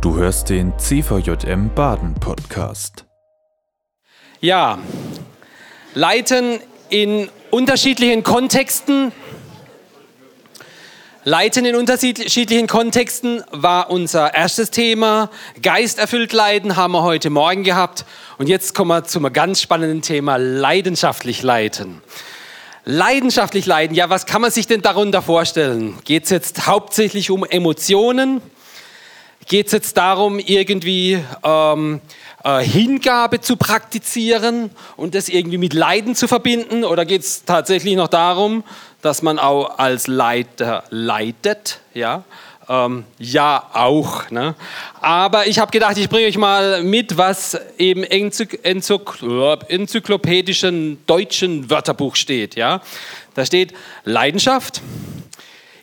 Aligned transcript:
Du 0.00 0.16
hörst 0.16 0.48
den 0.48 0.72
CVJM 0.78 1.74
Baden 1.74 2.14
Podcast. 2.14 3.04
Ja, 4.40 4.78
Leiten 5.92 6.58
in 6.88 7.28
unterschiedlichen 7.50 8.22
Kontexten. 8.22 9.12
Leiten 11.24 11.66
in 11.66 11.76
unterschiedlichen 11.76 12.66
Kontexten 12.66 13.44
war 13.50 13.90
unser 13.90 14.32
erstes 14.32 14.70
Thema. 14.70 15.28
Geisterfüllt 15.60 16.32
leiden 16.32 16.76
haben 16.76 16.92
wir 16.92 17.02
heute 17.02 17.28
Morgen 17.28 17.62
gehabt. 17.62 18.06
Und 18.38 18.48
jetzt 18.48 18.74
kommen 18.74 18.88
wir 18.88 19.04
zum 19.04 19.30
ganz 19.30 19.60
spannenden 19.60 20.00
Thema 20.00 20.38
leidenschaftlich 20.38 21.42
leiten. 21.42 22.00
Leidenschaftlich 22.86 23.66
leiden, 23.66 23.94
ja, 23.94 24.08
was 24.08 24.24
kann 24.24 24.40
man 24.40 24.50
sich 24.50 24.66
denn 24.66 24.80
darunter 24.80 25.20
vorstellen? 25.20 25.98
Geht 26.04 26.24
es 26.24 26.30
jetzt 26.30 26.66
hauptsächlich 26.66 27.30
um 27.30 27.44
Emotionen? 27.44 28.40
Geht 29.50 29.66
es 29.66 29.72
jetzt 29.72 29.96
darum, 29.96 30.38
irgendwie 30.38 31.18
ähm, 31.42 32.00
äh, 32.44 32.60
Hingabe 32.60 33.40
zu 33.40 33.56
praktizieren 33.56 34.70
und 34.96 35.16
das 35.16 35.28
irgendwie 35.28 35.58
mit 35.58 35.74
Leiden 35.74 36.14
zu 36.14 36.28
verbinden? 36.28 36.84
Oder 36.84 37.04
geht 37.04 37.22
es 37.22 37.44
tatsächlich 37.44 37.96
noch 37.96 38.06
darum, 38.06 38.62
dass 39.02 39.22
man 39.22 39.40
auch 39.40 39.80
als 39.80 40.06
Leiter 40.06 40.84
leidet? 40.90 41.80
Ja, 41.94 42.22
ähm, 42.68 43.02
ja 43.18 43.66
auch. 43.72 44.30
Ne? 44.30 44.54
Aber 45.00 45.48
ich 45.48 45.58
habe 45.58 45.72
gedacht, 45.72 45.98
ich 45.98 46.08
bringe 46.08 46.28
euch 46.28 46.38
mal 46.38 46.84
mit, 46.84 47.16
was 47.16 47.58
im 47.76 48.04
enzyklopädischen 48.04 51.04
deutschen 51.06 51.70
Wörterbuch 51.70 52.14
steht. 52.14 52.54
Ja? 52.54 52.82
Da 53.34 53.44
steht 53.44 53.74
Leidenschaft, 54.04 54.80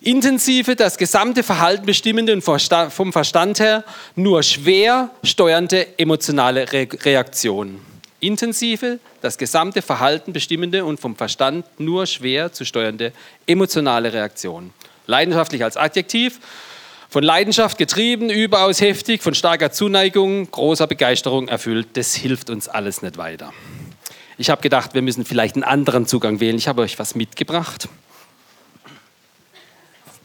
intensive, 0.07 0.77
das 0.77 0.97
gesamte 0.97 1.43
Verhalten 1.43 1.85
bestimmende 1.85 2.31
und 2.31 2.41
vom 2.41 3.11
Verstand 3.11 3.59
her 3.59 3.83
nur 4.15 4.41
schwer 4.41 5.09
steuernde 5.21 5.85
emotionale 5.97 6.65
Reaktion. 6.71 7.81
Intensive, 8.21 8.99
das 9.21 9.37
gesamte 9.37 9.81
Verhalten 9.81 10.31
bestimmende 10.31 10.85
und 10.85 11.01
vom 11.01 11.17
Verstand 11.17 11.65
nur 11.77 12.05
schwer 12.05 12.53
zu 12.53 12.63
steuernde 12.63 13.11
emotionale 13.47 14.13
Reaktion. 14.13 14.71
Leidenschaftlich 15.07 15.61
als 15.61 15.75
Adjektiv, 15.75 16.39
von 17.09 17.23
Leidenschaft 17.23 17.77
getrieben, 17.77 18.29
überaus 18.29 18.79
heftig, 18.79 19.21
von 19.21 19.33
starker 19.33 19.71
Zuneigung, 19.71 20.49
großer 20.49 20.87
Begeisterung 20.87 21.49
erfüllt. 21.49 21.89
Das 21.93 22.15
hilft 22.15 22.49
uns 22.49 22.69
alles 22.69 23.01
nicht 23.01 23.17
weiter. 23.17 23.51
Ich 24.37 24.49
habe 24.49 24.61
gedacht, 24.61 24.93
wir 24.93 25.01
müssen 25.01 25.25
vielleicht 25.25 25.55
einen 25.55 25.63
anderen 25.65 26.05
Zugang 26.05 26.39
wählen. 26.39 26.55
Ich 26.55 26.69
habe 26.69 26.81
euch 26.81 26.97
was 26.97 27.13
mitgebracht. 27.15 27.89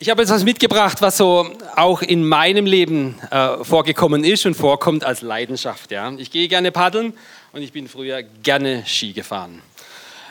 Ich 0.02 0.10
habe 0.10 0.20
jetzt 0.20 0.30
was 0.30 0.42
mitgebracht, 0.42 1.00
was 1.00 1.16
so 1.16 1.48
auch 1.76 2.02
in 2.02 2.26
meinem 2.26 2.66
Leben 2.66 3.20
äh, 3.30 3.62
vorgekommen 3.62 4.24
ist 4.24 4.44
und 4.44 4.54
vorkommt 4.54 5.04
als 5.04 5.22
Leidenschaft. 5.22 5.92
Ja. 5.92 6.12
Ich 6.16 6.32
gehe 6.32 6.48
gerne 6.48 6.72
paddeln 6.72 7.12
und 7.52 7.62
ich 7.62 7.70
bin 7.70 7.86
früher 7.86 8.24
gerne 8.24 8.82
Ski 8.84 9.12
gefahren. 9.12 9.62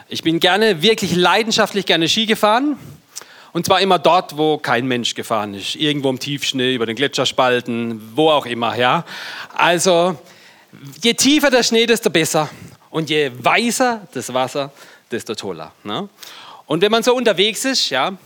Ich 0.09 0.23
bin 0.23 0.42
gerne, 0.42 0.81
wirklich 0.81 1.16
leidenschaftlich 1.16 1.86
gerne 1.86 2.09
Ski 2.09 2.25
gefahren. 2.25 2.77
Und 3.53 3.66
zwar 3.66 3.80
immer 3.80 3.97
dort, 3.97 4.38
wo 4.38 4.58
kein 4.58 4.88
Mensch 4.89 5.16
gefahren 5.16 5.53
ist. 5.53 5.77
Irgendwo 5.77 6.09
im 6.09 6.19
Tiefschnee, 6.19 6.75
über 6.75 6.86
den 6.86 6.97
Gletscherspalten, 6.97 8.11
wo 8.14 8.30
auch 8.30 8.47
immer. 8.47 8.75
Ja. 8.75 9.05
Also, 9.55 10.19
je 11.02 11.14
tiefer 11.14 11.49
der 11.49 11.64
Schnee, 11.64 11.86
desto 11.86 12.09
besser. 12.09 12.49
Und 12.89 13.09
je 13.09 13.31
weißer 13.39 14.05
das 14.14 14.33
Wasser, 14.33 14.73
desto 15.09 15.33
toller. 15.33 15.72
Ne? 15.86 16.09
Und 16.66 16.81
wenn 16.81 16.92
man 16.92 17.03
so 17.03 17.16
unterwegs 17.16 17.64
ist, 17.64 17.89
ja, 17.89 18.17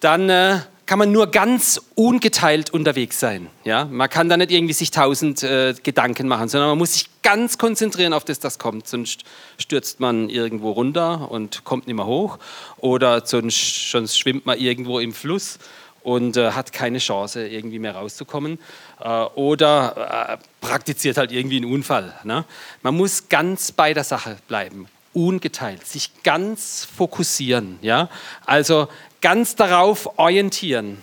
dann 0.00 0.28
äh, 0.28 0.60
kann 0.86 0.98
man 0.98 1.12
nur 1.12 1.28
ganz 1.28 1.80
ungeteilt 1.94 2.70
unterwegs 2.70 3.18
sein. 3.18 3.48
Ja? 3.64 3.86
Man 3.86 4.10
kann 4.10 4.28
da 4.28 4.36
nicht 4.36 4.50
irgendwie 4.50 4.74
sich 4.74 4.90
tausend 4.90 5.42
äh, 5.42 5.74
Gedanken 5.82 6.28
machen, 6.28 6.48
sondern 6.48 6.70
man 6.70 6.78
muss 6.78 6.94
sich 6.94 7.08
ganz 7.22 7.56
konzentrieren 7.58 8.12
auf 8.12 8.24
das, 8.24 8.38
das 8.38 8.58
kommt. 8.58 8.86
Sonst 8.86 9.24
stürzt 9.58 10.00
man 10.00 10.28
irgendwo 10.28 10.72
runter 10.72 11.30
und 11.30 11.64
kommt 11.64 11.86
nicht 11.86 11.96
mehr 11.96 12.06
hoch. 12.06 12.38
Oder 12.76 13.24
sonst, 13.24 13.90
sonst 13.90 14.18
schwimmt 14.18 14.44
man 14.46 14.58
irgendwo 14.58 14.98
im 14.98 15.12
Fluss 15.12 15.58
und 16.02 16.36
äh, 16.36 16.50
hat 16.50 16.72
keine 16.72 16.98
Chance, 16.98 17.46
irgendwie 17.48 17.78
mehr 17.78 17.96
rauszukommen. 17.96 18.58
Äh, 19.00 19.08
oder 19.08 20.38
äh, 20.38 20.44
praktiziert 20.60 21.16
halt 21.16 21.32
irgendwie 21.32 21.56
einen 21.56 21.72
Unfall. 21.72 22.12
Ne? 22.24 22.44
Man 22.82 22.94
muss 22.94 23.28
ganz 23.28 23.72
bei 23.72 23.94
der 23.94 24.04
Sache 24.04 24.36
bleiben 24.48 24.86
ungeteilt, 25.14 25.86
sich 25.86 26.10
ganz 26.24 26.86
fokussieren. 26.96 27.78
Ja? 27.80 28.10
Also 28.44 28.88
ganz 29.24 29.56
darauf 29.56 30.18
orientieren, 30.18 30.98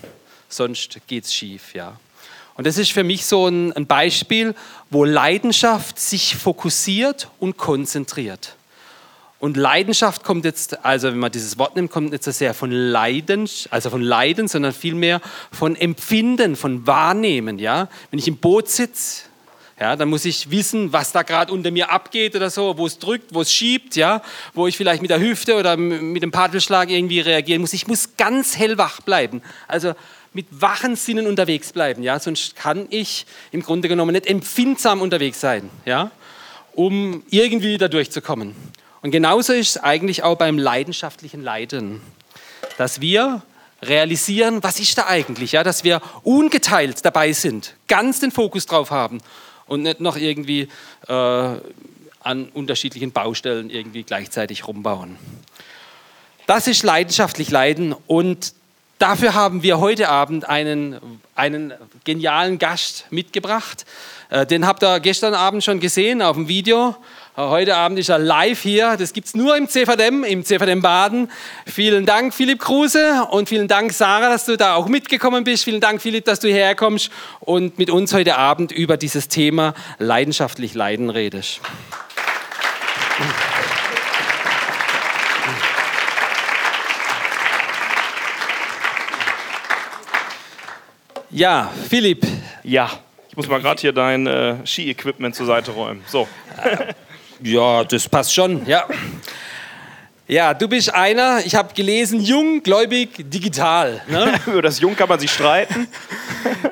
sonst 0.48 1.00
geht 1.08 1.26
es 1.26 1.34
schief. 1.34 1.74
Ja. 1.74 1.98
Und 2.54 2.68
das 2.68 2.78
ist 2.78 2.92
für 2.92 3.04
mich 3.04 3.26
so 3.26 3.48
ein, 3.48 3.74
ein 3.74 3.88
Beispiel, 3.88 4.54
wo 4.92 5.06
Leidenschaft 5.06 6.00
sich 6.00 6.36
fokussiert 6.36 7.32
und 7.40 7.58
konzentriert. 7.58 8.56
Und 9.40 9.58
Leidenschaft 9.58 10.24
kommt 10.24 10.46
jetzt, 10.46 10.86
also 10.86 11.08
wenn 11.08 11.18
man 11.18 11.32
dieses 11.32 11.58
Wort 11.58 11.76
nimmt, 11.76 11.90
kommt 11.90 12.12
nicht 12.12 12.24
so 12.24 12.30
sehr 12.30 12.54
von 12.54 12.70
Leiden, 12.70 13.50
also 13.72 13.90
von 13.90 14.04
Leiden, 14.04 14.48
sondern 14.48 14.72
vielmehr 14.72 15.20
von 15.52 15.76
Empfinden, 15.76 16.56
von 16.56 16.86
Wahrnehmen. 16.86 17.58
Ja? 17.58 17.90
Wenn 18.12 18.20
ich 18.20 18.28
im 18.28 18.38
Boot 18.38 18.70
sitze, 18.70 19.24
ja, 19.82 19.96
dann 19.96 20.10
muss 20.10 20.26
ich 20.26 20.52
wissen, 20.52 20.94
was 20.94 21.12
da 21.12 21.24
gerade 21.24 21.52
unter 21.52 21.72
mir 21.72 21.90
abgeht 21.90 22.36
oder 22.36 22.52
so, 22.52 22.78
wo 22.78 22.86
es 22.86 23.00
drückt, 23.00 23.34
wo 23.34 23.42
es 23.42 23.52
schiebt, 23.52 23.96
ja, 23.96 24.22
wo 24.54 24.68
ich 24.68 24.78
vielleicht 24.78 25.02
mit 25.02 25.10
der 25.10 25.20
Hüfte 25.20 25.56
oder 25.56 25.76
mit 25.76 26.22
dem 26.22 26.30
Paddelschlag 26.30 26.92
irgendwie 26.92 27.20
reagieren 27.20 27.62
muss. 27.62 27.74
Ich 27.74 27.88
muss 27.88 28.16
ganz 28.16 28.56
hellwach 28.56 29.02
bleiben. 29.02 29.42
Also 29.68 29.94
mit 30.34 30.46
wachen 30.52 30.96
Sinnen 30.96 31.26
unterwegs 31.26 31.74
bleiben, 31.74 32.04
ja, 32.04 32.20
sonst 32.20 32.56
kann 32.56 32.86
ich 32.92 33.26
im 33.52 33.64
Grunde 33.64 33.88
genommen 33.88 34.14
nicht 34.14 34.28
empfindsam 34.28 35.02
unterwegs 35.02 35.42
sein, 35.42 35.72
ja, 35.84 36.12
um 36.74 37.24
irgendwie 37.32 37.80
da 37.80 37.88
durchzukommen. 37.88 38.54
Und 39.02 39.10
genauso 39.10 39.52
ist 39.52 39.70
es 39.70 39.78
eigentlich 39.78 40.22
auch 40.22 40.38
beim 40.38 40.60
leidenschaftlichen 40.60 41.42
Leiden, 41.42 42.02
dass 42.78 43.02
wir 43.02 43.42
realisieren, 43.82 44.62
was 44.62 44.80
ist 44.80 44.96
da 45.00 45.08
eigentlich, 45.08 45.54
ja, 45.54 45.64
dass 45.64 45.84
wir 45.84 46.04
ungeteilt 46.22 47.04
dabei 47.04 47.34
sind, 47.34 47.74
ganz 47.88 48.20
den 48.20 48.30
Fokus 48.30 48.68
drauf 48.68 48.92
haben 48.92 49.22
und 49.72 49.84
nicht 49.84 50.02
noch 50.02 50.18
irgendwie 50.18 50.68
äh, 51.08 51.14
an 52.24 52.50
unterschiedlichen 52.54 53.14
Baustellen 53.14 53.70
irgendwie 53.70 54.04
gleichzeitig 54.04 54.68
rumbauen. 54.68 55.16
Das 56.46 56.68
ist 56.68 56.84
leidenschaftlich 56.84 57.50
Leiden 57.50 57.96
und 58.06 58.54
dafür 59.00 59.34
haben 59.34 59.64
wir 59.64 59.80
heute 59.80 60.10
Abend 60.10 60.50
einen, 60.50 61.00
einen 61.36 61.74
genialen 62.04 62.60
Gast 62.60 63.06
mitgebracht. 63.10 63.86
Äh, 64.30 64.46
den 64.46 64.66
habt 64.66 64.84
ihr 64.84 65.00
gestern 65.00 65.34
Abend 65.34 65.64
schon 65.64 65.80
gesehen 65.80 66.22
auf 66.22 66.36
dem 66.36 66.48
Video. 66.48 66.96
Heute 67.38 67.78
Abend 67.78 67.98
ist 67.98 68.10
er 68.10 68.20
live 68.20 68.62
hier. 68.62 68.98
Das 68.98 69.14
gibt 69.14 69.28
es 69.28 69.36
nur 69.36 69.56
im 69.56 69.70
CVDM, 69.70 70.26
im 70.26 70.44
CVDM 70.44 70.82
Baden. 70.82 71.32
Vielen 71.66 72.06
Dank, 72.06 72.34
Philipp 72.34 72.60
Kruse. 72.60 73.26
Und 73.32 73.48
vielen 73.48 73.70
Dank, 73.70 73.94
Sarah, 73.94 74.30
dass 74.30 74.46
du 74.46 74.58
da 74.58 74.76
auch 74.76 74.88
mitgekommen 74.88 75.46
bist. 75.46 75.64
Vielen 75.64 75.80
Dank, 75.80 76.02
Philipp, 76.02 76.26
dass 76.26 76.42
du 76.42 76.48
hierher 76.48 76.76
kommst 76.76 77.10
und 77.40 77.78
mit 77.78 77.90
uns 77.90 78.14
heute 78.14 78.38
Abend 78.38 78.72
über 78.72 78.98
dieses 78.98 79.30
Thema 79.30 79.74
leidenschaftlich 79.98 80.74
Leiden 80.74 81.10
redest. 81.10 81.62
Ja, 91.32 91.72
Philipp. 91.90 92.28
Ja, 92.64 92.90
ich 93.30 93.38
muss 93.38 93.48
mal 93.48 93.62
gerade 93.62 93.80
hier 93.80 93.94
dein 93.94 94.28
äh, 94.28 94.56
Ski-Equipment 94.66 95.34
zur 95.34 95.46
Seite 95.46 95.72
räumen. 95.72 96.02
So. 96.08 96.28
Ja, 97.42 97.84
das 97.86 98.08
passt 98.10 98.34
schon, 98.34 98.66
ja. 98.68 98.86
Ja, 100.28 100.54
du 100.54 100.68
bist 100.68 100.94
einer, 100.94 101.40
ich 101.46 101.56
habe 101.56 101.74
gelesen, 101.74 102.22
jung, 102.22 102.62
gläubig, 102.62 103.10
digital. 103.18 104.02
Ne? 104.08 104.34
Über 104.46 104.62
das 104.62 104.80
Jung 104.80 104.96
kann 104.96 105.10
man 105.10 105.20
sich 105.20 105.32
streiten. 105.32 105.88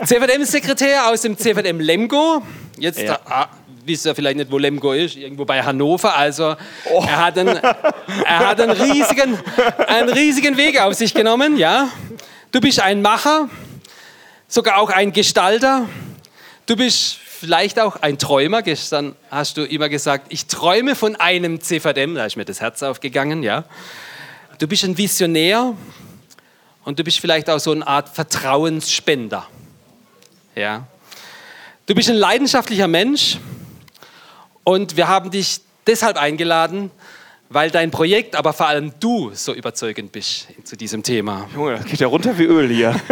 CVM-Sekretär 0.05 1.07
aus 1.07 1.21
dem 1.21 1.37
CVM 1.37 1.79
Lemgo. 1.79 2.41
Jetzt 2.77 3.01
ja. 3.01 3.19
ah, 3.25 3.47
wisst 3.85 4.05
ihr 4.05 4.13
vielleicht 4.13 4.37
nicht, 4.37 4.51
wo 4.51 4.57
Lemgo 4.57 4.93
ist, 4.93 5.15
irgendwo 5.15 5.45
bei 5.45 5.61
Hannover. 5.63 6.15
Also 6.15 6.55
oh. 6.91 7.03
er, 7.07 7.25
hat 7.25 7.37
einen, 7.37 7.57
er 7.57 8.39
hat 8.39 8.61
einen 8.61 8.71
riesigen, 8.71 9.37
einen 9.87 10.09
riesigen 10.09 10.55
Weg 10.57 10.79
auf 10.79 10.93
sich 10.93 11.13
genommen. 11.13 11.57
Ja. 11.57 11.89
Du 12.51 12.61
bist 12.61 12.79
ein 12.79 13.01
Macher, 13.01 13.49
sogar 14.49 14.79
auch 14.79 14.89
ein 14.89 15.13
Gestalter. 15.13 15.87
Du 16.65 16.75
bist 16.75 17.15
vielleicht 17.15 17.79
auch 17.79 17.95
ein 17.97 18.17
Träumer. 18.17 18.61
Gestern 18.63 19.15
hast 19.31 19.55
du 19.55 19.63
immer 19.63 19.87
gesagt, 19.87 20.25
ich 20.29 20.47
träume 20.47 20.95
von 20.95 21.15
einem 21.15 21.61
CVDM. 21.61 22.15
Da 22.15 22.25
ist 22.25 22.35
mir 22.35 22.45
das 22.45 22.59
Herz 22.59 22.83
aufgegangen, 22.83 23.43
ja. 23.43 23.63
Du 24.57 24.67
bist 24.67 24.83
ein 24.83 24.97
Visionär 24.97 25.73
und 26.83 26.99
du 26.99 27.03
bist 27.03 27.19
vielleicht 27.19 27.49
auch 27.49 27.59
so 27.59 27.71
eine 27.71 27.87
Art 27.87 28.09
Vertrauensspender. 28.09 29.47
Ja. 30.55 30.87
Du 31.85 31.95
bist 31.95 32.09
ein 32.09 32.15
leidenschaftlicher 32.15 32.87
Mensch 32.87 33.37
und 34.63 34.97
wir 34.97 35.07
haben 35.07 35.31
dich 35.31 35.61
deshalb 35.87 36.17
eingeladen, 36.17 36.91
weil 37.49 37.71
dein 37.71 37.91
Projekt, 37.91 38.35
aber 38.35 38.53
vor 38.53 38.67
allem 38.67 38.93
du 38.99 39.31
so 39.33 39.53
überzeugend 39.53 40.11
bist 40.11 40.47
zu 40.63 40.77
diesem 40.77 41.03
Thema. 41.03 41.49
Junge, 41.53 41.77
das 41.77 41.85
geht 41.85 41.99
ja 41.99 42.07
runter 42.07 42.37
wie 42.37 42.45
Öl 42.45 42.69
hier. 42.69 42.95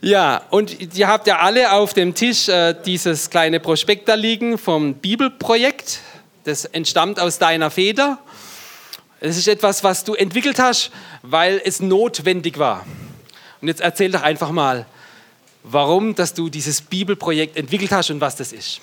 Ja, 0.00 0.42
und 0.50 0.96
ihr 0.96 1.08
habt 1.08 1.26
ja 1.26 1.40
alle 1.40 1.72
auf 1.72 1.92
dem 1.92 2.14
Tisch 2.14 2.48
äh, 2.48 2.72
dieses 2.86 3.30
kleine 3.30 3.58
Prospekt 3.58 4.08
da 4.08 4.14
liegen 4.14 4.56
vom 4.56 4.94
Bibelprojekt. 4.94 5.98
Das 6.44 6.64
entstammt 6.66 7.18
aus 7.18 7.38
deiner 7.38 7.68
Feder. 7.68 8.18
Es 9.18 9.36
ist 9.36 9.48
etwas, 9.48 9.82
was 9.82 10.04
du 10.04 10.14
entwickelt 10.14 10.60
hast, 10.60 10.92
weil 11.22 11.60
es 11.64 11.80
notwendig 11.80 12.60
war. 12.60 12.86
Und 13.60 13.66
jetzt 13.66 13.80
erzähl 13.80 14.12
doch 14.12 14.22
einfach 14.22 14.52
mal, 14.52 14.86
warum, 15.64 16.14
dass 16.14 16.32
du 16.32 16.48
dieses 16.48 16.80
Bibelprojekt 16.80 17.56
entwickelt 17.56 17.90
hast 17.90 18.10
und 18.10 18.20
was 18.20 18.36
das 18.36 18.52
ist. 18.52 18.80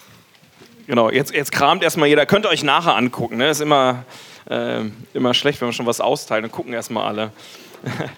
Genau, 0.87 1.09
jetzt, 1.09 1.33
jetzt 1.33 1.51
kramt 1.51 1.83
erstmal 1.83 2.07
jeder. 2.07 2.25
Könnt 2.25 2.45
ihr 2.45 2.49
euch 2.49 2.63
nachher 2.63 2.95
angucken. 2.95 3.37
Ne? 3.37 3.49
Ist 3.49 3.61
immer, 3.61 4.05
äh, 4.49 4.81
immer 5.13 5.33
schlecht, 5.33 5.59
wenn 5.61 5.67
wir 5.67 5.73
schon 5.73 5.87
was 5.87 5.99
austeilen. 5.99 6.43
Dann 6.43 6.51
gucken 6.51 6.73
erstmal 6.73 7.05
alle. 7.05 7.31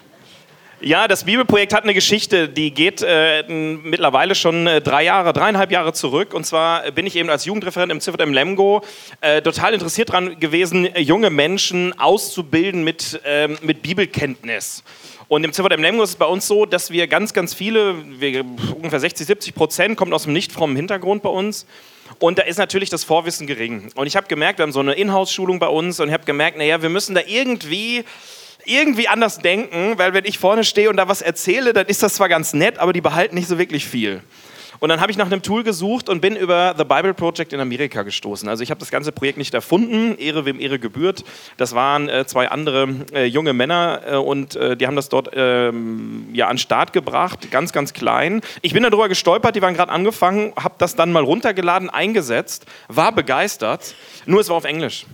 Ja, 0.80 1.08
das 1.08 1.24
Bibelprojekt 1.24 1.74
hat 1.74 1.82
eine 1.82 1.92
Geschichte, 1.92 2.48
die 2.48 2.70
geht 2.70 3.02
äh, 3.02 3.42
mittlerweile 3.48 4.36
schon 4.36 4.68
äh, 4.68 4.80
drei 4.80 5.02
Jahre, 5.02 5.32
dreieinhalb 5.32 5.72
Jahre 5.72 5.92
zurück. 5.92 6.32
Und 6.34 6.46
zwar 6.46 6.92
bin 6.92 7.04
ich 7.04 7.16
eben 7.16 7.28
als 7.30 7.46
Jugendreferent 7.46 7.90
im 7.90 8.00
Ziffert 8.00 8.20
im 8.20 8.32
Lemgo 8.32 8.82
äh, 9.20 9.42
total 9.42 9.74
interessiert 9.74 10.10
daran 10.10 10.38
gewesen, 10.38 10.88
junge 10.96 11.30
Menschen 11.30 11.98
auszubilden 11.98 12.84
mit, 12.84 13.20
ähm, 13.24 13.58
mit 13.60 13.82
Bibelkenntnis. 13.82 14.84
Und 15.26 15.42
im 15.42 15.52
Ziffert 15.52 15.72
im 15.72 15.82
Lemgo 15.82 16.04
ist 16.04 16.10
es 16.10 16.16
bei 16.16 16.26
uns 16.26 16.46
so, 16.46 16.64
dass 16.64 16.92
wir 16.92 17.08
ganz, 17.08 17.34
ganz 17.34 17.54
viele, 17.54 17.96
wir, 18.20 18.44
ungefähr 18.76 19.00
60, 19.00 19.26
70 19.26 19.54
Prozent, 19.56 19.96
kommen 19.96 20.12
aus 20.12 20.22
dem 20.22 20.32
nicht 20.32 20.52
frommen 20.52 20.76
Hintergrund 20.76 21.24
bei 21.24 21.30
uns. 21.30 21.66
Und 22.18 22.38
da 22.38 22.42
ist 22.42 22.58
natürlich 22.58 22.90
das 22.90 23.04
Vorwissen 23.04 23.46
gering. 23.46 23.90
Und 23.94 24.06
ich 24.06 24.16
habe 24.16 24.26
gemerkt, 24.26 24.58
wir 24.58 24.64
haben 24.64 24.72
so 24.72 24.80
eine 24.80 24.94
Inhouse-Schulung 24.94 25.58
bei 25.58 25.68
uns 25.68 26.00
und 26.00 26.08
ich 26.08 26.14
habe 26.14 26.24
gemerkt, 26.24 26.58
naja, 26.58 26.82
wir 26.82 26.88
müssen 26.88 27.14
da 27.14 27.20
irgendwie 27.26 28.04
irgendwie 28.64 29.08
anders 29.08 29.38
denken, 29.38 29.96
weil 29.96 30.12
wenn 30.12 30.24
ich 30.24 30.38
vorne 30.38 30.62
stehe 30.62 30.90
und 30.90 30.96
da 30.96 31.08
was 31.08 31.22
erzähle, 31.22 31.72
dann 31.72 31.86
ist 31.86 32.02
das 32.02 32.14
zwar 32.14 32.28
ganz 32.28 32.52
nett, 32.52 32.78
aber 32.78 32.92
die 32.92 33.00
behalten 33.00 33.34
nicht 33.34 33.48
so 33.48 33.58
wirklich 33.58 33.86
viel. 33.86 34.22
Und 34.80 34.90
dann 34.90 35.00
habe 35.00 35.10
ich 35.10 35.18
nach 35.18 35.26
einem 35.26 35.42
Tool 35.42 35.64
gesucht 35.64 36.08
und 36.08 36.20
bin 36.20 36.36
über 36.36 36.74
The 36.76 36.84
Bible 36.84 37.14
Project 37.14 37.52
in 37.52 37.60
Amerika 37.60 38.02
gestoßen. 38.02 38.48
Also 38.48 38.62
ich 38.62 38.70
habe 38.70 38.78
das 38.78 38.90
ganze 38.90 39.10
Projekt 39.10 39.38
nicht 39.38 39.52
erfunden, 39.54 40.16
Ehre 40.18 40.44
wem 40.44 40.60
Ehre 40.60 40.78
gebührt. 40.78 41.24
Das 41.56 41.74
waren 41.74 42.08
äh, 42.08 42.26
zwei 42.26 42.48
andere 42.48 42.88
äh, 43.12 43.24
junge 43.24 43.52
Männer 43.52 44.02
äh, 44.06 44.16
und 44.16 44.54
äh, 44.54 44.76
die 44.76 44.86
haben 44.86 44.96
das 44.96 45.08
dort 45.08 45.30
ähm, 45.34 46.28
ja, 46.32 46.46
an 46.48 46.58
Start 46.58 46.92
gebracht, 46.92 47.50
ganz, 47.50 47.72
ganz 47.72 47.92
klein. 47.92 48.40
Ich 48.62 48.72
bin 48.72 48.84
darüber 48.84 49.08
gestolpert, 49.08 49.56
die 49.56 49.62
waren 49.62 49.74
gerade 49.74 49.90
angefangen, 49.90 50.52
habe 50.56 50.74
das 50.78 50.94
dann 50.94 51.10
mal 51.10 51.24
runtergeladen, 51.24 51.90
eingesetzt, 51.90 52.66
war 52.86 53.12
begeistert, 53.12 53.94
nur 54.26 54.40
es 54.40 54.48
war 54.48 54.56
auf 54.56 54.64
Englisch. 54.64 55.06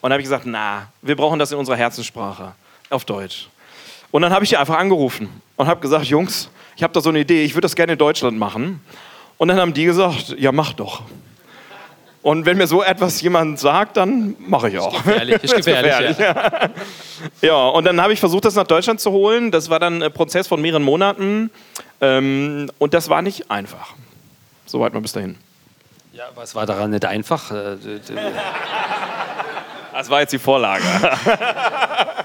Und 0.00 0.12
habe 0.12 0.20
ich 0.20 0.26
gesagt, 0.26 0.44
na, 0.46 0.88
wir 1.02 1.16
brauchen 1.16 1.38
das 1.38 1.52
in 1.52 1.58
unserer 1.58 1.76
Herzenssprache 1.76 2.52
auf 2.90 3.04
Deutsch. 3.04 3.48
Und 4.10 4.22
dann 4.22 4.32
habe 4.32 4.44
ich 4.44 4.50
die 4.50 4.56
einfach 4.56 4.76
angerufen 4.78 5.28
und 5.56 5.66
habe 5.66 5.80
gesagt, 5.80 6.04
Jungs, 6.04 6.48
ich 6.76 6.82
habe 6.82 6.92
da 6.92 7.00
so 7.00 7.10
eine 7.10 7.20
Idee, 7.20 7.44
ich 7.44 7.54
würde 7.54 7.62
das 7.62 7.74
gerne 7.74 7.92
in 7.92 7.98
Deutschland 7.98 8.38
machen. 8.38 8.80
Und 9.38 9.48
dann 9.48 9.58
haben 9.58 9.74
die 9.74 9.84
gesagt, 9.84 10.34
ja, 10.38 10.52
mach 10.52 10.72
doch. 10.72 11.02
Und 12.22 12.46
wenn 12.46 12.56
mir 12.56 12.66
so 12.66 12.82
etwas 12.82 13.20
jemand 13.20 13.58
sagt, 13.58 13.98
dann 13.98 14.34
mache 14.38 14.70
ich 14.70 14.78
auch. 14.78 14.94
Ist 14.94 15.04
gefährlich, 15.04 15.44
ist 15.44 15.56
gefährlich, 15.56 16.18
ja. 16.18 16.70
ja, 17.42 17.68
und 17.68 17.84
dann 17.84 18.00
habe 18.00 18.14
ich 18.14 18.20
versucht, 18.20 18.46
das 18.46 18.54
nach 18.54 18.66
Deutschland 18.66 19.00
zu 19.00 19.10
holen. 19.10 19.50
Das 19.50 19.68
war 19.68 19.78
dann 19.78 20.02
ein 20.02 20.12
Prozess 20.12 20.48
von 20.48 20.60
mehreren 20.62 20.82
Monaten. 20.82 21.50
Ähm, 22.00 22.70
und 22.78 22.94
das 22.94 23.10
war 23.10 23.20
nicht 23.20 23.50
einfach. 23.50 23.92
Soweit 24.64 24.94
mal 24.94 25.00
bis 25.00 25.12
dahin. 25.12 25.36
Ja, 26.14 26.24
was 26.34 26.54
war 26.54 26.64
daran 26.64 26.90
nicht 26.90 27.04
einfach? 27.04 27.50
Äh, 27.50 27.76
das 29.92 30.08
war 30.08 30.20
jetzt 30.20 30.32
die 30.32 30.38
Vorlage. 30.38 30.84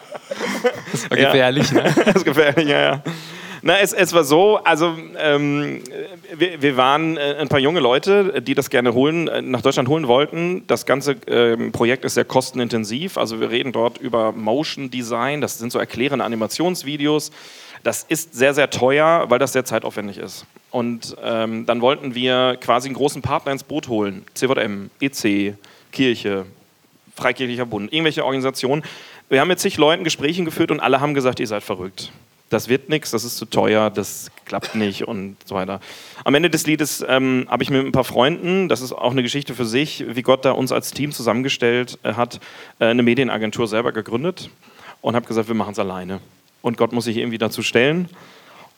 Das 0.92 1.10
war 1.10 1.18
gefährlich, 1.18 1.72
ja. 1.72 1.84
ne? 1.84 1.94
das 2.06 2.16
ist 2.16 2.26
gefährlich, 2.26 2.68
ja, 2.68 2.80
ja. 2.80 3.02
Na, 3.62 3.78
es, 3.80 3.94
es 3.94 4.14
war 4.14 4.24
so, 4.24 4.58
also 4.58 4.96
ähm, 5.18 5.82
wir, 6.34 6.62
wir, 6.62 6.78
waren 6.78 7.18
äh, 7.18 7.36
ein 7.40 7.50
paar 7.50 7.60
junge 7.60 7.80
Leute, 7.80 8.42
die 8.42 8.56
das 8.56 8.70
gerne 8.70 8.94
holen, 8.94 9.28
äh, 9.28 9.42
nach 9.42 9.62
Deutschland 9.62 9.90
holen 9.90 10.08
wollten. 10.08 10.66
Das 10.68 10.86
ganze 10.86 11.18
ähm, 11.28 11.72
Projekt 11.72 12.06
ist 12.06 12.14
sehr 12.14 12.26
kostenintensiv. 12.26 13.18
Also 13.18 13.40
wir 13.40 13.50
reden 13.50 13.72
dort 13.72 13.98
über 13.98 14.32
Motion 14.32 14.90
Design, 14.90 15.42
das 15.42 15.58
sind 15.58 15.72
so 15.72 15.80
erklärende 15.80 16.24
Animationsvideos. 16.26 17.32
Das 17.84 18.04
ist 18.04 18.34
sehr, 18.34 18.54
sehr 18.54 18.70
teuer, 18.70 19.26
weil 19.30 19.40
das 19.40 19.54
sehr 19.54 19.66
zeitaufwendig 19.66 20.18
ist. 20.18 20.46
Und 20.72 21.16
ähm, 21.24 21.66
dann 21.66 21.82
wollten 21.82 22.14
wir 22.14 22.58
quasi 22.62 22.88
einen 22.88 22.96
großen 22.96 23.22
Partner 23.22 23.52
ins 23.52 23.64
Boot 23.64 23.88
holen. 23.88 24.26
CVM, 24.34 24.90
EC, 25.00 25.56
Kirche, 25.92 26.46
Freikirchlicher 27.16 27.66
Bund, 27.66 27.92
irgendwelche 27.92 28.24
Organisationen, 28.24 28.84
wir 29.30 29.40
haben 29.40 29.48
mit 29.48 29.60
zig 29.60 29.78
Leuten 29.78 30.04
Gespräche 30.04 30.44
geführt 30.44 30.72
und 30.72 30.80
alle 30.80 31.02
haben 31.02 31.14
gesagt, 31.14 31.40
ihr 31.40 31.46
seid 31.46 31.62
verrückt. 31.62 32.12
Das 32.50 32.68
wird 32.68 32.90
nichts, 32.90 33.12
das 33.12 33.24
ist 33.24 33.38
zu 33.38 33.46
teuer, 33.46 33.92
das 33.92 34.32
klappt 34.46 34.74
nicht 34.74 35.08
und 35.08 35.38
so 35.46 35.54
weiter. 35.54 35.80
Am 36.24 36.34
Ende 36.34 36.50
des 36.50 36.66
Liedes 36.66 37.06
ähm, 37.08 37.46
habe 37.48 37.62
ich 37.62 37.70
mit 37.70 37.86
ein 37.86 37.92
paar 37.92 38.04
Freunden, 38.04 38.70
das 38.70 38.82
ist 38.82 38.92
auch 38.92 39.12
eine 39.12 39.22
Geschichte 39.22 39.54
für 39.54 39.66
sich, 39.66 40.04
wie 40.08 40.24
Gott 40.24 40.46
da 40.46 40.52
uns 40.52 40.72
als 40.72 40.92
Team 40.92 41.12
zusammengestellt 41.12 42.00
äh, 42.02 42.14
hat, 42.14 42.40
äh, 42.80 42.86
eine 42.86 43.04
Medienagentur 43.04 43.68
selber 43.68 43.92
gegründet 43.92 44.50
und 45.02 45.16
habe 45.16 45.28
gesagt, 45.28 45.48
wir 45.48 45.56
machen 45.56 45.74
es 45.74 45.80
alleine. 45.80 46.20
Und 46.62 46.78
Gott 46.78 46.92
muss 46.92 47.06
sich 47.06 47.18
irgendwie 47.18 47.38
dazu 47.38 47.62
stellen. 47.62 48.10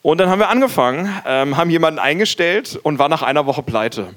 Und 0.02 0.18
dann 0.18 0.28
haben 0.28 0.38
wir 0.38 0.48
angefangen, 0.48 1.08
ähm, 1.26 1.56
haben 1.56 1.70
jemanden 1.70 1.98
eingestellt 1.98 2.78
und 2.82 2.98
war 2.98 3.08
nach 3.08 3.22
einer 3.22 3.46
Woche 3.46 3.62
pleite. 3.62 4.08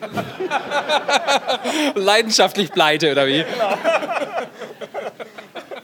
Leidenschaftlich 1.94 2.72
pleite, 2.72 3.12
oder 3.12 3.26
wie? 3.26 3.44
Genau. 3.44 3.78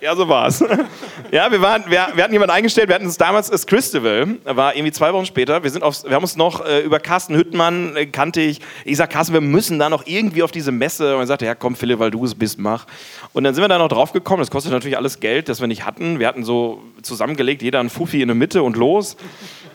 Ja, 0.01 0.17
so 0.17 0.29
war's. 0.29 0.65
Ja, 1.33 1.53
wir, 1.53 1.63
waren, 1.63 1.85
wir, 1.87 2.09
wir 2.15 2.25
hatten 2.25 2.33
jemanden 2.33 2.53
eingestellt, 2.53 2.89
wir 2.89 2.97
hatten 2.97 3.05
uns 3.05 3.17
damals 3.17 3.49
das 3.51 3.65
Christival, 3.65 4.39
war 4.45 4.75
irgendwie 4.75 4.91
zwei 4.91 5.13
Wochen 5.13 5.27
später. 5.27 5.63
Wir, 5.63 5.71
sind 5.71 5.85
aufs, 5.85 6.03
wir 6.03 6.13
haben 6.13 6.25
uns 6.25 6.35
noch 6.35 6.67
äh, 6.67 6.81
über 6.81 6.99
Carsten 6.99 7.37
Hüttmann, 7.37 7.95
äh, 7.95 8.07
kannte 8.07 8.41
ich. 8.41 8.61
Ich 8.85 8.97
sag, 8.97 9.11
Carsten, 9.11 9.33
wir 9.33 9.41
müssen 9.41 9.79
da 9.79 9.89
noch 9.89 10.07
irgendwie 10.07 10.43
auf 10.43 10.51
diese 10.51 10.73
Messe. 10.73 11.15
Und 11.15 11.21
er 11.23 11.27
sagte, 11.29 11.47
ja 11.47 11.55
komm 11.55 11.77
Philipp, 11.77 12.01
weil 12.01 12.11
du 12.11 12.25
es 12.25 12.35
bist, 12.35 12.59
mach. 12.59 12.85
Und 13.33 13.45
dann 13.45 13.55
sind 13.55 13.63
wir 13.63 13.69
da 13.69 13.79
noch 13.79 13.87
drauf 13.87 14.13
gekommen, 14.13 14.41
das 14.41 14.51
kostet 14.51 14.73
natürlich 14.73 14.97
alles 14.97 15.21
Geld, 15.21 15.49
das 15.49 15.61
wir 15.61 15.69
nicht 15.69 15.87
hatten. 15.87 16.19
Wir 16.19 16.27
hatten 16.27 16.43
so 16.43 16.83
zusammengelegt, 17.03 17.63
jeder 17.63 17.79
ein 17.79 17.91
Fuffi 17.91 18.23
in 18.23 18.27
der 18.27 18.35
Mitte 18.35 18.65
und 18.65 18.77
los. 18.77 19.17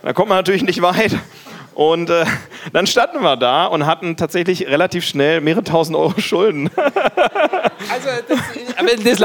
Da 0.01 0.11
kommt 0.11 0.27
man 0.27 0.37
natürlich 0.37 0.63
nicht 0.63 0.81
weit. 0.81 1.15
Und 1.75 2.09
äh, 2.09 2.25
dann 2.73 2.87
standen 2.87 3.21
wir 3.21 3.35
da 3.35 3.65
und 3.65 3.85
hatten 3.85 4.17
tatsächlich 4.17 4.67
relativ 4.67 5.05
schnell 5.05 5.41
mehrere 5.41 5.63
tausend 5.63 5.95
Euro 5.95 6.19
Schulden. 6.19 6.71
Also, 7.87 8.09
das, 8.27 8.39
wenn 8.79 9.03
das 9.03 9.19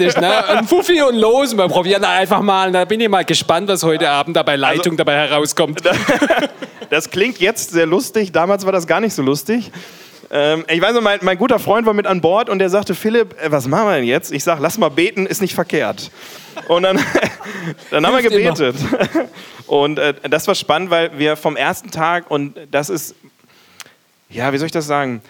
ist, 0.00 0.20
ne? 0.20 0.48
Ein 0.48 0.68
Fuffi 0.68 1.02
und 1.02 1.16
los, 1.16 1.56
wir 1.56 1.66
probieren 1.66 2.04
einfach 2.04 2.42
mal. 2.42 2.70
Da 2.70 2.84
bin 2.84 3.00
ich 3.00 3.08
mal 3.08 3.24
gespannt, 3.24 3.66
was 3.66 3.82
heute 3.82 4.08
Abend 4.08 4.36
da 4.36 4.44
bei 4.44 4.54
Leitung 4.54 4.92
also, 4.92 4.96
dabei 4.98 5.14
herauskommt. 5.26 5.80
Das 6.90 7.10
klingt 7.10 7.40
jetzt 7.40 7.70
sehr 7.70 7.86
lustig, 7.86 8.30
damals 8.30 8.64
war 8.64 8.70
das 8.70 8.86
gar 8.86 9.00
nicht 9.00 9.14
so 9.14 9.22
lustig. 9.22 9.72
Ähm, 10.30 10.64
ich 10.68 10.80
weiß 10.80 10.94
noch, 10.94 11.02
mein, 11.02 11.20
mein, 11.22 11.38
guter 11.38 11.58
Freund 11.58 11.86
war 11.86 11.94
mit 11.94 12.06
an 12.06 12.20
Bord 12.20 12.48
und 12.48 12.58
der 12.58 12.70
sagte, 12.70 12.94
Philipp, 12.94 13.34
äh, 13.40 13.50
was 13.50 13.66
machen 13.66 13.86
wir 13.86 13.96
denn 13.96 14.04
jetzt? 14.04 14.32
Ich 14.32 14.44
sage, 14.44 14.62
lass 14.62 14.78
mal 14.78 14.88
beten, 14.88 15.26
ist 15.26 15.40
nicht 15.40 15.54
verkehrt. 15.54 16.10
Und 16.68 16.84
dann, 16.84 16.98
dann 17.90 18.06
haben 18.06 18.14
wir 18.14 18.22
gebetet. 18.22 18.76
Immer. 19.14 19.28
Und 19.66 19.98
äh, 19.98 20.14
das 20.28 20.46
war 20.46 20.54
spannend, 20.54 20.90
weil 20.90 21.18
wir 21.18 21.36
vom 21.36 21.56
ersten 21.56 21.90
Tag, 21.90 22.30
und 22.30 22.54
das 22.70 22.90
ist, 22.90 23.14
ja, 24.28 24.52
wie 24.52 24.58
soll 24.58 24.66
ich 24.66 24.72
das 24.72 24.86
sagen? 24.86 25.22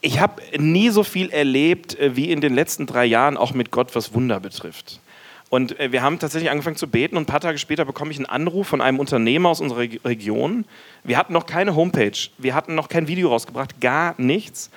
Ich 0.00 0.18
habe 0.18 0.40
nie 0.56 0.88
so 0.88 1.04
viel 1.04 1.30
erlebt 1.30 1.98
äh, 1.98 2.16
wie 2.16 2.30
in 2.30 2.40
den 2.40 2.54
letzten 2.54 2.86
drei 2.86 3.04
Jahren, 3.04 3.36
auch 3.36 3.52
mit 3.52 3.70
Gott, 3.70 3.94
was 3.94 4.14
Wunder 4.14 4.40
betrifft. 4.40 5.00
Und 5.50 5.78
äh, 5.78 5.92
wir 5.92 6.00
haben 6.00 6.18
tatsächlich 6.18 6.50
angefangen 6.50 6.76
zu 6.76 6.88
beten 6.88 7.16
und 7.16 7.24
ein 7.24 7.26
paar 7.26 7.40
Tage 7.40 7.58
später 7.58 7.84
bekomme 7.84 8.12
ich 8.12 8.16
einen 8.16 8.26
Anruf 8.26 8.68
von 8.68 8.80
einem 8.80 8.98
Unternehmer 8.98 9.50
aus 9.50 9.60
unserer 9.60 9.80
Region. 9.80 10.64
Wir 11.04 11.18
hatten 11.18 11.34
noch 11.34 11.44
keine 11.44 11.74
Homepage, 11.74 12.16
wir 12.38 12.54
hatten 12.54 12.74
noch 12.74 12.88
kein 12.88 13.08
Video 13.08 13.28
rausgebracht, 13.28 13.80
gar 13.80 14.14
nichts. 14.16 14.70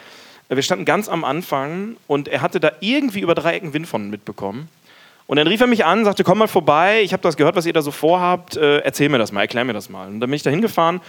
Wir 0.49 0.61
standen 0.61 0.83
ganz 0.83 1.07
am 1.07 1.23
Anfang 1.23 1.95
und 2.07 2.27
er 2.27 2.41
hatte 2.41 2.59
da 2.59 2.71
irgendwie 2.79 3.21
über 3.21 3.35
drei 3.35 3.53
Ecken 3.53 3.73
Wind 3.73 3.87
von 3.87 4.09
mitbekommen. 4.09 4.67
Und 5.25 5.37
dann 5.37 5.47
rief 5.47 5.61
er 5.61 5.67
mich 5.67 5.85
an, 5.85 6.03
sagte, 6.03 6.23
komm 6.23 6.39
mal 6.39 6.47
vorbei, 6.47 7.01
ich 7.01 7.13
habe 7.13 7.23
das 7.23 7.37
gehört, 7.37 7.55
was 7.55 7.65
ihr 7.65 7.73
da 7.73 7.81
so 7.81 7.91
vorhabt, 7.91 8.57
äh, 8.57 8.79
erzähl 8.79 9.09
mir 9.09 9.19
das 9.19 9.31
mal, 9.31 9.41
erklär 9.41 9.63
mir 9.63 9.73
das 9.73 9.89
mal. 9.89 10.07
Und 10.07 10.19
dann 10.19 10.29
bin 10.29 10.35
ich 10.35 10.43
da 10.43 10.49
hingefahren 10.49 11.01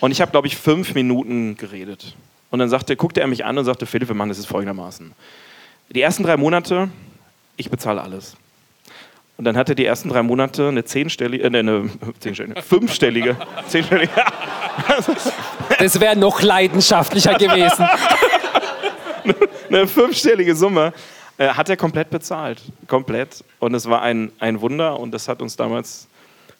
und 0.00 0.10
ich 0.10 0.20
habe, 0.20 0.32
glaube 0.32 0.48
ich, 0.48 0.56
fünf 0.56 0.94
Minuten 0.94 1.56
geredet. 1.56 2.14
Und 2.50 2.58
dann 2.58 2.68
sagte, 2.68 2.94
guckte 2.96 3.20
er 3.20 3.26
mich 3.26 3.44
an 3.44 3.56
und 3.58 3.64
sagte, 3.64 3.86
Philipp, 3.86 4.08
wir 4.08 4.14
machen 4.14 4.28
das 4.28 4.38
ist 4.38 4.46
folgendermaßen. 4.46 5.12
Die 5.90 6.00
ersten 6.00 6.24
drei 6.24 6.36
Monate, 6.36 6.88
ich 7.56 7.70
bezahle 7.70 8.02
alles. 8.02 8.36
Und 9.36 9.44
dann 9.44 9.56
hat 9.56 9.68
er 9.68 9.74
die 9.74 9.84
ersten 9.84 10.08
drei 10.08 10.22
Monate 10.22 10.68
eine 10.68 10.84
zehnstellige, 10.84 11.44
äh, 11.44 11.46
eine 11.46 11.90
zehnstellige, 12.20 12.62
fünfstellige, 12.62 13.36
zehnstellige. 13.68 14.12
Das 15.78 16.00
wäre 16.00 16.16
noch 16.16 16.42
leidenschaftlicher 16.42 17.34
gewesen. 17.34 17.86
eine 19.68 19.86
fünfstellige 19.86 20.54
Summe 20.54 20.92
äh, 21.36 21.48
hat 21.48 21.68
er 21.68 21.76
komplett 21.76 22.10
bezahlt. 22.10 22.60
Komplett. 22.88 23.44
Und 23.60 23.74
es 23.74 23.88
war 23.88 24.02
ein, 24.02 24.32
ein 24.38 24.60
Wunder 24.60 24.98
und 24.98 25.12
das 25.12 25.28
hat 25.28 25.42
uns 25.42 25.56
damals 25.56 26.08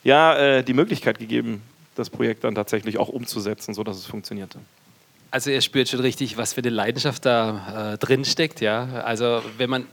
ja, 0.04 0.36
äh, 0.36 0.62
die 0.62 0.74
Möglichkeit 0.74 1.18
gegeben, 1.18 1.62
das 1.94 2.10
Projekt 2.10 2.44
dann 2.44 2.54
tatsächlich 2.54 2.98
auch 2.98 3.08
umzusetzen, 3.08 3.74
sodass 3.74 3.96
es 3.96 4.06
funktionierte. 4.06 4.58
Also 5.30 5.50
ihr 5.50 5.60
spürt 5.60 5.88
schon 5.88 6.00
richtig, 6.00 6.36
was 6.36 6.52
für 6.52 6.60
eine 6.60 6.70
Leidenschaft 6.70 7.26
da 7.26 7.94
äh, 7.94 7.98
drin 7.98 8.24
steckt. 8.24 8.60
Ja? 8.60 9.02
Also 9.04 9.42
wenn 9.58 9.70
man 9.70 9.86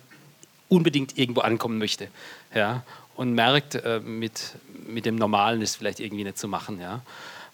unbedingt 0.69 1.17
irgendwo 1.17 1.41
ankommen 1.41 1.77
möchte. 1.77 2.07
Ja? 2.53 2.84
und 3.15 3.34
merkt, 3.34 3.75
äh, 3.75 4.00
mit, 4.00 4.55
mit 4.88 5.05
dem 5.05 5.15
Normalen 5.15 5.62
ist 5.62 5.75
vielleicht 5.75 6.00
irgendwie 6.00 6.24
nicht 6.24 6.39
zu 6.39 6.48
machen. 6.48 6.79
Ja? 6.79 7.01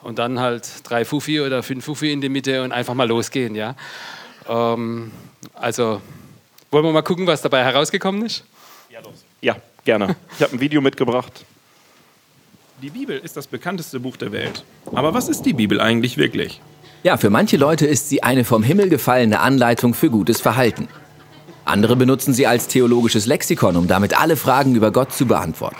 Und 0.01 0.17
dann 0.17 0.39
halt 0.39 0.65
drei 0.83 1.03
Fuffi 1.03 1.41
oder 1.41 1.63
fünf 1.63 1.83
Fuffi 1.83 2.11
in 2.11 2.21
die 2.21 2.29
Mitte 2.29 2.63
und 2.63 2.71
einfach 2.71 2.93
mal 2.93 3.07
losgehen. 3.07 3.53
Ja? 3.53 3.75
Ähm, 4.47 5.11
also 5.53 6.01
wollen 6.71 6.85
wir 6.85 6.91
mal 6.91 7.01
gucken, 7.01 7.27
was 7.27 7.41
dabei 7.41 7.65
herausgekommen 7.65 8.25
ist? 8.25 8.45
Ja, 8.89 9.01
los. 9.01 9.25
Ja, 9.41 9.57
gerne. 9.83 10.15
Ich 10.37 10.41
habe 10.41 10.53
ein 10.53 10.59
Video 10.61 10.79
mitgebracht. 10.79 11.43
Die 12.81 12.89
Bibel 12.89 13.17
ist 13.17 13.35
das 13.35 13.47
bekannteste 13.47 13.99
Buch 13.99 14.15
der 14.17 14.31
Welt. 14.31 14.63
Aber 14.93 15.13
was 15.13 15.27
ist 15.27 15.41
die 15.41 15.53
Bibel 15.53 15.81
eigentlich 15.81 16.17
wirklich? 16.17 16.61
Ja, 17.03 17.17
für 17.17 17.29
manche 17.29 17.57
Leute 17.57 17.87
ist 17.87 18.07
sie 18.07 18.23
eine 18.23 18.45
vom 18.45 18.63
Himmel 18.63 18.87
gefallene 18.87 19.39
Anleitung 19.39 19.93
für 19.93 20.09
gutes 20.09 20.39
Verhalten. 20.39 20.87
Andere 21.67 21.95
benutzen 21.95 22.33
sie 22.33 22.47
als 22.47 22.67
theologisches 22.67 23.25
Lexikon, 23.25 23.75
um 23.75 23.87
damit 23.87 24.19
alle 24.19 24.37
Fragen 24.37 24.75
über 24.75 24.91
Gott 24.91 25.13
zu 25.13 25.25
beantworten. 25.25 25.75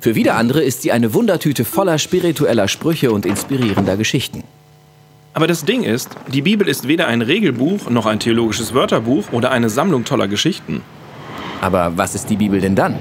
Für 0.00 0.14
wieder 0.14 0.36
andere 0.36 0.62
ist 0.62 0.82
sie 0.82 0.92
eine 0.92 1.12
Wundertüte 1.12 1.64
voller 1.64 1.98
spiritueller 1.98 2.68
Sprüche 2.68 3.12
und 3.12 3.26
inspirierender 3.26 3.96
Geschichten. 3.96 4.44
Aber 5.34 5.46
das 5.46 5.64
Ding 5.64 5.82
ist, 5.82 6.10
die 6.28 6.42
Bibel 6.42 6.68
ist 6.68 6.88
weder 6.88 7.06
ein 7.06 7.22
Regelbuch 7.22 7.90
noch 7.90 8.06
ein 8.06 8.20
theologisches 8.20 8.72
Wörterbuch 8.72 9.32
oder 9.32 9.50
eine 9.50 9.70
Sammlung 9.70 10.04
toller 10.04 10.28
Geschichten. 10.28 10.82
Aber 11.60 11.96
was 11.96 12.14
ist 12.14 12.30
die 12.30 12.36
Bibel 12.36 12.60
denn 12.60 12.74
dann? 12.74 12.96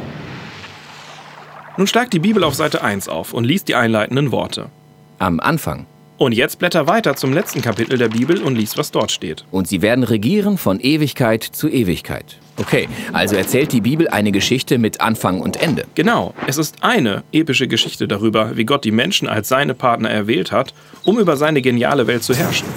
Nun 1.77 1.87
schlag 1.87 2.11
die 2.11 2.19
Bibel 2.19 2.43
auf 2.43 2.55
Seite 2.55 2.83
1 2.83 3.07
auf 3.07 3.33
und 3.33 3.45
lies 3.45 3.63
die 3.63 3.75
einleitenden 3.75 4.31
Worte. 4.31 4.69
Am 5.17 5.39
Anfang. 5.39 5.85
Und 6.19 6.33
jetzt 6.33 6.59
blätter 6.59 6.85
weiter 6.85 7.15
zum 7.15 7.31
letzten 7.31 7.61
Kapitel 7.61 7.97
der 7.97 8.09
Bibel 8.09 8.43
und 8.43 8.53
lies, 8.55 8.77
was 8.77 8.91
dort 8.91 9.09
steht. 9.09 9.45
Und 9.51 9.69
sie 9.69 9.81
werden 9.81 10.03
regieren 10.03 10.57
von 10.57 10.81
Ewigkeit 10.81 11.43
zu 11.43 11.69
Ewigkeit. 11.69 12.39
Okay, 12.57 12.89
also 13.13 13.37
erzählt 13.37 13.71
die 13.71 13.79
Bibel 13.79 14.09
eine 14.09 14.33
Geschichte 14.33 14.79
mit 14.79 14.99
Anfang 14.99 15.39
und 15.39 15.55
Ende. 15.61 15.85
Genau, 15.95 16.33
es 16.45 16.57
ist 16.57 16.83
eine 16.83 17.23
epische 17.31 17.69
Geschichte 17.69 18.05
darüber, 18.05 18.57
wie 18.57 18.65
Gott 18.65 18.83
die 18.83 18.91
Menschen 18.91 19.29
als 19.29 19.47
seine 19.47 19.73
Partner 19.73 20.09
erwählt 20.09 20.51
hat, 20.51 20.73
um 21.05 21.19
über 21.19 21.37
seine 21.37 21.61
geniale 21.61 22.05
Welt 22.05 22.23
zu 22.23 22.35
herrschen. 22.35 22.67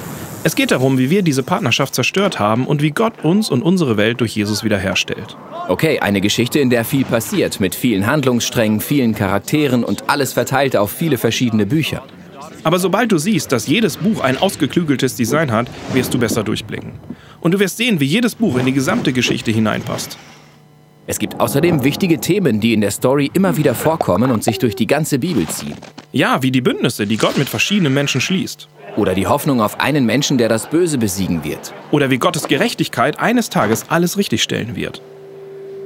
Es 0.44 0.54
geht 0.54 0.70
darum, 0.70 0.96
wie 0.98 1.10
wir 1.10 1.22
diese 1.22 1.42
Partnerschaft 1.42 1.96
zerstört 1.96 2.38
haben 2.38 2.64
und 2.64 2.80
wie 2.80 2.92
Gott 2.92 3.24
uns 3.24 3.50
und 3.50 3.62
unsere 3.62 3.96
Welt 3.96 4.20
durch 4.20 4.36
Jesus 4.36 4.62
wiederherstellt. 4.62 5.36
Okay, 5.66 5.98
eine 5.98 6.20
Geschichte, 6.20 6.60
in 6.60 6.70
der 6.70 6.84
viel 6.84 7.04
passiert, 7.04 7.58
mit 7.58 7.74
vielen 7.74 8.06
Handlungssträngen, 8.06 8.80
vielen 8.80 9.16
Charakteren 9.16 9.82
und 9.82 10.08
alles 10.08 10.32
verteilt 10.32 10.76
auf 10.76 10.92
viele 10.92 11.18
verschiedene 11.18 11.66
Bücher. 11.66 12.04
Aber 12.64 12.78
sobald 12.78 13.10
du 13.10 13.18
siehst, 13.18 13.50
dass 13.52 13.66
jedes 13.66 13.96
Buch 13.96 14.20
ein 14.20 14.36
ausgeklügeltes 14.36 15.16
Design 15.16 15.50
hat, 15.50 15.68
wirst 15.92 16.14
du 16.14 16.18
besser 16.18 16.44
durchblicken. 16.44 16.92
Und 17.40 17.52
du 17.52 17.58
wirst 17.58 17.76
sehen, 17.76 17.98
wie 17.98 18.04
jedes 18.04 18.34
Buch 18.36 18.56
in 18.58 18.66
die 18.66 18.72
gesamte 18.72 19.12
Geschichte 19.12 19.50
hineinpasst. 19.50 20.16
Es 21.08 21.18
gibt 21.18 21.40
außerdem 21.40 21.82
wichtige 21.82 22.20
Themen, 22.20 22.60
die 22.60 22.72
in 22.72 22.80
der 22.80 22.92
Story 22.92 23.28
immer 23.34 23.56
wieder 23.56 23.74
vorkommen 23.74 24.30
und 24.30 24.44
sich 24.44 24.60
durch 24.60 24.76
die 24.76 24.86
ganze 24.86 25.18
Bibel 25.18 25.48
ziehen. 25.48 25.74
Ja, 26.12 26.42
wie 26.42 26.52
die 26.52 26.60
Bündnisse, 26.60 27.08
die 27.08 27.16
Gott 27.16 27.36
mit 27.36 27.48
verschiedenen 27.48 27.92
Menschen 27.92 28.20
schließt. 28.20 28.68
Oder 28.96 29.14
die 29.14 29.26
Hoffnung 29.26 29.60
auf 29.60 29.80
einen 29.80 30.06
Menschen, 30.06 30.38
der 30.38 30.48
das 30.48 30.70
Böse 30.70 30.98
besiegen 30.98 31.42
wird. 31.42 31.74
Oder 31.90 32.10
wie 32.10 32.18
Gottes 32.18 32.46
Gerechtigkeit 32.46 33.18
eines 33.18 33.50
Tages 33.50 33.86
alles 33.88 34.16
richtigstellen 34.16 34.76
wird. 34.76 35.02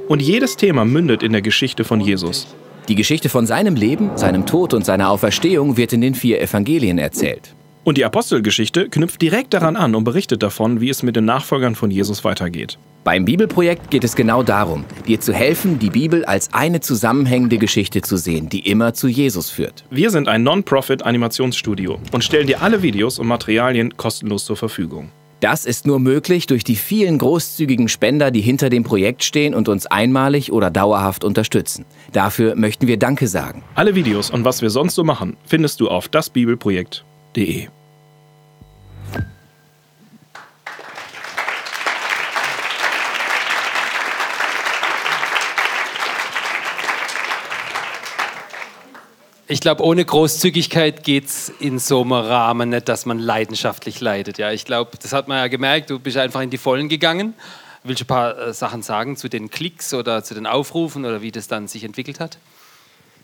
Und 0.07 0.21
jedes 0.21 0.55
Thema 0.55 0.85
mündet 0.85 1.23
in 1.23 1.31
der 1.31 1.41
Geschichte 1.41 1.83
von 1.83 1.99
Jesus. 1.99 2.47
Die 2.87 2.95
Geschichte 2.95 3.27
von 3.27 3.45
seinem 3.45 3.75
Leben, 3.75 4.11
seinem 4.15 4.45
Tod 4.45 4.73
und 4.73 4.85
seiner 4.85 5.09
Auferstehung 5.09 5.75
wird 5.75 5.91
in 5.91 5.99
den 5.99 6.15
vier 6.15 6.41
Evangelien 6.41 6.97
erzählt. 6.97 7.53
Und 7.83 7.97
die 7.97 8.05
Apostelgeschichte 8.05 8.87
knüpft 8.87 9.21
direkt 9.21 9.53
daran 9.53 9.75
an 9.75 9.93
und 9.93 10.05
berichtet 10.05 10.41
davon, 10.41 10.79
wie 10.79 10.89
es 10.89 11.03
mit 11.03 11.17
den 11.17 11.25
Nachfolgern 11.25 11.75
von 11.75 11.91
Jesus 11.91 12.23
weitergeht. 12.23 12.77
Beim 13.03 13.25
Bibelprojekt 13.25 13.89
geht 13.91 14.05
es 14.05 14.15
genau 14.15 14.41
darum, 14.41 14.85
dir 15.05 15.19
zu 15.19 15.33
helfen, 15.33 15.79
die 15.79 15.89
Bibel 15.89 16.23
als 16.23 16.53
eine 16.53 16.79
zusammenhängende 16.79 17.57
Geschichte 17.57 18.01
zu 18.01 18.15
sehen, 18.15 18.47
die 18.47 18.69
immer 18.69 18.93
zu 18.93 19.09
Jesus 19.09 19.49
führt. 19.49 19.83
Wir 19.89 20.09
sind 20.09 20.29
ein 20.29 20.43
Non-Profit-Animationsstudio 20.43 21.99
und 22.13 22.23
stellen 22.23 22.47
dir 22.47 22.61
alle 22.61 22.81
Videos 22.83 23.19
und 23.19 23.27
Materialien 23.27 23.97
kostenlos 23.97 24.45
zur 24.45 24.55
Verfügung. 24.55 25.09
Das 25.39 25.65
ist 25.65 25.85
nur 25.85 25.99
möglich 25.99 26.47
durch 26.47 26.63
die 26.63 26.75
vielen 26.75 27.19
großzügigen 27.19 27.89
Spender, 27.89 28.31
die 28.31 28.41
hinter 28.41 28.69
dem 28.69 28.83
Projekt 28.83 29.23
stehen 29.23 29.53
und 29.53 29.69
uns 29.69 29.85
einmalig 29.85 30.51
oder 30.51 30.71
dauerhaft 30.71 31.23
unterstützen. 31.23 31.85
Dafür 32.11 32.55
möchten 32.55 32.87
wir 32.87 32.97
Danke 32.97 33.27
sagen. 33.27 33.63
Alle 33.75 33.93
Videos 33.93 34.31
und 34.31 34.45
was 34.45 34.61
wir 34.61 34.71
sonst 34.71 34.95
so 34.95 35.03
machen, 35.03 35.37
findest 35.45 35.79
du 35.79 35.89
auf 35.89 36.07
dasbibelprojekt.de. 36.07 37.67
Ich 49.49 49.61
glaube, 49.61 49.81
ohne 49.81 50.03
Großzügigkeit 50.03 51.05
geht 51.05 51.27
es 51.27 51.47
in 51.61 51.79
so 51.79 52.01
einem 52.01 52.11
Rahmen 52.11 52.67
nicht, 52.67 52.89
dass 52.89 53.05
man 53.05 53.17
leidenschaftlich 53.17 54.01
leidet. 54.01 54.37
Ja, 54.37 54.51
ich 54.51 54.65
glaube, 54.65 54.97
das 55.01 55.13
hat 55.13 55.29
man 55.29 55.37
ja 55.37 55.47
gemerkt, 55.47 55.89
du 55.89 55.99
bist 55.99 56.17
einfach 56.17 56.41
in 56.41 56.49
die 56.49 56.57
Vollen 56.57 56.89
gegangen. 56.89 57.33
Willst 57.81 58.01
du 58.01 58.03
ein 58.03 58.07
paar 58.07 58.37
äh, 58.37 58.53
Sachen 58.53 58.81
sagen 58.81 59.15
zu 59.15 59.29
den 59.29 59.49
Klicks 59.49 59.93
oder 59.93 60.21
zu 60.21 60.33
den 60.33 60.47
Aufrufen 60.47 61.05
oder 61.05 61.21
wie 61.21 61.31
das 61.31 61.47
dann 61.47 61.69
sich 61.69 61.85
entwickelt 61.85 62.19
hat? 62.19 62.39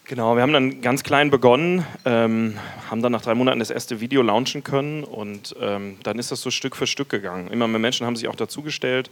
Genau, 0.06 0.36
wir 0.38 0.44
haben 0.44 0.54
dann 0.54 0.82
ganz 0.82 1.04
klein 1.04 1.30
begonnen, 1.30 1.86
ähm, 2.06 2.58
haben 2.90 3.02
dann 3.02 3.12
nach 3.12 3.22
drei 3.22 3.36
Monaten 3.36 3.60
das 3.60 3.70
erste 3.70 4.00
Video 4.00 4.22
launchen 4.22 4.64
können 4.64 5.04
und 5.04 5.54
ähm, 5.60 5.98
dann 6.04 6.20
ist 6.20 6.32
das 6.32 6.40
so 6.40 6.52
Stück 6.52 6.78
für 6.78 6.88
Stück 6.88 7.10
gegangen. 7.10 7.50
Immer 7.52 7.68
mehr 7.68 7.80
Menschen 7.80 8.06
haben 8.06 8.16
sich 8.16 8.30
auch 8.30 8.36
dazugestellt, 8.38 9.10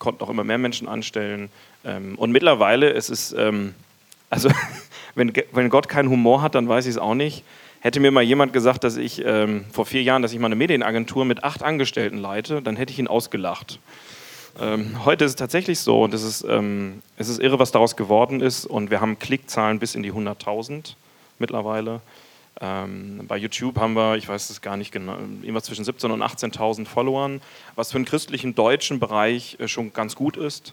konnten 0.00 0.24
auch 0.24 0.30
immer 0.30 0.42
mehr 0.42 0.58
Menschen 0.58 0.88
anstellen 0.88 1.50
ähm, 1.84 2.16
und 2.16 2.32
mittlerweile 2.32 2.90
ist 2.90 3.10
es, 3.10 3.32
ähm, 3.32 3.74
also 4.28 4.48
wenn, 5.18 5.32
wenn 5.52 5.68
Gott 5.68 5.88
keinen 5.88 6.08
Humor 6.08 6.40
hat, 6.40 6.54
dann 6.54 6.68
weiß 6.68 6.86
ich 6.86 6.92
es 6.92 6.98
auch 6.98 7.14
nicht. 7.14 7.44
Hätte 7.80 8.00
mir 8.00 8.10
mal 8.10 8.22
jemand 8.22 8.52
gesagt, 8.52 8.82
dass 8.84 8.96
ich 8.96 9.24
ähm, 9.24 9.64
vor 9.72 9.84
vier 9.84 10.02
Jahren, 10.02 10.22
dass 10.22 10.32
ich 10.32 10.38
mal 10.38 10.46
eine 10.46 10.56
Medienagentur 10.56 11.24
mit 11.24 11.44
acht 11.44 11.62
Angestellten 11.62 12.18
leite, 12.18 12.62
dann 12.62 12.76
hätte 12.76 12.92
ich 12.92 12.98
ihn 12.98 13.06
ausgelacht. 13.06 13.78
Ähm, 14.60 15.04
heute 15.04 15.24
ist 15.24 15.32
es 15.32 15.36
tatsächlich 15.36 15.78
so 15.78 16.02
und 16.02 16.14
es 16.14 16.22
ist, 16.22 16.44
ähm, 16.48 17.02
es 17.16 17.28
ist 17.28 17.40
irre, 17.40 17.58
was 17.58 17.70
daraus 17.70 17.96
geworden 17.96 18.40
ist. 18.40 18.66
Und 18.66 18.90
wir 18.90 19.00
haben 19.00 19.18
Klickzahlen 19.18 19.78
bis 19.78 19.94
in 19.94 20.02
die 20.02 20.12
100.000 20.12 20.94
mittlerweile. 21.38 22.00
Ähm, 22.60 23.20
bei 23.28 23.36
YouTube 23.36 23.78
haben 23.78 23.94
wir, 23.94 24.16
ich 24.16 24.28
weiß 24.28 24.50
es 24.50 24.60
gar 24.60 24.76
nicht 24.76 24.90
genau, 24.90 25.16
immer 25.42 25.62
zwischen 25.62 25.84
17.000 25.84 26.12
und 26.12 26.22
18.000 26.22 26.86
Followern, 26.86 27.40
was 27.76 27.92
für 27.92 27.98
einen 27.98 28.04
christlichen 28.04 28.56
deutschen 28.56 28.98
Bereich 28.98 29.56
äh, 29.60 29.68
schon 29.68 29.92
ganz 29.92 30.16
gut 30.16 30.36
ist. 30.36 30.72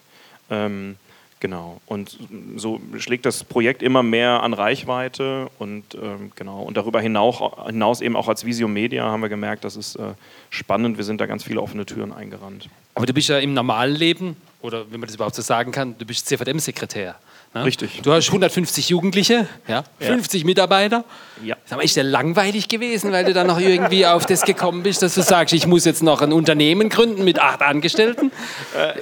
Ähm, 0.50 0.96
Genau. 1.42 1.82
Und 1.86 2.18
so 2.56 2.80
schlägt 2.98 3.26
das 3.26 3.44
Projekt 3.44 3.84
immer 3.84 4.04
mehr 4.04 4.42
an 4.42 4.54
Reichweite 4.54 5.50
und 5.60 5.84
ähm, 5.96 6.32
genau. 6.36 6.62
Und 6.64 6.78
darüber 6.78 7.02
hinaus, 7.02 7.40
hinaus, 7.66 8.02
eben 8.02 8.16
auch 8.16 8.30
als 8.30 8.46
Visio 8.46 8.68
Media 8.68 9.04
haben 9.04 9.22
wir 9.22 9.30
gemerkt, 9.30 9.66
das 9.66 9.76
ist 9.76 9.96
äh, 9.98 10.14
spannend. 10.50 10.98
Wir 10.98 11.04
sind 11.04 11.20
da 11.20 11.26
ganz 11.26 11.44
viele 11.44 11.62
offene 11.62 11.86
Türen 11.86 12.14
eingerannt. 12.14 12.70
Aber 12.94 13.06
du 13.06 13.14
bist 13.14 13.28
ja 13.28 13.40
im 13.40 13.54
normalen 13.54 13.96
Leben, 13.96 14.38
oder 14.62 14.90
wenn 14.90 15.00
man 15.00 15.08
das 15.08 15.16
überhaupt 15.16 15.36
so 15.36 15.42
sagen 15.42 15.72
kann, 15.72 15.98
du 15.98 16.06
bist 16.06 16.26
CVM-Sekretär. 16.28 17.16
Ne? 17.56 17.64
Richtig. 17.64 18.02
Du 18.04 18.12
hast 18.12 18.28
150 18.28 18.90
Jugendliche, 18.90 19.48
ja, 19.66 19.86
50 20.00 20.42
ja. 20.42 20.46
Mitarbeiter. 20.46 21.06
Ja. 21.42 21.56
Sag 21.64 21.78
mal, 21.78 21.84
ist 21.84 21.96
der 21.96 22.04
langweilig 22.04 22.68
gewesen, 22.68 23.14
weil 23.14 23.24
du 23.24 23.34
dann 23.34 23.48
noch 23.48 23.62
irgendwie 23.62 24.06
auf 24.06 24.26
das 24.26 24.42
gekommen 24.42 24.84
bist, 24.84 25.02
dass 25.02 25.16
du 25.16 25.22
sagst, 25.22 25.54
ich 25.54 25.66
muss 25.66 25.86
jetzt 25.86 26.04
noch 26.04 26.22
ein 26.22 26.34
Unternehmen 26.34 26.90
gründen 26.90 27.24
mit 27.24 27.40
acht 27.40 27.62
Angestellten? 27.62 28.34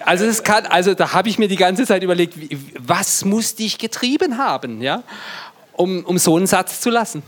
Also, 0.05 0.27
das 0.27 0.43
kann, 0.43 0.67
also 0.67 0.93
da 0.93 1.13
habe 1.13 1.29
ich 1.29 1.39
mir 1.39 1.48
die 1.48 1.55
ganze 1.55 1.88
Zeit 1.88 2.03
überlegt, 2.03 2.36
was 2.77 3.25
muss 3.25 3.55
dich 3.55 3.79
getrieben 3.79 4.38
haben, 4.38 4.83
ja, 4.83 5.01
um, 5.72 6.05
um 6.05 6.19
so 6.19 6.38
einen 6.38 6.45
Satz 6.45 6.79
zu 6.79 6.91
lassen? 6.91 7.24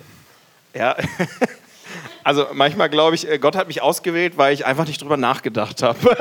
Ja. 0.76 0.96
Also 2.26 2.48
manchmal 2.54 2.90
glaube 2.90 3.14
ich, 3.14 3.30
äh, 3.30 3.38
Gott 3.38 3.56
hat 3.56 3.68
mich 3.68 3.84
ausgewählt, 3.84 4.34
weil 4.36 4.52
ich 4.52 4.66
einfach 4.66 4.88
nicht 4.88 5.00
drüber 5.00 5.16
nachgedacht 5.16 5.84
habe. 5.84 6.00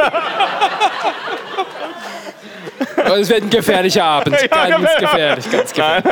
Es 3.05 3.29
wird 3.29 3.43
ein 3.43 3.51
gefährlicher 3.51 4.05
Abend. 4.05 4.37
Ja, 4.55 4.69
ganz 4.69 4.89
genau. 4.97 5.11
gefährlich, 5.11 5.51
ganz 5.51 5.73
gefährlich. 5.73 6.05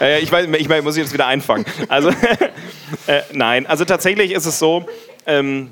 Äh, 0.00 0.20
ich, 0.22 0.30
weiß, 0.30 0.46
ich 0.58 0.82
muss 0.82 0.96
jetzt 0.96 1.12
wieder 1.12 1.26
einfangen. 1.26 1.64
Also, 1.88 2.10
äh, 3.06 3.22
nein, 3.32 3.66
also 3.66 3.84
tatsächlich 3.84 4.32
ist 4.32 4.46
es 4.46 4.58
so, 4.58 4.86
ähm, 5.26 5.70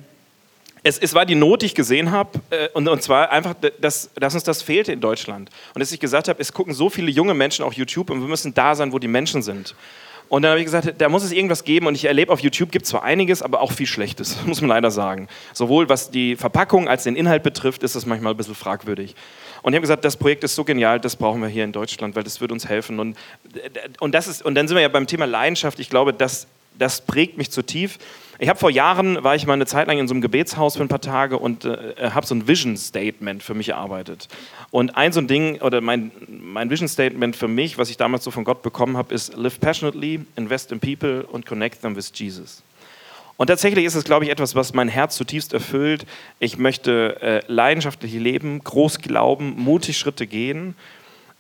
es, 0.83 0.99
es, 0.99 1.15
war 1.15 1.27
die 1.27 1.35
Not, 1.35 1.62
die 1.62 1.67
ich 1.67 1.75
gesehen 1.75 2.11
habe, 2.11 2.41
äh, 2.50 2.69
und, 2.75 2.88
und 2.88 3.03
zwar 3.03 3.31
einfach, 3.31 3.55
dass, 3.81 4.11
dass, 4.15 4.35
uns 4.35 4.45
das 4.45 4.62
fehlte 4.62 4.93
in 4.93 5.00
Deutschland. 5.00 5.50
Und 5.75 5.81
dass 5.81 5.93
ich 5.93 6.00
gesagt 6.00 6.29
habe, 6.29 6.41
es 6.41 6.53
gucken 6.53 6.73
so 6.73 6.88
viele 6.88 7.11
junge 7.11 7.35
Menschen 7.35 7.65
auch 7.65 7.73
YouTube 7.73 8.11
und 8.11 8.21
wir 8.21 8.29
müssen 8.29 8.55
da 8.55 8.75
sein, 8.75 8.93
wo 8.93 8.99
die 8.99 9.09
Menschen 9.09 9.43
sind. 9.43 9.75
Und 10.29 10.43
dann 10.43 10.50
habe 10.50 10.61
ich 10.61 10.67
gesagt, 10.67 10.95
da 10.99 11.09
muss 11.09 11.25
es 11.25 11.33
irgendwas 11.33 11.65
geben. 11.65 11.87
Und 11.87 11.95
ich 11.95 12.05
erlebe 12.05 12.33
auf 12.33 12.41
YouTube 12.41 12.71
gibt 12.71 12.85
es 12.85 12.91
zwar 12.91 13.03
einiges, 13.03 13.43
aber 13.43 13.61
auch 13.61 13.73
viel 13.73 13.87
Schlechtes, 13.87 14.37
muss 14.47 14.61
man 14.61 14.69
leider 14.69 14.91
sagen. 14.91 15.29
Sowohl 15.55 15.88
was 15.88 16.11
die 16.11 16.37
Verpackung 16.37 16.88
als 16.88 17.05
den 17.05 17.17
Inhalt 17.17 17.43
betrifft, 17.43 17.83
ist 17.83 17.97
das 17.97 18.07
manchmal 18.07 18.35
ein 18.35 18.37
bisschen 18.37 18.55
fragwürdig. 18.55 19.15
Und 19.62 19.73
ich 19.73 19.77
habe 19.77 19.83
gesagt, 19.83 20.05
das 20.05 20.17
Projekt 20.17 20.45
ist 20.45 20.55
so 20.55 20.65
genial, 20.65 21.00
das 21.00 21.17
brauchen 21.17 21.41
wir 21.41 21.49
hier 21.49 21.65
in 21.65 21.73
Deutschland, 21.73 22.17
weil 22.17 22.25
das 22.25 22.41
wird 22.41 22.53
uns 22.53 22.69
helfen. 22.69 23.00
Und, 23.00 23.17
und, 24.00 24.15
das 24.15 24.29
ist, 24.29 24.45
und 24.45 24.55
dann 24.55 24.69
sind 24.69 24.77
wir 24.77 24.83
ja 24.83 24.88
beim 24.88 25.07
Thema 25.07 25.27
Leidenschaft. 25.27 25.79
Ich 25.81 25.91
glaube, 25.91 26.12
dass 26.12 26.47
das 26.79 27.00
prägt 27.00 27.37
mich 27.38 27.50
zu 27.50 27.62
tief. 27.62 27.99
Ich 28.38 28.49
habe 28.49 28.59
vor 28.59 28.71
Jahren, 28.71 29.25
war 29.25 29.35
ich 29.35 29.47
mal 29.47 29.55
eine 29.55 29.67
Zeit 29.67 29.88
lang 29.88 29.99
in 29.99 30.07
so 30.07 30.15
einem 30.15 30.21
Gebetshaus 30.21 30.77
für 30.77 30.83
ein 30.83 30.88
paar 30.88 31.00
Tage 31.00 31.38
und 31.38 31.65
äh, 31.65 32.11
habe 32.11 32.25
so 32.25 32.37
ein 32.37 32.47
Vision 32.47 32.77
Statement 32.77 33.43
für 33.43 33.55
mich 33.55 33.71
erarbeitet. 33.71 34.29
Und 34.71 34.97
ein 34.97 35.12
so 35.12 35.21
ein 35.21 35.27
Ding, 35.27 35.61
oder 35.61 35.81
mein, 35.81 36.12
mein 36.29 36.71
Vision 36.71 36.88
Statement 36.88 37.35
für 37.35 37.49
mich, 37.49 37.79
was 37.79 37.91
ich 37.91 37.97
damals 37.97 38.23
so 38.23 38.31
von 38.31 38.45
Gott 38.45 38.62
bekommen 38.62 38.97
habe, 38.97 39.12
ist 39.12 39.35
Live 39.37 39.59
passionately, 39.59 40.21
invest 40.37 40.71
in 40.71 40.79
people 40.79 41.25
und 41.25 41.47
connect 41.47 41.83
them 41.83 41.97
with 41.97 42.12
Jesus. 42.15 42.62
Und 43.38 43.47
tatsächlich 43.47 43.85
ist 43.85 43.95
es, 43.95 44.02
glaube 44.02 44.25
ich, 44.25 44.33
etwas, 44.33 44.57
was 44.57 44.75
mein 44.75 44.88
Herz 44.88 45.14
zutiefst 45.14 45.52
erfüllt. 45.52 46.04
Ich 46.40 46.59
möchte 46.59 47.23
äh, 47.23 47.40
leidenschaftlich 47.47 48.12
leben, 48.14 48.59
groß 48.64 48.99
glauben, 48.99 49.54
mutig 49.57 49.97
Schritte 49.97 50.26
gehen, 50.26 50.75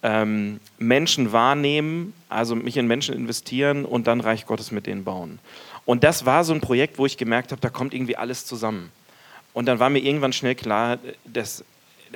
ähm, 0.04 0.60
Menschen 0.78 1.32
wahrnehmen, 1.32 2.14
also 2.28 2.54
mich 2.54 2.76
in 2.76 2.86
Menschen 2.86 3.16
investieren 3.16 3.84
und 3.84 4.06
dann 4.06 4.20
Reich 4.20 4.46
Gottes 4.46 4.70
mit 4.70 4.86
denen 4.86 5.02
bauen. 5.02 5.40
Und 5.86 6.04
das 6.04 6.24
war 6.24 6.44
so 6.44 6.54
ein 6.54 6.60
Projekt, 6.60 6.98
wo 6.98 7.06
ich 7.06 7.16
gemerkt 7.16 7.50
habe, 7.50 7.60
da 7.60 7.68
kommt 7.68 7.92
irgendwie 7.92 8.16
alles 8.16 8.46
zusammen. 8.46 8.92
Und 9.52 9.66
dann 9.66 9.80
war 9.80 9.90
mir 9.90 9.98
irgendwann 9.98 10.32
schnell 10.32 10.54
klar, 10.54 10.98
dass, 11.24 11.64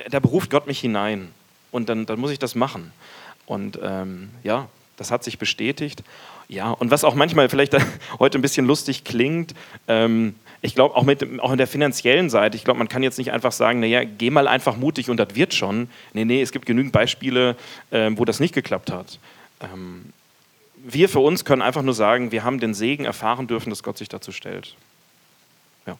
da 0.09 0.21
beruft 0.21 0.49
Gott 0.49 0.65
mich 0.65 0.79
hinein. 0.79 1.27
Und 1.71 1.89
dann, 1.89 2.05
dann 2.05 2.21
muss 2.21 2.31
ich 2.31 2.39
das 2.39 2.55
machen. 2.55 2.93
Und 3.45 3.77
ähm, 3.83 4.29
ja, 4.43 4.69
das 4.95 5.11
hat 5.11 5.25
sich 5.25 5.39
bestätigt. 5.39 6.03
Ja, 6.47 6.71
und 6.71 6.91
was 6.91 7.03
auch 7.03 7.15
manchmal 7.15 7.49
vielleicht 7.49 7.75
heute 8.19 8.37
ein 8.37 8.41
bisschen 8.41 8.65
lustig 8.65 9.03
klingt, 9.03 9.53
ähm, 9.87 10.35
ich 10.61 10.75
glaube 10.75 10.95
auch, 10.95 11.03
mit, 11.03 11.41
auch 11.41 11.51
in 11.51 11.57
der 11.57 11.67
finanziellen 11.67 12.29
Seite, 12.29 12.55
ich 12.55 12.63
glaube, 12.63 12.77
man 12.77 12.87
kann 12.87 13.03
jetzt 13.03 13.17
nicht 13.17 13.33
einfach 13.33 13.51
sagen, 13.51 13.81
naja, 13.81 14.03
geh 14.05 14.29
mal 14.29 14.47
einfach 14.47 14.77
mutig 14.77 15.09
und 15.09 15.17
das 15.17 15.35
wird 15.35 15.53
schon. 15.53 15.89
Nee, 16.13 16.23
nee, 16.23 16.41
es 16.41 16.53
gibt 16.53 16.65
genügend 16.65 16.93
Beispiele, 16.93 17.57
äh, 17.91 18.11
wo 18.15 18.23
das 18.23 18.39
nicht 18.39 18.53
geklappt 18.53 18.89
hat. 18.89 19.19
Ähm, 19.59 20.05
wir 20.77 21.09
für 21.09 21.19
uns 21.19 21.43
können 21.43 21.61
einfach 21.61 21.81
nur 21.81 21.93
sagen, 21.93 22.31
wir 22.31 22.45
haben 22.45 22.61
den 22.61 22.73
Segen 22.73 23.03
erfahren 23.03 23.47
dürfen, 23.47 23.69
dass 23.69 23.83
Gott 23.83 23.97
sich 23.97 24.07
dazu 24.07 24.31
stellt. 24.31 24.75
Ja. 25.85 25.97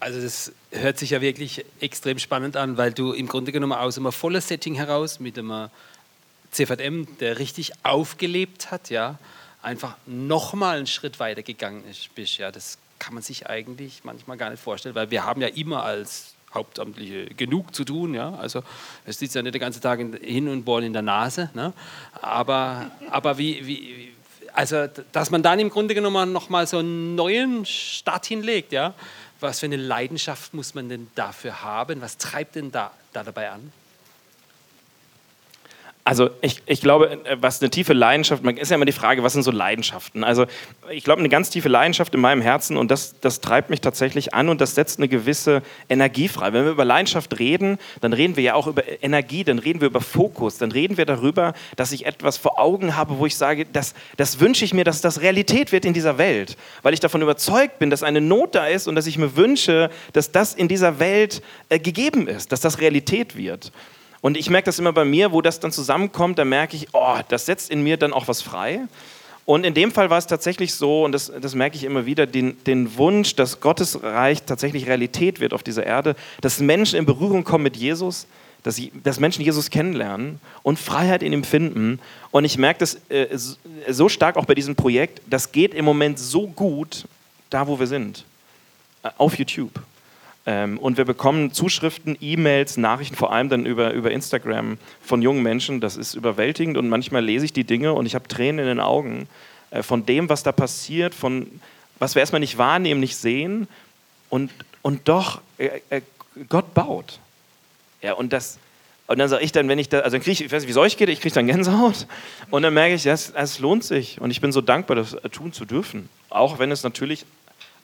Also 0.00 0.20
das 0.20 0.52
hört 0.70 0.98
sich 0.98 1.10
ja 1.10 1.22
wirklich 1.22 1.64
extrem 1.80 2.18
spannend 2.18 2.58
an, 2.58 2.76
weil 2.76 2.92
du 2.92 3.12
im 3.12 3.26
Grunde 3.26 3.52
genommen 3.52 3.72
aus 3.72 3.96
einem 3.96 4.12
vollen 4.12 4.42
Setting 4.42 4.74
heraus 4.74 5.18
mit 5.18 5.38
einem 5.38 5.68
CVM, 6.50 7.06
der 7.20 7.38
richtig 7.38 7.72
aufgelebt 7.82 8.70
hat, 8.70 8.90
ja, 8.90 9.18
einfach 9.62 9.96
nochmal 10.06 10.76
einen 10.76 10.86
Schritt 10.86 11.20
weiter 11.20 11.42
gegangen 11.42 11.84
bist. 12.14 12.38
Ja, 12.38 12.50
das 12.50 12.78
kann 12.98 13.14
man 13.14 13.22
sich 13.22 13.48
eigentlich 13.48 14.04
manchmal 14.04 14.36
gar 14.36 14.50
nicht 14.50 14.62
vorstellen, 14.62 14.94
weil 14.94 15.10
wir 15.10 15.24
haben 15.24 15.40
ja 15.40 15.48
immer 15.48 15.82
als 15.82 16.34
Hauptamtliche 16.52 17.26
genug 17.26 17.74
zu 17.74 17.84
tun. 17.84 18.14
Ja? 18.14 18.34
Also 18.34 18.62
es 19.04 19.18
sitzt 19.18 19.34
ja 19.34 19.42
nicht 19.42 19.54
den 19.54 19.60
ganzen 19.60 19.80
Tag 19.80 19.98
hin 20.20 20.48
und 20.48 20.64
bohren 20.64 20.84
in 20.84 20.92
der 20.92 21.02
Nase. 21.02 21.50
Ne? 21.54 21.72
Aber, 22.20 22.90
aber 23.10 23.38
wie, 23.38 23.66
wie, 23.66 24.12
also 24.52 24.86
dass 25.12 25.30
man 25.30 25.42
dann 25.42 25.58
im 25.58 25.70
Grunde 25.70 25.94
genommen 25.94 26.32
nochmal 26.32 26.66
so 26.66 26.78
einen 26.78 27.14
neuen 27.14 27.64
Start 27.64 28.26
hinlegt. 28.26 28.72
Ja? 28.72 28.94
Was 29.40 29.60
für 29.60 29.66
eine 29.66 29.76
Leidenschaft 29.76 30.54
muss 30.54 30.74
man 30.74 30.88
denn 30.88 31.08
dafür 31.14 31.62
haben? 31.62 32.00
Was 32.00 32.18
treibt 32.18 32.54
denn 32.54 32.70
da, 32.70 32.92
da 33.12 33.24
dabei 33.24 33.50
an? 33.50 33.72
Also 36.04 36.30
ich, 36.40 36.60
ich 36.66 36.80
glaube, 36.80 37.12
äh, 37.24 37.36
was 37.40 37.60
eine 37.60 37.70
tiefe 37.70 37.92
Leidenschaft, 37.92 38.42
man 38.42 38.56
ist 38.56 38.70
ja 38.70 38.74
immer 38.74 38.84
die 38.84 38.92
Frage, 38.92 39.22
was 39.22 39.34
sind 39.34 39.44
so 39.44 39.52
Leidenschaften? 39.52 40.24
Also 40.24 40.46
ich 40.90 41.04
glaube, 41.04 41.20
eine 41.20 41.28
ganz 41.28 41.50
tiefe 41.50 41.68
Leidenschaft 41.68 42.12
in 42.14 42.20
meinem 42.20 42.42
Herzen 42.42 42.76
und 42.76 42.90
das, 42.90 43.20
das 43.20 43.40
treibt 43.40 43.70
mich 43.70 43.80
tatsächlich 43.80 44.34
an 44.34 44.48
und 44.48 44.60
das 44.60 44.74
setzt 44.74 44.98
eine 44.98 45.06
gewisse 45.06 45.62
Energie 45.88 46.26
frei. 46.26 46.52
Wenn 46.52 46.64
wir 46.64 46.72
über 46.72 46.84
Leidenschaft 46.84 47.38
reden, 47.38 47.78
dann 48.00 48.12
reden 48.12 48.34
wir 48.34 48.42
ja 48.42 48.54
auch 48.54 48.66
über 48.66 48.82
Energie, 49.00 49.44
dann 49.44 49.60
reden 49.60 49.80
wir 49.80 49.86
über 49.86 50.00
Fokus, 50.00 50.58
dann 50.58 50.72
reden 50.72 50.96
wir 50.96 51.06
darüber, 51.06 51.54
dass 51.76 51.92
ich 51.92 52.04
etwas 52.04 52.36
vor 52.36 52.58
Augen 52.58 52.96
habe, 52.96 53.18
wo 53.18 53.26
ich 53.26 53.36
sage, 53.36 53.64
das, 53.72 53.94
das 54.16 54.40
wünsche 54.40 54.64
ich 54.64 54.74
mir, 54.74 54.82
dass 54.82 55.02
das 55.02 55.20
Realität 55.20 55.70
wird 55.70 55.84
in 55.84 55.94
dieser 55.94 56.18
Welt, 56.18 56.56
weil 56.82 56.94
ich 56.94 57.00
davon 57.00 57.22
überzeugt 57.22 57.78
bin, 57.78 57.90
dass 57.90 58.02
eine 58.02 58.20
Not 58.20 58.56
da 58.56 58.66
ist 58.66 58.88
und 58.88 58.96
dass 58.96 59.06
ich 59.06 59.18
mir 59.18 59.36
wünsche, 59.36 59.88
dass 60.14 60.32
das 60.32 60.54
in 60.54 60.66
dieser 60.66 60.98
Welt 60.98 61.42
äh, 61.68 61.78
gegeben 61.78 62.26
ist, 62.26 62.50
dass 62.50 62.60
das 62.60 62.80
Realität 62.80 63.36
wird. 63.36 63.70
Und 64.22 64.36
ich 64.36 64.48
merke 64.48 64.66
das 64.66 64.78
immer 64.78 64.92
bei 64.92 65.04
mir, 65.04 65.32
wo 65.32 65.42
das 65.42 65.60
dann 65.60 65.72
zusammenkommt, 65.72 66.38
da 66.38 66.44
merke 66.46 66.76
ich, 66.76 66.88
oh, 66.92 67.18
das 67.28 67.44
setzt 67.44 67.70
in 67.70 67.82
mir 67.82 67.98
dann 67.98 68.14
auch 68.14 68.28
was 68.28 68.40
frei. 68.40 68.82
Und 69.44 69.66
in 69.66 69.74
dem 69.74 69.90
Fall 69.90 70.08
war 70.08 70.18
es 70.18 70.28
tatsächlich 70.28 70.74
so, 70.74 71.04
und 71.04 71.10
das, 71.10 71.32
das 71.40 71.56
merke 71.56 71.76
ich 71.76 71.82
immer 71.82 72.06
wieder, 72.06 72.26
den, 72.26 72.62
den 72.64 72.96
Wunsch, 72.96 73.34
dass 73.34 73.60
Gottes 73.60 74.00
Reich 74.02 74.44
tatsächlich 74.44 74.86
Realität 74.86 75.40
wird 75.40 75.52
auf 75.52 75.64
dieser 75.64 75.84
Erde, 75.84 76.14
dass 76.40 76.60
Menschen 76.60 76.96
in 77.00 77.04
Berührung 77.04 77.42
kommen 77.42 77.64
mit 77.64 77.76
Jesus, 77.76 78.28
dass, 78.62 78.80
dass 79.02 79.18
Menschen 79.18 79.42
Jesus 79.42 79.70
kennenlernen 79.70 80.40
und 80.62 80.78
Freiheit 80.78 81.24
in 81.24 81.32
ihm 81.32 81.42
finden. 81.42 81.98
Und 82.30 82.44
ich 82.44 82.56
merke 82.56 82.78
das 82.78 83.00
äh, 83.08 83.36
so 83.88 84.08
stark 84.08 84.36
auch 84.36 84.44
bei 84.44 84.54
diesem 84.54 84.76
Projekt, 84.76 85.20
das 85.28 85.50
geht 85.50 85.74
im 85.74 85.84
Moment 85.84 86.20
so 86.20 86.46
gut 86.46 87.06
da, 87.50 87.66
wo 87.66 87.80
wir 87.80 87.88
sind, 87.88 88.24
äh, 89.02 89.10
auf 89.18 89.36
YouTube. 89.36 89.72
Ähm, 90.44 90.78
und 90.78 90.96
wir 90.96 91.04
bekommen 91.04 91.52
Zuschriften, 91.52 92.16
E-Mails, 92.20 92.76
Nachrichten, 92.76 93.14
vor 93.14 93.32
allem 93.32 93.48
dann 93.48 93.64
über, 93.64 93.92
über 93.92 94.10
Instagram 94.10 94.78
von 95.00 95.22
jungen 95.22 95.42
Menschen. 95.42 95.80
Das 95.80 95.96
ist 95.96 96.14
überwältigend 96.14 96.76
und 96.76 96.88
manchmal 96.88 97.24
lese 97.24 97.44
ich 97.44 97.52
die 97.52 97.64
Dinge 97.64 97.92
und 97.92 98.06
ich 98.06 98.14
habe 98.14 98.26
Tränen 98.26 98.58
in 98.60 98.66
den 98.66 98.80
Augen 98.80 99.28
äh, 99.70 99.82
von 99.82 100.04
dem, 100.04 100.28
was 100.28 100.42
da 100.42 100.52
passiert, 100.52 101.14
von 101.14 101.46
was 101.98 102.16
wir 102.16 102.20
erstmal 102.20 102.40
nicht 102.40 102.58
wahrnehmen, 102.58 102.98
nicht 102.98 103.16
sehen 103.16 103.68
und, 104.28 104.50
und 104.82 105.08
doch 105.08 105.40
äh, 105.58 105.80
äh, 105.90 106.00
Gott 106.48 106.74
baut. 106.74 107.20
Ja, 108.02 108.14
und 108.14 108.32
das, 108.32 108.58
und 109.06 109.18
dann 109.18 109.28
sage 109.28 109.44
ich 109.44 109.52
dann, 109.52 109.68
wenn 109.68 109.78
ich 109.78 109.88
da, 109.88 110.00
also 110.00 110.16
dann 110.16 110.22
kriege 110.22 110.32
ich, 110.32 110.40
ich 110.44 110.50
weiß 110.50 110.62
nicht, 110.62 110.68
wie 110.68 110.72
es 110.72 110.78
euch 110.78 110.96
geht, 110.96 111.08
ich 111.08 111.20
kriege 111.20 111.34
dann 111.34 111.46
Gänsehaut. 111.46 112.08
Und 112.50 112.62
dann 112.62 112.74
merke 112.74 112.94
ich, 112.94 113.06
es 113.06 113.58
lohnt 113.60 113.84
sich. 113.84 114.20
Und 114.20 114.32
ich 114.32 114.40
bin 114.40 114.50
so 114.50 114.60
dankbar, 114.60 114.96
das 114.96 115.16
tun 115.30 115.52
zu 115.52 115.64
dürfen. 115.64 116.08
Auch 116.30 116.58
wenn 116.58 116.72
es 116.72 116.82
natürlich 116.82 117.26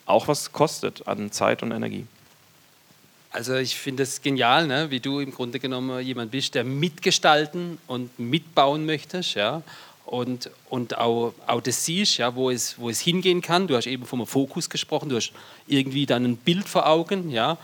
auch 0.05 0.27
was 0.27 0.51
kostet 0.51 1.07
an 1.07 1.31
Zeit 1.31 1.63
und 1.63 1.71
Energie. 1.71 2.05
Also 3.31 3.55
ich 3.55 3.75
finde 3.75 4.03
es 4.03 4.21
genial, 4.21 4.65
ne? 4.65 4.89
wie 4.89 4.99
du 4.99 5.19
im 5.19 5.31
Grunde 5.31 5.59
genommen 5.59 6.01
jemand 6.01 6.31
bist, 6.31 6.55
der 6.55 6.63
mitgestalten 6.63 7.77
und 7.85 8.17
mitbauen 8.17 8.85
möchtest, 8.85 9.35
ja. 9.35 9.61
Und, 10.05 10.49
und 10.71 10.97
auch, 10.97 11.35
auch 11.45 11.61
das 11.61 11.85
siehst, 11.85 12.17
ja, 12.17 12.33
wo, 12.33 12.49
es, 12.49 12.79
wo 12.79 12.89
es 12.89 12.99
hingehen 12.99 13.43
kann. 13.43 13.67
Du 13.67 13.75
hast 13.75 13.85
eben 13.85 14.07
vom 14.07 14.25
Fokus 14.25 14.67
gesprochen, 14.71 15.09
du 15.09 15.17
hast 15.17 15.33
irgendwie 15.67 16.07
dann 16.07 16.25
ein 16.25 16.35
Bild 16.35 16.67
vor 16.67 16.87
Augen, 16.87 17.29
ja, 17.29 17.59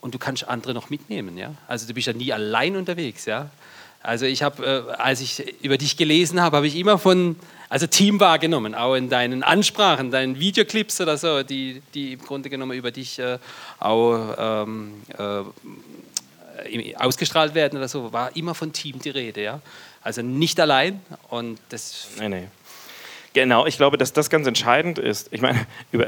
und 0.00 0.14
du 0.14 0.18
kannst 0.18 0.46
andere 0.46 0.74
noch 0.74 0.90
mitnehmen, 0.90 1.36
ja. 1.36 1.52
Also 1.66 1.88
du 1.88 1.94
bist 1.94 2.06
ja 2.06 2.12
nie 2.12 2.32
allein 2.32 2.76
unterwegs, 2.76 3.24
ja. 3.24 3.50
Also 4.02 4.26
ich 4.26 4.42
habe, 4.42 4.86
äh, 4.88 4.92
als 4.92 5.20
ich 5.20 5.62
über 5.62 5.76
dich 5.76 5.96
gelesen 5.96 6.40
habe, 6.40 6.56
habe 6.56 6.66
ich 6.66 6.76
immer 6.76 6.98
von 6.98 7.36
also 7.68 7.86
Team 7.86 8.18
wahrgenommen, 8.20 8.74
auch 8.74 8.94
in 8.94 9.10
deinen 9.10 9.42
Ansprachen, 9.42 10.10
deinen 10.10 10.38
Videoclips 10.38 11.00
oder 11.00 11.18
so, 11.18 11.42
die, 11.42 11.82
die 11.94 12.14
im 12.14 12.20
Grunde 12.20 12.48
genommen 12.48 12.72
über 12.72 12.90
dich 12.90 13.18
äh, 13.18 13.38
auch 13.78 14.64
ähm, 14.66 15.02
äh, 15.18 16.94
ausgestrahlt 16.96 17.54
werden 17.54 17.76
oder 17.76 17.88
so, 17.88 18.12
war 18.12 18.34
immer 18.36 18.54
von 18.54 18.72
Team 18.72 18.98
die 19.00 19.10
Rede, 19.10 19.42
ja. 19.42 19.60
Also 20.02 20.22
nicht 20.22 20.58
allein 20.60 21.00
und 21.28 21.58
das. 21.68 22.08
Nee, 22.18 22.28
nee. 22.28 22.44
Genau, 23.34 23.66
ich 23.66 23.76
glaube, 23.76 23.98
dass 23.98 24.12
das 24.12 24.30
ganz 24.30 24.46
entscheidend 24.46 24.98
ist. 24.98 25.28
Ich 25.32 25.42
meine, 25.42 25.66
über, 25.92 26.06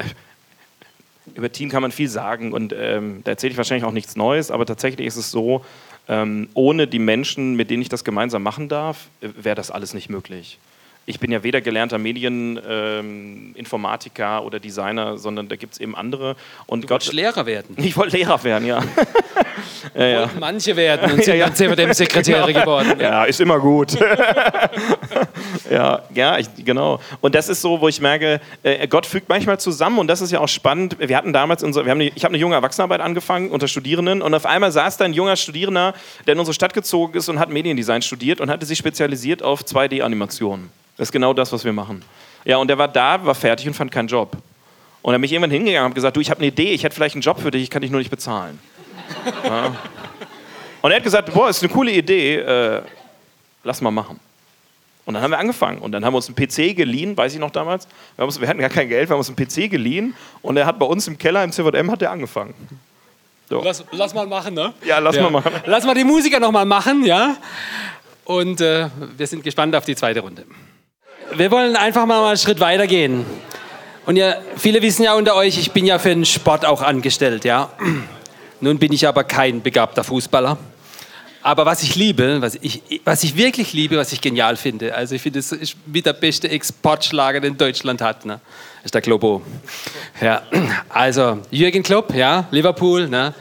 über 1.35 1.53
Team 1.53 1.69
kann 1.69 1.83
man 1.83 1.93
viel 1.93 2.09
sagen 2.09 2.53
und 2.53 2.73
ähm, 2.73 3.21
da 3.25 3.33
erzähle 3.33 3.53
ich 3.53 3.57
wahrscheinlich 3.59 3.85
auch 3.85 3.93
nichts 3.93 4.17
Neues, 4.17 4.51
aber 4.51 4.65
tatsächlich 4.65 5.07
ist 5.07 5.17
es 5.17 5.31
so, 5.31 5.65
ähm, 6.09 6.49
ohne 6.55 6.87
die 6.87 6.99
Menschen, 6.99 7.55
mit 7.55 7.71
denen 7.71 7.83
ich 7.83 7.89
das 7.89 8.05
gemeinsam 8.05 8.43
machen 8.43 8.69
darf, 8.69 9.09
äh, 9.21 9.29
wäre 9.37 9.57
das 9.57 9.71
alles 9.71 9.95
nicht 9.95 10.11
möglich 10.11 10.59
ich 11.07 11.19
bin 11.19 11.33
ja 11.33 11.43
weder 11.43 11.61
gelernter 11.61 11.99
Medieninformatiker 11.99 14.39
ähm, 14.39 14.47
oder 14.47 14.61
Designer, 14.61 15.19
sondern 15.19 15.49
da 15.49 15.57
gibt 15.57 15.75
es 15.75 15.81
eben 15.81 15.97
andere. 15.97 16.37
Und 16.67 16.85
du 16.85 16.89
Gott, 16.89 17.13
Lehrer 17.13 17.45
werden. 17.47 17.75
Ich 17.79 17.97
wollte 17.97 18.17
Lehrer 18.17 18.45
werden, 18.45 18.67
ja. 18.67 18.81
ja, 19.95 20.07
ja. 20.07 20.31
Manche 20.39 20.77
werden 20.77 21.11
und 21.13 21.25
sind 21.25 21.37
ja, 21.37 21.49
ja. 21.49 21.75
dann 21.75 21.95
Sekretäre 21.95 22.53
geworden. 22.53 23.01
Ja, 23.01 23.25
ist 23.25 23.41
immer 23.41 23.59
gut. 23.59 23.99
ja, 25.71 26.03
ja 26.15 26.39
ich, 26.39 26.49
genau. 26.65 27.01
Und 27.21 27.35
das 27.35 27.49
ist 27.49 27.61
so, 27.61 27.81
wo 27.81 27.89
ich 27.89 28.01
merke, 28.01 28.41
äh, 28.63 28.87
Gott 28.87 29.07
fügt 29.07 29.29
manchmal 29.29 29.59
zusammen 29.59 29.99
und 29.99 30.07
das 30.07 30.21
ist 30.21 30.31
ja 30.31 30.39
auch 30.41 30.49
spannend. 30.49 30.97
Wir 30.99 31.17
hatten 31.17 31.33
damals, 31.33 31.63
unsere, 31.63 31.87
wir 31.87 31.91
haben 31.91 32.01
eine, 32.01 32.13
ich 32.15 32.25
habe 32.25 32.33
eine 32.33 32.41
junge 32.41 32.55
Erwachsenenarbeit 32.55 33.01
angefangen 33.01 33.51
unter 33.51 33.69
Studierenden 33.69 34.23
und 34.23 34.35
auf 34.35 34.47
einmal 34.47 34.71
saß 34.71 34.99
da 34.99 35.07
ein 35.07 35.15
junger 35.15 35.37
Studierender, 35.37 35.95
der 36.27 36.35
in 36.35 36.39
unsere 36.39 36.55
Stadt 36.55 36.75
gezogen 36.75 37.17
ist 37.17 37.29
und 37.29 37.39
hat 37.39 37.51
Mediendesign 37.51 38.03
studiert 38.03 38.41
und 38.41 38.51
hatte 38.51 38.67
sich 38.67 38.79
spezialisiert 38.79 39.43
auf 39.43 39.63
2D-Animationen. 39.63 40.71
Das 41.01 41.09
ist 41.09 41.13
genau 41.13 41.33
das, 41.33 41.51
was 41.51 41.65
wir 41.65 41.73
machen. 41.73 42.05
Ja, 42.45 42.59
und 42.59 42.71
er 42.71 42.77
war 42.77 42.87
da, 42.87 43.25
war 43.25 43.35
fertig 43.35 43.67
und 43.67 43.73
fand 43.73 43.91
keinen 43.91 44.07
Job. 44.07 44.37
Und 45.01 45.15
er 45.15 45.19
mich 45.19 45.33
irgendwann 45.33 45.51
hingegangen 45.51 45.87
und 45.87 45.95
gesagt, 45.95 46.15
du, 46.15 46.21
ich 46.21 46.29
habe 46.29 46.41
eine 46.41 46.49
Idee, 46.49 46.73
ich 46.73 46.85
hätte 46.85 46.95
vielleicht 46.95 47.15
einen 47.15 47.23
Job 47.23 47.41
für 47.41 47.51
dich, 47.51 47.63
ich 47.63 47.71
kann 47.71 47.81
dich 47.81 47.91
nur 47.91 48.01
nicht 48.01 48.11
bezahlen. 48.11 48.59
Ja. 49.45 49.75
Und 50.83 50.91
er 50.91 50.97
hat 50.99 51.03
gesagt, 51.03 51.33
boah, 51.33 51.49
ist 51.49 51.63
eine 51.63 51.73
coole 51.73 51.91
Idee, 51.91 52.37
äh, 52.37 52.83
lass 53.65 53.81
mal 53.81 53.91
machen. 53.91 54.21
Und 55.07 55.15
dann 55.15 55.23
haben 55.23 55.31
wir 55.31 55.39
angefangen 55.39 55.79
und 55.79 55.93
dann 55.93 56.05
haben 56.05 56.13
wir 56.13 56.19
uns 56.19 56.29
einen 56.29 56.37
PC 56.37 56.77
geliehen, 56.77 57.17
weiß 57.17 57.33
ich 57.33 57.41
noch 57.41 57.51
damals. 57.51 57.89
Wir, 58.17 58.25
uns, 58.27 58.39
wir 58.39 58.47
hatten 58.47 58.61
gar 58.61 58.69
kein 58.69 58.89
Geld, 58.89 59.09
wir 59.09 59.15
haben 59.15 59.21
uns 59.21 59.29
einen 59.29 59.37
PC 59.37 59.71
geliehen 59.71 60.15
und 60.43 60.59
er 60.59 60.67
hat 60.67 60.79
bei 60.79 60.87
uns 60.87 61.09
im 61.09 61.17
Keller 61.17 61.43
im 61.45 61.51
CVM 61.51 61.91
hat 61.91 62.03
er 62.03 62.11
angefangen. 62.11 62.55
So. 63.49 63.63
Lass, 63.63 63.85
lass, 63.91 64.13
mal 64.13 64.27
machen, 64.27 64.53
ne? 64.53 64.75
Ja, 64.85 64.99
lass 64.99 65.17
ja. 65.17 65.23
mal 65.23 65.31
machen. 65.31 65.53
Lass 65.65 65.85
mal 65.85 65.95
die 65.95 66.05
Musiker 66.05 66.41
noch 66.41 66.53
mal 66.53 66.67
machen, 66.67 67.05
ja? 67.05 67.37
Und 68.25 68.61
äh, 68.61 68.89
wir 69.17 69.27
sind 69.27 69.43
gespannt 69.43 69.75
auf 69.75 69.87
die 69.87 69.97
zweite 69.97 70.21
Runde 70.21 70.45
wir 71.35 71.51
wollen 71.51 71.77
einfach 71.77 72.07
mal 72.07 72.27
einen 72.27 72.37
Schritt 72.37 72.61
weiter 72.61 72.87
gehen. 72.87 73.25
Und 74.07 74.17
ja, 74.17 74.37
viele 74.57 74.83
wissen 74.83 75.03
ja 75.03 75.15
unter 75.15 75.37
euch, 75.37 75.59
ich 75.59 75.73
bin 75.73 75.87
ja 75.87 75.99
für 75.99 76.09
den 76.09 76.25
Sport 76.25 76.65
auch 76.65 76.83
angestellt, 76.83 77.45
ja. 77.45 77.71
Nun 78.61 78.79
bin 78.79 78.93
ich 78.93 79.07
aber 79.07 79.25
kein 79.25 79.63
begabter 79.63 80.05
Fußballer. 80.05 80.59
Aber 81.43 81.65
was 81.65 81.83
ich 81.83 81.95
liebe, 81.95 82.43
was 82.43 82.59
ich, 82.61 82.83
was 83.05 83.25
ich 83.25 83.37
wirklich 83.37 83.73
liebe, 83.73 83.97
was 83.97 84.13
ich 84.13 84.21
genial 84.21 84.57
finde, 84.57 84.95
also 84.95 85.15
ich 85.15 85.23
finde, 85.23 85.39
es 85.39 85.53
ist 85.53 85.75
mit 85.87 86.05
der 86.05 86.13
beste 86.13 86.51
Exportschlager, 86.51 87.41
den 87.41 87.57
Deutschland 87.57 88.03
hat, 88.03 88.27
ne? 88.27 88.41
ist 88.85 88.95
der 88.95 89.01
Globo. 89.01 89.41
Ja, 90.21 90.43
also 90.91 91.39
Jürgen 91.51 91.83
Klopp, 91.83 92.15
ja, 92.15 92.47
Liverpool. 92.51 93.09
Ne? 93.09 93.33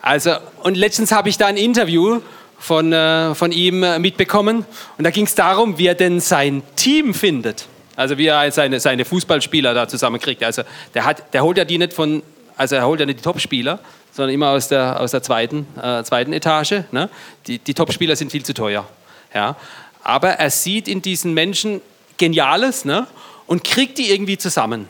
Also, 0.00 0.36
und 0.62 0.76
letztens 0.76 1.10
habe 1.10 1.28
ich 1.28 1.36
da 1.36 1.46
ein 1.46 1.56
Interview 1.56 2.20
von, 2.58 2.92
äh, 2.92 3.34
von 3.34 3.52
ihm 3.52 3.82
äh, 3.82 3.98
mitbekommen 3.98 4.64
und 4.98 5.04
da 5.04 5.10
ging 5.10 5.24
es 5.24 5.34
darum, 5.34 5.78
wie 5.78 5.86
er 5.86 5.94
denn 5.94 6.20
sein 6.20 6.62
Team 6.76 7.14
findet. 7.14 7.66
Also 7.96 8.16
wie 8.16 8.26
er 8.26 8.50
seine, 8.52 8.78
seine 8.78 9.04
Fußballspieler 9.04 9.74
da 9.74 9.88
zusammenkriegt. 9.88 10.44
Also 10.44 10.62
der, 10.94 11.04
hat, 11.04 11.34
der 11.34 11.42
holt 11.42 11.58
ja 11.58 11.64
die 11.64 11.78
nicht 11.78 11.92
von, 11.92 12.22
also 12.56 12.76
er 12.76 12.86
holt 12.86 13.00
ja 13.00 13.06
nicht 13.06 13.18
die 13.18 13.24
Topspieler, 13.24 13.80
sondern 14.12 14.34
immer 14.34 14.50
aus 14.50 14.68
der, 14.68 15.00
aus 15.00 15.10
der 15.10 15.22
zweiten, 15.22 15.66
äh, 15.82 16.04
zweiten 16.04 16.32
Etage. 16.32 16.84
Ne? 16.92 17.10
Die, 17.48 17.58
die 17.58 17.74
Topspieler 17.74 18.14
sind 18.14 18.30
viel 18.30 18.44
zu 18.44 18.54
teuer. 18.54 18.86
Ja? 19.34 19.56
Aber 20.04 20.30
er 20.30 20.50
sieht 20.50 20.86
in 20.86 21.02
diesen 21.02 21.34
Menschen 21.34 21.80
Geniales 22.18 22.84
ne? 22.84 23.06
und 23.46 23.64
kriegt 23.64 23.98
die 23.98 24.10
irgendwie 24.10 24.38
zusammen. 24.38 24.86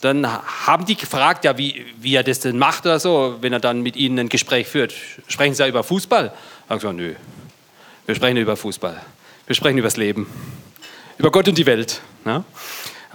Dann 0.00 0.26
haben 0.66 0.86
die 0.86 0.96
gefragt, 0.96 1.44
ja, 1.44 1.58
wie, 1.58 1.84
wie 1.98 2.14
er 2.14 2.22
das 2.22 2.40
denn 2.40 2.58
macht 2.58 2.86
oder 2.86 2.98
so, 2.98 3.36
wenn 3.40 3.52
er 3.52 3.60
dann 3.60 3.82
mit 3.82 3.96
ihnen 3.96 4.18
ein 4.18 4.28
Gespräch 4.28 4.66
führt. 4.66 4.94
Sprechen 5.28 5.54
sie 5.54 5.62
ja 5.62 5.68
über 5.68 5.82
Fußball? 5.82 6.32
Dann 6.70 6.78
gesagt, 6.78 6.96
nö, 6.96 7.14
wir 8.06 8.14
sprechen 8.14 8.36
über 8.36 8.56
Fußball. 8.56 9.02
Wir 9.48 9.56
sprechen 9.56 9.78
über 9.78 9.88
das 9.88 9.96
Leben, 9.96 10.28
über 11.18 11.32
Gott 11.32 11.48
und 11.48 11.58
die 11.58 11.66
Welt. 11.66 12.00
Ne? 12.24 12.44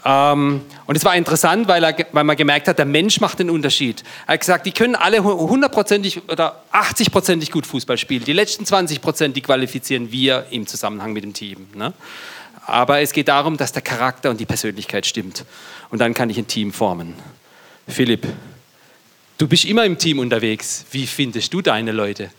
Ähm, 0.03 0.59
und 0.85 0.97
es 0.97 1.05
war 1.05 1.15
interessant, 1.15 1.69
weil, 1.69 1.81
er, 1.85 1.95
weil 2.11 2.25
man 2.25 2.35
gemerkt 2.35 2.67
hat, 2.67 2.79
der 2.79 2.85
Mensch 2.85 3.21
macht 3.21 3.39
den 3.39 3.49
Unterschied. 3.49 4.03
Er 4.27 4.33
hat 4.33 4.41
gesagt, 4.41 4.65
die 4.65 4.73
können 4.73 4.95
alle 4.95 5.23
hundertprozentig 5.23 6.23
oder 6.29 6.65
80-prozentig 6.73 7.49
gut 7.49 7.65
Fußball 7.65 7.97
spielen. 7.97 8.25
Die 8.25 8.33
letzten 8.33 8.65
20 8.65 8.99
Prozent, 8.99 9.37
die 9.37 9.41
qualifizieren 9.41 10.11
wir 10.11 10.47
im 10.51 10.67
Zusammenhang 10.67 11.13
mit 11.13 11.23
dem 11.23 11.31
Team. 11.31 11.67
Ne? 11.75 11.93
Aber 12.65 12.99
es 12.99 13.13
geht 13.13 13.29
darum, 13.29 13.55
dass 13.55 13.71
der 13.71 13.83
Charakter 13.83 14.31
und 14.31 14.41
die 14.41 14.45
Persönlichkeit 14.45 15.05
stimmt. 15.05 15.45
Und 15.91 15.99
dann 15.99 16.13
kann 16.13 16.29
ich 16.29 16.37
ein 16.37 16.47
Team 16.47 16.73
formen. 16.73 17.13
Philipp, 17.87 18.27
du 19.37 19.47
bist 19.47 19.63
immer 19.63 19.85
im 19.85 19.97
Team 19.97 20.19
unterwegs. 20.19 20.83
Wie 20.91 21.07
findest 21.07 21.53
du 21.53 21.61
deine 21.61 21.93
Leute? 21.93 22.31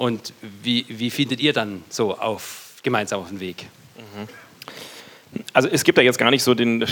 Und 0.00 0.32
wie, 0.62 0.86
wie 0.88 1.10
findet 1.10 1.40
ihr 1.40 1.52
dann 1.52 1.84
so 1.90 2.16
auf, 2.16 2.76
gemeinsam 2.82 3.20
auf 3.20 3.28
den 3.28 3.38
Weg? 3.38 3.66
Mhm. 3.98 5.42
Also 5.52 5.68
es 5.68 5.84
gibt 5.84 5.98
da 5.98 6.02
jetzt 6.02 6.16
gar 6.16 6.30
nicht 6.30 6.42
so 6.42 6.54
den, 6.54 6.86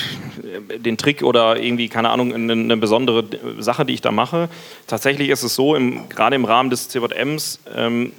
den 0.76 0.98
Trick 0.98 1.22
oder 1.22 1.58
irgendwie, 1.58 1.88
keine 1.88 2.10
Ahnung, 2.10 2.34
eine, 2.34 2.52
eine, 2.52 2.76
besondere 2.76 3.24
Sache, 3.60 3.86
die 3.86 3.94
ich 3.94 4.02
da 4.02 4.12
mache. 4.12 4.50
Tatsächlich 4.86 5.30
ist 5.30 5.42
es 5.42 5.54
so, 5.54 5.74
im, 5.74 6.10
gerade 6.10 6.36
im 6.36 6.44
Rahmen 6.44 6.68
des 6.68 6.90
CWMs 6.90 7.60
ähm, 7.74 8.12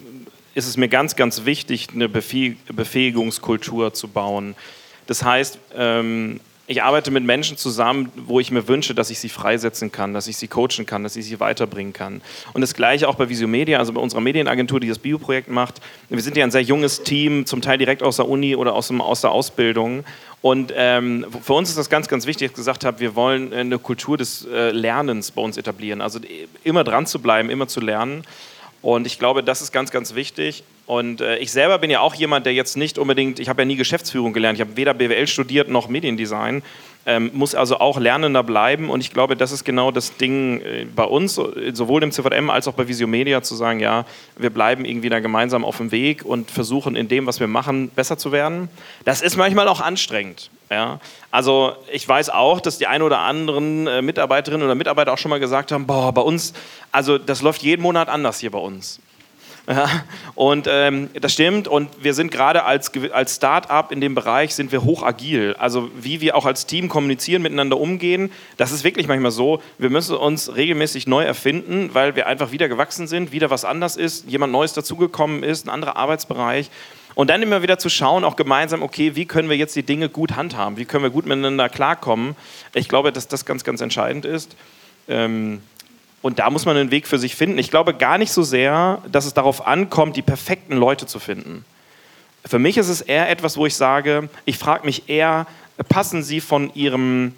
ist 0.56 0.65
es 0.65 0.75
mir 0.75 0.88
ganz, 0.88 1.15
ganz 1.15 1.45
wichtig, 1.45 1.89
eine 1.93 2.10
Befähigungskultur 2.10 3.93
zu 3.93 4.08
bauen. 4.08 4.56
Das 5.06 5.23
heißt, 5.23 5.60
ähm, 5.75 6.39
ich 6.70 6.84
arbeite 6.84 7.10
mit 7.10 7.24
Menschen 7.24 7.58
zusammen, 7.58 8.12
wo 8.16 8.40
ich 8.40 8.52
mir 8.52 8.68
wünsche, 8.68 8.94
dass 8.94 9.10
ich 9.10 9.18
sie 9.18 9.30
freisetzen 9.30 9.92
kann, 9.92 10.14
dass 10.14 10.28
ich 10.28 10.38
sie 10.38 10.48
coachen 10.48 10.86
kann, 10.86 11.02
dass 11.02 11.16
ich 11.16 11.26
sie 11.26 11.40
weiterbringen 11.40 11.94
kann. 11.94 12.22
Und 12.54 12.62
das 12.62 12.76
Gleiche 12.76 13.10
auch 13.10 13.16
bei 13.16 13.28
Visio 13.28 13.48
Media, 13.48 13.80
also 13.80 13.92
bei 13.92 14.00
unserer 14.00 14.22
Medienagentur, 14.22 14.80
die 14.80 14.88
das 14.88 15.00
Bioprojekt 15.00 15.50
macht. 15.50 15.82
Wir 16.10 16.22
sind 16.22 16.38
ja 16.38 16.44
ein 16.44 16.52
sehr 16.52 16.62
junges 16.62 17.02
Team, 17.02 17.48
zum 17.48 17.64
Teil 17.64 17.80
direkt 17.80 18.04
aus 18.04 18.18
der 18.18 18.30
Uni 18.30 18.56
oder 18.56 18.76
aus, 18.76 18.90
dem, 18.90 19.02
aus 19.02 19.22
der 19.22 19.32
Ausbildung. 19.32 20.04
Und 20.44 20.72
ähm, 20.76 21.26
für 21.42 21.54
uns 21.54 21.70
ist 21.70 21.80
das 21.80 21.90
ganz, 21.90 22.08
ganz 22.08 22.28
wichtig, 22.28 22.50
dass 22.50 22.52
ich 22.52 22.56
gesagt 22.58 22.86
habe, 22.86 23.00
wir 23.00 23.16
wollen 23.16 23.52
eine 23.52 23.80
Kultur 23.80 24.16
des 24.16 24.46
äh, 24.46 24.70
Lernens 24.70 25.32
bei 25.32 25.42
uns 25.42 25.58
etablieren. 25.58 26.02
Also 26.02 26.20
immer 26.64 26.84
dran 26.84 27.08
zu 27.08 27.20
bleiben, 27.20 27.50
immer 27.50 27.68
zu 27.68 27.80
lernen. 27.80 28.24
Und 28.84 29.08
ich 29.08 29.18
glaube, 29.18 29.44
das 29.44 29.64
ist 29.64 29.72
ganz, 29.72 29.90
ganz 29.90 30.14
wichtig. 30.14 30.64
Und 30.89 31.21
äh, 31.21 31.38
ich 31.38 31.52
selber 31.52 31.78
bin 31.78 31.91
ja 31.91 31.99
auch 31.99 32.15
jemand, 32.15 32.47
der 32.47 32.54
jetzt 32.56 32.75
nicht 32.75 32.97
unbedingt, 32.97 33.39
ich 33.39 33.47
habe 33.47 33.62
ja 33.62 33.65
nie 33.67 33.75
Geschäftsführung 33.75 34.34
gelernt, 34.34 34.58
ich 34.58 34.62
habe 34.62 34.75
weder 34.75 34.95
BWL 34.95 35.28
studiert 35.28 35.69
noch 35.69 35.88
Mediendesign, 35.88 36.63
ähm, 37.06 37.30
muss 37.32 37.54
also 37.54 37.80
auch 37.80 37.99
Lernender 37.99 38.41
bleiben. 38.41 38.89
Und 38.89 39.02
ich 39.02 39.12
glaube, 39.13 39.36
das 39.36 39.52
ist 39.52 39.63
genau 39.63 39.91
das 39.91 40.17
Ding 40.17 40.62
äh, 40.62 40.88
bei 40.95 41.04
uns, 41.04 41.39
sowohl 41.73 42.02
im 42.02 42.12
CVM 42.12 42.49
als 42.49 42.67
auch 42.67 42.73
bei 42.73 42.88
Visio 42.88 43.06
Media, 43.06 43.43
zu 43.43 43.54
sagen, 43.54 43.80
ja, 43.80 44.04
wir 44.36 44.49
bleiben 44.49 44.84
irgendwie 44.84 45.10
da 45.10 45.19
gemeinsam 45.19 45.63
auf 45.63 45.78
dem 45.78 45.91
Weg 45.91 46.25
und 46.25 46.49
versuchen 46.49 46.95
in 46.95 47.08
dem, 47.08 47.28
was 47.28 47.39
wir 47.39 47.45
machen, 47.45 47.89
besser 47.89 48.17
zu 48.17 48.32
werden. 48.32 48.67
Das 49.06 49.21
ist 49.21 49.38
manchmal 49.38 49.67
auch 49.67 49.82
anstrengend. 49.82 50.49
Ja? 50.71 50.99
Also 51.30 51.73
ich 51.93 52.08
weiß 52.10 52.32
auch, 52.32 52.62
dass 52.62 52.80
die 52.80 52.88
ein 52.88 53.04
oder 53.04 53.19
anderen 53.19 53.86
äh, 53.86 54.02
Mitarbeiterinnen 54.02 54.65
oder 54.65 54.73
Mitarbeiter 54.73 55.13
auch 55.13 55.19
schon 55.19 55.30
mal 55.30 55.39
gesagt 55.39 55.71
haben, 55.71 55.86
boah, 55.86 56.12
bei 56.12 56.21
uns, 56.21 56.54
also 56.91 57.19
das 57.19 57.43
läuft 57.43 57.62
jeden 57.62 57.84
Monat 57.84 58.10
anders 58.10 58.39
hier 58.39 58.49
bei 58.49 58.58
uns. 58.58 58.99
Ja, 59.70 59.88
und 60.34 60.68
ähm, 60.68 61.12
das 61.22 61.32
stimmt. 61.32 61.68
Und 61.68 61.92
wir 62.02 62.16
sind 62.16 62.32
gerade 62.32 62.64
als, 62.64 62.92
als 63.12 63.36
Start-up 63.36 63.92
in 63.92 64.02
dem 64.02 64.16
Bereich 64.16 64.56
sind 64.56 64.72
wir 64.72 64.84
hoch 64.84 65.04
agil. 65.04 65.56
Also 65.60 65.92
wie 65.96 66.22
wir 66.22 66.36
auch 66.36 66.48
als 66.48 66.66
Team 66.66 66.90
kommunizieren, 66.90 67.44
miteinander 67.44 67.80
umgehen, 67.80 68.32
das 68.58 68.72
ist 68.72 68.84
wirklich 68.84 69.08
manchmal 69.08 69.30
so. 69.30 69.62
Wir 69.78 69.92
müssen 69.92 70.16
uns 70.16 70.56
regelmäßig 70.56 71.06
neu 71.06 71.24
erfinden, 71.24 71.92
weil 71.94 72.16
wir 72.16 72.26
einfach 72.26 72.52
wieder 72.52 72.68
gewachsen 72.68 73.06
sind, 73.06 73.32
wieder 73.32 73.52
was 73.52 73.64
anders 73.64 73.96
ist, 73.96 74.28
jemand 74.28 74.52
Neues 74.52 74.74
dazugekommen 74.74 75.44
ist, 75.44 75.68
ein 75.68 75.70
anderer 75.70 75.98
Arbeitsbereich. 75.98 76.72
Und 77.14 77.30
dann 77.30 77.44
immer 77.44 77.62
wieder 77.62 77.78
zu 77.78 77.90
schauen, 77.90 78.24
auch 78.24 78.38
gemeinsam, 78.38 78.82
okay, 78.82 79.16
wie 79.16 79.26
können 79.26 79.50
wir 79.50 79.58
jetzt 79.58 79.76
die 79.76 79.84
Dinge 79.84 80.10
gut 80.10 80.36
handhaben? 80.36 80.78
Wie 80.78 80.86
können 80.86 81.04
wir 81.04 81.12
gut 81.12 81.28
miteinander 81.28 81.70
klarkommen? 81.70 82.36
Ich 82.74 82.90
glaube, 82.90 83.12
dass 83.12 83.28
das 83.28 83.46
ganz, 83.46 83.64
ganz 83.64 83.82
entscheidend 83.82 84.26
ist. 84.26 84.56
Ähm, 85.08 85.62
und 86.22 86.40
da 86.40 86.50
muss 86.50 86.66
man 86.66 86.76
einen 86.76 86.92
Weg 86.92 87.08
für 87.08 87.18
sich 87.18 87.36
finden. 87.36 87.58
Ich 87.58 87.72
glaube 87.72 87.94
gar 87.94 88.18
nicht 88.18 88.32
so 88.32 88.44
sehr, 88.44 89.02
dass 89.12 89.26
es 89.26 89.34
darauf 89.34 89.66
ankommt, 89.66 90.16
die 90.16 90.22
perfekten 90.22 90.76
Leute 90.76 91.06
zu 91.06 91.20
finden. 91.20 91.66
Für 92.46 92.60
mich 92.60 92.78
ist 92.78 92.90
es 92.90 93.02
eher 93.02 93.30
etwas, 93.30 93.58
wo 93.58 93.66
ich 93.66 93.76
sage, 93.76 94.30
ich 94.46 94.58
frage 94.58 94.86
mich 94.86 95.08
eher, 95.08 95.46
passen 95.88 96.24
sie 96.24 96.42
von 96.42 96.74
ihrem, 96.74 97.34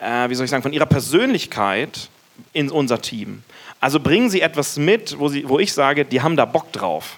äh, 0.00 0.28
wie 0.28 0.34
soll 0.34 0.44
ich 0.44 0.50
sagen, 0.50 0.62
von 0.62 0.72
ihrer 0.72 0.86
Persönlichkeit 0.86 2.08
in 2.52 2.70
unser 2.70 3.00
Team? 3.00 3.42
Also 3.80 4.00
bringen 4.00 4.30
sie 4.30 4.40
etwas 4.40 4.76
mit, 4.76 5.18
wo, 5.18 5.28
sie, 5.28 5.48
wo 5.48 5.58
ich 5.58 5.72
sage, 5.72 6.04
die 6.04 6.20
haben 6.20 6.36
da 6.36 6.44
Bock 6.44 6.72
drauf. 6.72 7.16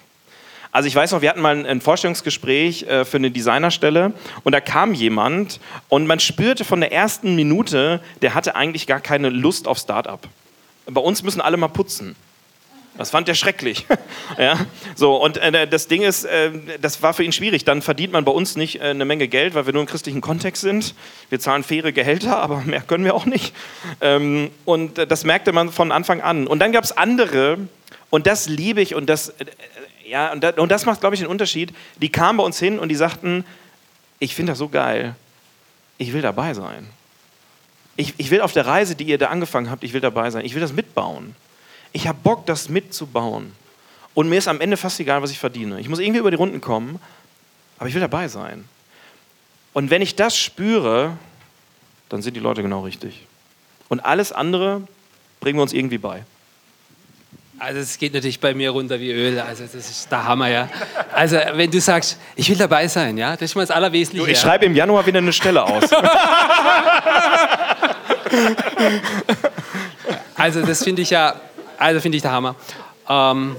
Also 0.73 0.87
ich 0.87 0.95
weiß 0.95 1.11
noch, 1.13 1.21
wir 1.21 1.31
hatten 1.31 1.41
mal 1.41 1.67
ein 1.67 1.81
Vorstellungsgespräch 1.81 2.85
äh, 2.85 3.05
für 3.05 3.17
eine 3.17 3.31
Designerstelle 3.31 4.13
und 4.45 4.53
da 4.53 4.61
kam 4.61 4.95
jemand 4.95 5.59
und 5.89 6.07
man 6.07 6.21
spürte 6.21 6.65
von 6.65 6.81
der 6.81 6.93
ersten 6.93 7.35
Minute, 7.35 8.01
der 8.23 8.35
hatte 8.35 8.55
eigentlich 8.55 8.87
gar 8.87 9.01
keine 9.01 9.31
Lust 9.31 9.67
auf 9.67 9.79
Startup. 9.79 10.21
Bei 10.91 11.01
uns 11.01 11.23
müssen 11.23 11.41
alle 11.41 11.57
mal 11.57 11.69
putzen. 11.69 12.17
Das 12.97 13.11
fand 13.11 13.29
er 13.29 13.35
schrecklich. 13.35 13.87
ja, 14.39 14.59
so, 14.95 15.17
und 15.17 15.39
äh, 15.39 15.67
das 15.67 15.89
Ding 15.89 16.03
ist, 16.03 16.25
äh, 16.25 16.51
das 16.81 17.03
war 17.03 17.15
für 17.15 17.25
ihn 17.25 17.33
schwierig. 17.33 17.65
Dann 17.65 17.83
verdient 17.83 18.13
man 18.13 18.25
bei 18.25 18.33
uns 18.33 18.57
nicht 18.57 18.81
äh, 18.81 18.85
eine 18.85 19.05
Menge 19.05 19.29
Geld, 19.29 19.55
weil 19.55 19.65
wir 19.65 19.73
nur 19.73 19.83
im 19.83 19.89
christlichen 19.89 20.21
Kontext 20.21 20.61
sind. 20.61 20.95
Wir 21.31 21.41
zahlen 21.41 21.63
faire 21.63 21.93
Gehälter, 21.93 22.39
aber 22.39 22.61
mehr 22.67 22.83
können 22.83 23.05
wir 23.05 23.15
auch 23.15 23.27
nicht. 23.27 23.55
Ähm, 24.01 24.51
und 24.65 24.99
äh, 24.99 25.07
das 25.07 25.25
merkte 25.25 25.53
man 25.53 25.73
von 25.73 25.93
Anfang 25.93 26.21
an. 26.21 26.47
Und 26.47 26.59
dann 26.59 26.73
gab 26.73 26.85
es 26.85 26.93
andere, 26.93 27.59
und 28.11 28.27
das 28.27 28.49
liebe 28.49 28.83
ich 28.83 28.95
und 28.95 29.07
das 29.09 29.31
äh, 29.31 29.47
ja, 30.11 30.33
und, 30.33 30.43
das, 30.43 30.59
und 30.59 30.71
das 30.71 30.87
macht, 30.87 31.01
glaube 31.01 31.15
ich, 31.15 31.21
den 31.21 31.31
Unterschied. 31.31 31.73
Die 32.03 32.11
kamen 32.11 32.37
bei 32.37 32.45
uns 32.45 32.59
hin 32.59 32.81
und 32.81 32.89
die 32.89 32.97
sagten, 32.97 33.45
ich 34.19 34.35
finde 34.35 34.53
das 34.53 34.59
so 34.59 34.69
geil, 34.69 35.15
ich 35.99 36.13
will 36.13 36.21
dabei 36.21 36.53
sein. 36.53 36.89
Ich, 38.01 38.15
ich 38.17 38.31
will 38.31 38.41
auf 38.41 38.55
der 38.55 38.67
Reise, 38.67 38.95
die 38.95 39.05
ihr 39.05 39.19
da 39.19 39.27
angefangen 39.27 39.71
habt, 39.71 39.85
ich 39.85 39.93
will 39.93 40.01
dabei 40.01 40.31
sein. 40.31 40.43
Ich 40.47 40.55
will 40.55 40.63
das 40.63 40.73
mitbauen. 40.73 41.37
Ich 41.93 42.09
habe 42.09 42.19
Bock, 42.23 42.47
das 42.47 42.71
mitzubauen. 42.71 43.53
Und 44.15 44.31
mir 44.31 44.39
ist 44.39 44.49
am 44.49 44.63
Ende 44.63 44.79
fast 44.79 44.99
egal, 45.01 45.21
was 45.21 45.31
ich 45.31 45.39
verdiene. 45.39 45.79
Ich 45.81 45.89
muss 45.89 45.99
irgendwie 45.99 46.21
über 46.21 46.31
die 46.31 46.37
Runden 46.39 46.63
kommen, 46.63 46.99
aber 47.79 47.89
ich 47.89 47.95
will 47.95 48.01
dabei 48.01 48.29
sein. 48.29 48.65
Und 49.75 49.91
wenn 49.91 50.01
ich 50.01 50.17
das 50.17 50.35
spüre, 50.35 51.19
dann 52.09 52.23
sind 52.23 52.35
die 52.37 52.41
Leute 52.41 52.63
genau 52.63 52.81
richtig. 52.81 53.27
Und 53.91 54.01
alles 54.01 54.33
andere 54.33 54.81
bringen 55.41 55.59
wir 55.59 55.63
uns 55.63 55.75
irgendwie 55.75 55.99
bei. 55.99 56.25
Also 57.59 57.81
es 57.81 57.99
geht 57.99 58.15
natürlich 58.15 58.41
bei 58.41 58.55
mir 58.55 58.71
runter 58.71 58.99
wie 58.99 59.13
Öl. 59.13 59.39
Also 59.39 59.65
das 59.65 59.75
ist 59.75 60.11
der 60.11 60.25
Hammer, 60.25 60.49
ja. 60.49 60.71
Also 61.13 61.37
wenn 61.53 61.71
du 61.71 61.79
sagst, 61.79 62.19
ich 62.35 62.49
will 62.49 62.57
dabei 62.57 62.89
sein, 62.89 63.19
ja, 63.19 63.33
das 63.33 63.51
ist 63.51 63.55
mal 63.55 63.61
das 63.61 63.71
Allerwesentliche. 63.71 64.25
Du, 64.25 64.33
ich 64.33 64.41
schreibe 64.41 64.65
im 64.65 64.75
Januar 64.75 65.05
wieder 65.05 65.19
eine 65.19 65.35
Stelle 65.35 65.63
aus. 65.63 65.85
also 70.35 70.63
das 70.63 70.83
finde 70.83 71.03
ich 71.03 71.11
ja, 71.11 71.35
also 71.79 72.01
finde 72.01 72.17
ich 72.17 72.23
der 72.23 72.33
Hammer. 72.33 72.55
Ähm, 73.09 73.57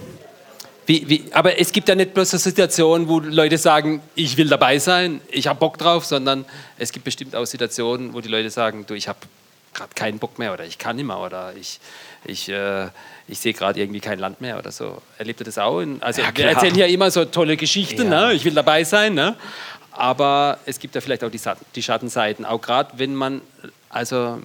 wie, 0.85 1.07
wie, 1.07 1.25
aber 1.31 1.59
es 1.59 1.71
gibt 1.71 1.87
ja 1.89 1.95
nicht 1.95 2.13
bloß 2.13 2.33
eine 2.33 2.39
Situation, 2.39 3.07
wo 3.07 3.19
Leute 3.19 3.57
sagen, 3.57 4.01
ich 4.15 4.35
will 4.37 4.47
dabei 4.47 4.79
sein, 4.79 5.21
ich 5.29 5.47
habe 5.47 5.59
Bock 5.59 5.77
drauf, 5.77 6.05
sondern 6.05 6.45
es 6.77 6.91
gibt 6.91 7.05
bestimmt 7.05 7.35
auch 7.35 7.45
Situationen, 7.45 8.13
wo 8.13 8.21
die 8.21 8.29
Leute 8.29 8.49
sagen, 8.49 8.85
du, 8.87 8.93
ich 8.93 9.07
habe 9.07 9.19
gerade 9.73 9.93
keinen 9.95 10.19
Bock 10.19 10.37
mehr 10.37 10.53
oder 10.53 10.65
ich 10.65 10.77
kann 10.77 10.97
nicht 10.97 11.05
mehr 11.05 11.19
oder 11.19 11.53
ich, 11.55 11.79
ich, 12.25 12.49
äh, 12.49 12.87
ich 13.27 13.39
sehe 13.39 13.53
gerade 13.53 13.79
irgendwie 13.79 14.01
kein 14.01 14.19
Land 14.19 14.41
mehr 14.41 14.57
oder 14.57 14.71
so. 14.71 15.01
Erlebt 15.17 15.39
ihr 15.39 15.45
das 15.45 15.57
auch? 15.57 15.81
Also 16.01 16.21
ja, 16.21 16.35
wir 16.35 16.45
erzählen 16.45 16.73
hier 16.73 16.87
immer 16.87 17.09
so 17.09 17.23
tolle 17.25 17.55
Geschichten, 17.55 18.11
ja. 18.11 18.27
ne? 18.27 18.33
ich 18.33 18.43
will 18.43 18.53
dabei 18.53 18.83
sein, 18.83 19.13
ne? 19.13 19.35
aber 19.91 20.59
es 20.65 20.79
gibt 20.79 20.95
ja 20.95 21.01
vielleicht 21.01 21.23
auch 21.23 21.31
die, 21.31 21.39
die 21.75 21.83
Schattenseiten, 21.83 22.45
auch 22.45 22.61
gerade 22.61 22.91
wenn 22.97 23.13
man 23.15 23.41
also 23.89 24.39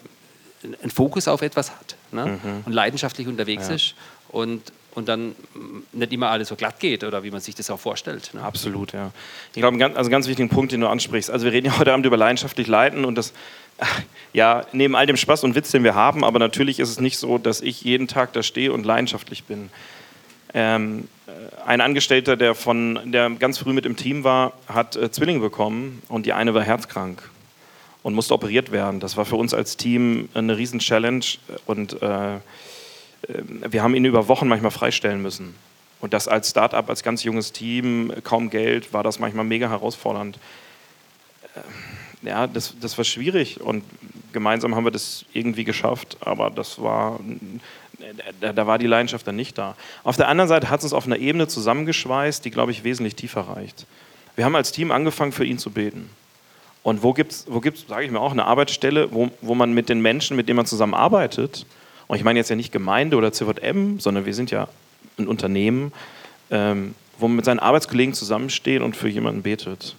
einen 0.80 0.90
Fokus 0.90 1.28
auf 1.28 1.42
etwas 1.42 1.70
hat 1.70 1.96
ne? 2.12 2.38
und 2.64 2.72
leidenschaftlich 2.72 3.26
unterwegs 3.28 3.68
ist 3.68 3.94
und, 4.28 4.72
und 4.94 5.08
dann 5.08 5.34
nicht 5.92 6.12
immer 6.12 6.30
alles 6.30 6.48
so 6.48 6.56
glatt 6.56 6.80
geht 6.80 7.04
oder 7.04 7.22
wie 7.22 7.30
man 7.30 7.40
sich 7.40 7.54
das 7.54 7.70
auch 7.70 7.78
vorstellt. 7.78 8.32
Ne? 8.34 8.42
Absolut, 8.42 8.92
ja. 8.92 9.12
Ich 9.54 9.60
glaube, 9.60 9.82
also 9.84 9.98
einen 9.98 10.10
ganz 10.10 10.26
wichtigen 10.26 10.48
Punkt, 10.48 10.72
den 10.72 10.80
du 10.80 10.88
ansprichst. 10.88 11.30
Also 11.30 11.44
wir 11.44 11.52
reden 11.52 11.66
ja 11.66 11.78
heute 11.78 11.92
Abend 11.92 12.06
über 12.06 12.16
leidenschaftlich 12.16 12.66
leiten 12.66 13.04
und 13.04 13.16
das, 13.16 13.32
ja, 14.32 14.66
neben 14.72 14.96
all 14.96 15.06
dem 15.06 15.16
Spaß 15.16 15.44
und 15.44 15.54
Witz, 15.54 15.70
den 15.70 15.84
wir 15.84 15.94
haben, 15.94 16.24
aber 16.24 16.38
natürlich 16.38 16.80
ist 16.80 16.90
es 16.90 17.00
nicht 17.00 17.18
so, 17.18 17.38
dass 17.38 17.60
ich 17.60 17.82
jeden 17.82 18.08
Tag 18.08 18.32
da 18.32 18.42
stehe 18.42 18.72
und 18.72 18.84
leidenschaftlich 18.84 19.44
bin. 19.44 19.70
Ähm, 20.54 21.08
äh, 21.26 21.66
ein 21.66 21.80
Angestellter, 21.80 22.36
der, 22.36 22.54
von, 22.54 23.00
der 23.12 23.30
ganz 23.30 23.58
früh 23.58 23.72
mit 23.72 23.84
im 23.84 23.96
Team 23.96 24.24
war, 24.24 24.52
hat 24.68 24.96
äh, 24.96 25.10
Zwillinge 25.10 25.40
bekommen 25.40 26.02
und 26.08 26.24
die 26.24 26.32
eine 26.32 26.54
war 26.54 26.62
herzkrank 26.62 27.28
und 28.06 28.14
musste 28.14 28.34
operiert 28.34 28.70
werden. 28.70 29.00
Das 29.00 29.16
war 29.16 29.24
für 29.24 29.34
uns 29.34 29.52
als 29.52 29.76
Team 29.76 30.28
eine 30.32 30.56
riesen 30.56 30.78
Challenge 30.78 31.24
und 31.66 32.00
äh, 32.00 32.36
äh, 32.36 32.38
wir 33.68 33.82
haben 33.82 33.96
ihn 33.96 34.04
über 34.04 34.28
Wochen 34.28 34.46
manchmal 34.46 34.70
freistellen 34.70 35.20
müssen. 35.20 35.56
Und 36.00 36.14
das 36.14 36.28
als 36.28 36.50
Startup, 36.50 36.88
als 36.88 37.02
ganz 37.02 37.24
junges 37.24 37.50
Team, 37.50 38.12
kaum 38.22 38.48
Geld, 38.48 38.92
war 38.92 39.02
das 39.02 39.18
manchmal 39.18 39.44
mega 39.44 39.68
herausfordernd. 39.68 40.38
Äh, 42.22 42.28
ja, 42.28 42.46
das, 42.46 42.76
das 42.80 42.96
war 42.96 43.04
schwierig 43.04 43.60
und 43.60 43.82
gemeinsam 44.32 44.76
haben 44.76 44.84
wir 44.84 44.92
das 44.92 45.24
irgendwie 45.32 45.64
geschafft, 45.64 46.16
aber 46.20 46.50
das 46.50 46.80
war, 46.80 47.18
da, 48.40 48.52
da 48.52 48.66
war 48.68 48.78
die 48.78 48.86
Leidenschaft 48.86 49.26
dann 49.26 49.34
nicht 49.34 49.58
da. 49.58 49.74
Auf 50.04 50.16
der 50.16 50.28
anderen 50.28 50.46
Seite 50.46 50.70
hat 50.70 50.78
es 50.78 50.84
uns 50.84 50.92
auf 50.92 51.06
einer 51.06 51.18
Ebene 51.18 51.48
zusammengeschweißt, 51.48 52.44
die, 52.44 52.52
glaube 52.52 52.70
ich, 52.70 52.84
wesentlich 52.84 53.16
tiefer 53.16 53.40
reicht. 53.40 53.84
Wir 54.36 54.44
haben 54.44 54.54
als 54.54 54.70
Team 54.70 54.92
angefangen, 54.92 55.32
für 55.32 55.44
ihn 55.44 55.58
zu 55.58 55.72
beten. 55.72 56.08
Und 56.86 57.02
wo 57.02 57.12
gibt 57.14 57.32
es, 57.32 57.46
wo 57.48 57.58
gibt's, 57.58 57.84
sage 57.88 58.04
ich 58.04 58.12
mir 58.12 58.20
auch, 58.20 58.30
eine 58.30 58.44
Arbeitsstelle, 58.44 59.08
wo, 59.10 59.28
wo 59.40 59.56
man 59.56 59.72
mit 59.72 59.88
den 59.88 60.00
Menschen, 60.00 60.36
mit 60.36 60.46
denen 60.46 60.58
man 60.58 60.66
zusammenarbeitet, 60.66 61.66
und 62.06 62.16
ich 62.16 62.22
meine 62.22 62.38
jetzt 62.38 62.48
ja 62.48 62.54
nicht 62.54 62.70
Gemeinde 62.70 63.16
oder 63.16 63.32
CVM, 63.32 63.98
sondern 63.98 64.24
wir 64.24 64.34
sind 64.34 64.52
ja 64.52 64.68
ein 65.18 65.26
Unternehmen, 65.26 65.90
ähm, 66.52 66.94
wo 67.18 67.26
man 67.26 67.34
mit 67.34 67.44
seinen 67.44 67.58
Arbeitskollegen 67.58 68.14
zusammensteht 68.14 68.82
und 68.82 68.94
für 68.94 69.08
jemanden 69.08 69.42
betet. 69.42 69.96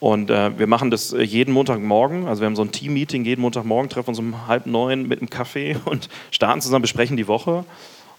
Und 0.00 0.30
äh, 0.30 0.58
wir 0.58 0.66
machen 0.66 0.90
das 0.90 1.12
äh, 1.12 1.20
jeden 1.20 1.52
Montagmorgen. 1.52 2.26
Also 2.26 2.40
wir 2.40 2.46
haben 2.46 2.56
so 2.56 2.62
ein 2.62 2.72
Team-Meeting 2.72 3.26
jeden 3.26 3.42
Montagmorgen, 3.42 3.90
treffen 3.90 4.08
uns 4.08 4.18
um 4.18 4.46
halb 4.46 4.64
neun 4.64 5.06
mit 5.06 5.20
einem 5.20 5.28
Kaffee 5.28 5.76
und 5.84 6.08
starten 6.30 6.62
zusammen, 6.62 6.80
besprechen 6.80 7.18
die 7.18 7.28
Woche 7.28 7.66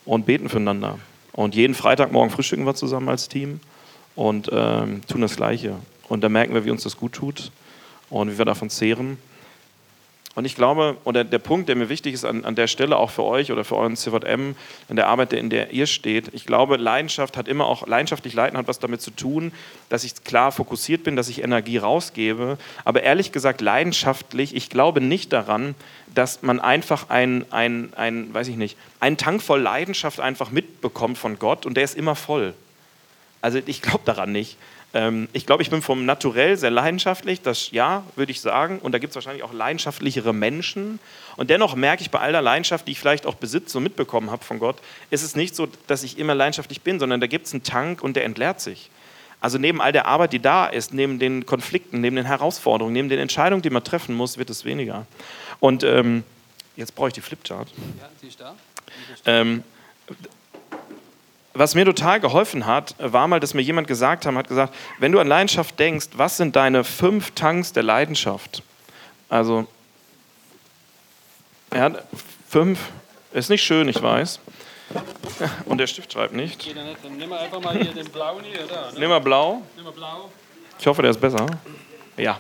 und 0.06 0.28
beten 0.28 0.48
füreinander. 0.48 1.00
Und 1.34 1.56
jeden 1.56 1.74
Freitagmorgen 1.74 2.30
frühstücken 2.30 2.68
wir 2.68 2.76
zusammen 2.76 3.10
als 3.10 3.30
Team 3.30 3.62
und 4.16 4.48
ähm, 4.54 5.02
tun 5.08 5.22
das 5.22 5.36
Gleiche. 5.36 5.74
Und 6.08 6.24
da 6.24 6.30
merken 6.30 6.54
wir, 6.54 6.66
wie 6.66 6.72
uns 6.72 6.84
das 6.84 6.96
gut 6.96 7.14
tut 7.14 7.52
und 8.10 8.32
wie 8.32 8.38
wir 8.38 8.46
davon 8.46 8.70
zehren. 8.70 9.18
Und 10.36 10.46
ich 10.46 10.56
glaube, 10.56 10.96
oder 11.04 11.26
der 11.26 11.40
Punkt, 11.40 11.68
der 11.68 11.76
mir 11.76 11.90
wichtig 11.90 12.14
ist 12.14 12.24
an, 12.24 12.46
an 12.46 12.56
der 12.56 12.68
Stelle 12.68 12.96
auch 12.96 13.10
für 13.10 13.24
euch 13.24 13.52
oder 13.52 13.66
für 13.66 13.76
euren 13.76 13.98
CVM, 13.98 14.56
in 14.88 14.96
der 14.96 15.08
Arbeit, 15.08 15.34
in 15.34 15.50
der 15.50 15.72
ihr 15.72 15.86
steht, 15.86 16.34
ich 16.34 16.46
glaube, 16.46 16.78
Leidenschaft 16.78 17.36
hat 17.36 17.48
immer 17.48 17.66
auch, 17.66 17.88
leidenschaftlich 17.88 18.36
leiten 18.36 18.58
hat 18.58 18.68
was 18.68 18.80
damit 18.80 19.02
zu 19.02 19.12
tun, 19.12 19.52
dass 19.90 20.06
ich 20.06 20.24
klar 20.24 20.54
fokussiert 20.54 21.04
bin, 21.04 21.16
dass 21.16 21.28
ich 21.28 21.44
Energie 21.44 21.78
rausgebe. 21.78 22.58
Aber 22.86 23.04
ehrlich 23.04 23.32
gesagt, 23.32 23.60
leidenschaftlich, 23.60 24.56
ich 24.56 24.70
glaube 24.70 25.02
nicht 25.02 25.34
daran, 25.34 25.76
dass 26.14 26.42
man 26.42 26.60
einfach 26.60 27.10
ein, 27.10 27.44
ein, 27.52 27.92
ein 27.98 28.34
weiß 28.34 28.48
ich 28.48 28.56
nicht, 28.56 28.78
einen 29.00 29.18
Tank 29.18 29.42
voll 29.42 29.60
Leidenschaft 29.60 30.20
einfach 30.20 30.52
mitbekommt 30.52 31.18
von 31.18 31.38
Gott 31.38 31.66
und 31.66 31.76
der 31.76 31.84
ist 31.84 31.98
immer 31.98 32.16
voll. 32.16 32.54
Also 33.42 33.60
ich 33.66 33.82
glaube 33.82 34.02
daran 34.06 34.32
nicht. 34.32 34.58
Ähm, 34.94 35.28
ich 35.34 35.46
glaube, 35.46 35.62
ich 35.64 35.70
bin 35.70 35.82
vom 35.82 36.06
Naturell 36.06 36.58
sehr 36.58 36.72
leidenschaftlich, 36.72 37.42
das 37.42 37.72
ja, 37.72 38.04
würde 38.16 38.32
ich 38.32 38.42
sagen. 38.42 38.80
Und 38.80 38.92
da 38.92 39.00
gibt 39.00 39.12
es 39.12 39.16
wahrscheinlich 39.16 39.44
auch 39.44 39.54
leidenschaftlichere 39.54 40.34
Menschen. 40.34 41.00
Und 41.38 41.50
dennoch 41.50 41.76
merke 41.76 42.02
ich 42.02 42.10
bei 42.10 42.20
all 42.20 42.32
der 42.32 42.42
Leidenschaft, 42.42 42.88
die 42.88 42.94
ich 42.94 43.00
vielleicht 43.00 43.26
auch 43.26 43.36
besitze 43.36 43.78
und 43.78 43.84
mitbekommen 43.84 44.32
habe 44.32 44.44
von 44.44 44.60
Gott, 44.60 44.78
ist 45.10 45.24
es 45.24 45.36
nicht 45.36 45.56
so, 45.56 45.68
dass 45.88 46.04
ich 46.04 46.18
immer 46.18 46.36
leidenschaftlich 46.36 46.82
bin, 46.82 47.00
sondern 47.00 47.22
da 47.22 47.28
gibt 47.28 47.48
es 47.48 47.54
einen 47.54 47.64
Tank 47.64 48.02
und 48.04 48.16
der 48.16 48.26
entleert 48.26 48.62
sich. 48.62 48.90
Also 49.42 49.58
neben 49.58 49.82
all 49.82 49.94
der 49.94 50.06
Arbeit, 50.06 50.34
die 50.34 50.40
da 50.40 50.66
ist, 50.66 50.94
neben 50.94 51.18
den 51.18 51.46
Konflikten, 51.46 52.02
neben 52.02 52.18
den 52.18 52.26
Herausforderungen, 52.26 52.94
neben 52.94 53.08
den 53.08 53.20
Entscheidungen, 53.20 53.62
die 53.62 53.70
man 53.70 53.84
treffen 53.84 54.16
muss, 54.16 54.38
wird 54.38 54.50
es 54.50 54.66
weniger. 54.66 55.06
Und 55.62 55.84
ähm, 55.84 56.24
jetzt 56.76 56.94
brauche 56.94 57.08
ich 57.08 57.14
die 57.14 57.22
Flipchart. 57.22 57.70
Ja, 58.00 58.10
sie 58.20 58.28
ist 58.28 58.40
da. 58.42 58.56
Ähm, 59.26 59.64
was 61.60 61.76
mir 61.76 61.84
total 61.84 62.22
geholfen 62.22 62.66
hat, 62.66 62.96
war 63.00 63.28
mal, 63.28 63.42
dass 63.42 63.54
mir 63.54 63.62
jemand 63.62 63.86
gesagt 63.86 64.26
hat, 64.26 64.34
hat 64.34 64.48
gesagt, 64.48 64.74
wenn 64.98 65.12
du 65.12 65.20
an 65.20 65.28
Leidenschaft 65.28 65.78
denkst, 65.78 66.08
was 66.14 66.38
sind 66.38 66.56
deine 66.56 66.86
fünf 66.86 67.32
Tanks 67.32 67.74
der 67.74 67.84
Leidenschaft? 67.84 68.64
Also, 69.28 69.68
er 71.70 71.82
hat 71.82 72.04
fünf, 72.48 72.80
ist 73.34 73.50
nicht 73.50 73.62
schön, 73.62 73.90
ich 73.90 74.02
weiß. 74.02 74.40
Und 75.66 75.80
der 75.80 75.88
Stift 75.88 76.14
schreibt 76.14 76.34
nicht. 76.34 76.60
Geht 76.60 76.76
nicht. 76.76 76.98
Dann 77.04 77.18
nimm 77.18 77.34
einfach 77.34 77.62
mal 77.62 77.78
hier 77.78 77.92
den 77.92 78.10
blauen 78.10 78.44
hier. 78.44 78.66
Da, 78.66 78.92
ne? 78.94 79.00
Nimm 79.00 79.10
mal 79.10 79.20
blau. 79.20 79.62
Nimm 79.76 79.84
mal 79.84 79.92
blau. 79.92 80.32
Ich 80.80 80.88
hoffe, 80.88 81.02
der 81.02 81.12
ist 81.12 81.20
besser. 81.20 81.46
Ja. 82.16 82.40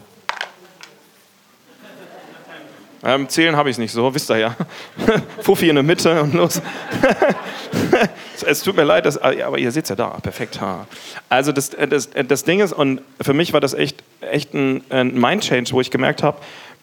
Ähm, 3.03 3.29
zählen 3.29 3.55
habe 3.55 3.69
ich 3.69 3.75
es 3.75 3.77
nicht 3.77 3.91
so, 3.91 4.13
wisst 4.13 4.29
ihr 4.29 4.37
ja. 4.37 4.55
Fuffi 5.41 5.69
in 5.69 5.75
der 5.75 5.83
Mitte 5.83 6.21
und 6.21 6.33
los. 6.33 6.61
es 8.45 8.61
tut 8.61 8.75
mir 8.75 8.83
leid, 8.83 9.05
dass, 9.05 9.17
ah, 9.17 9.31
aber 9.45 9.57
ihr 9.57 9.71
seht 9.71 9.83
es 9.83 9.89
ja 9.89 9.95
da, 9.95 10.09
perfekt. 10.21 10.59
Also 11.29 11.51
das, 11.51 11.73
äh, 11.73 11.87
das, 11.87 12.07
äh, 12.07 12.25
das 12.25 12.43
Ding 12.43 12.59
ist, 12.59 12.73
und 12.73 13.01
für 13.21 13.33
mich 13.33 13.53
war 13.53 13.61
das 13.61 13.73
echt, 13.73 14.03
echt 14.21 14.53
ein, 14.53 14.83
ein 14.89 15.13
Mind-Change, 15.13 15.71
wo 15.71 15.81
ich 15.81 15.91
gemerkt 15.91 16.23
habe, 16.23 16.39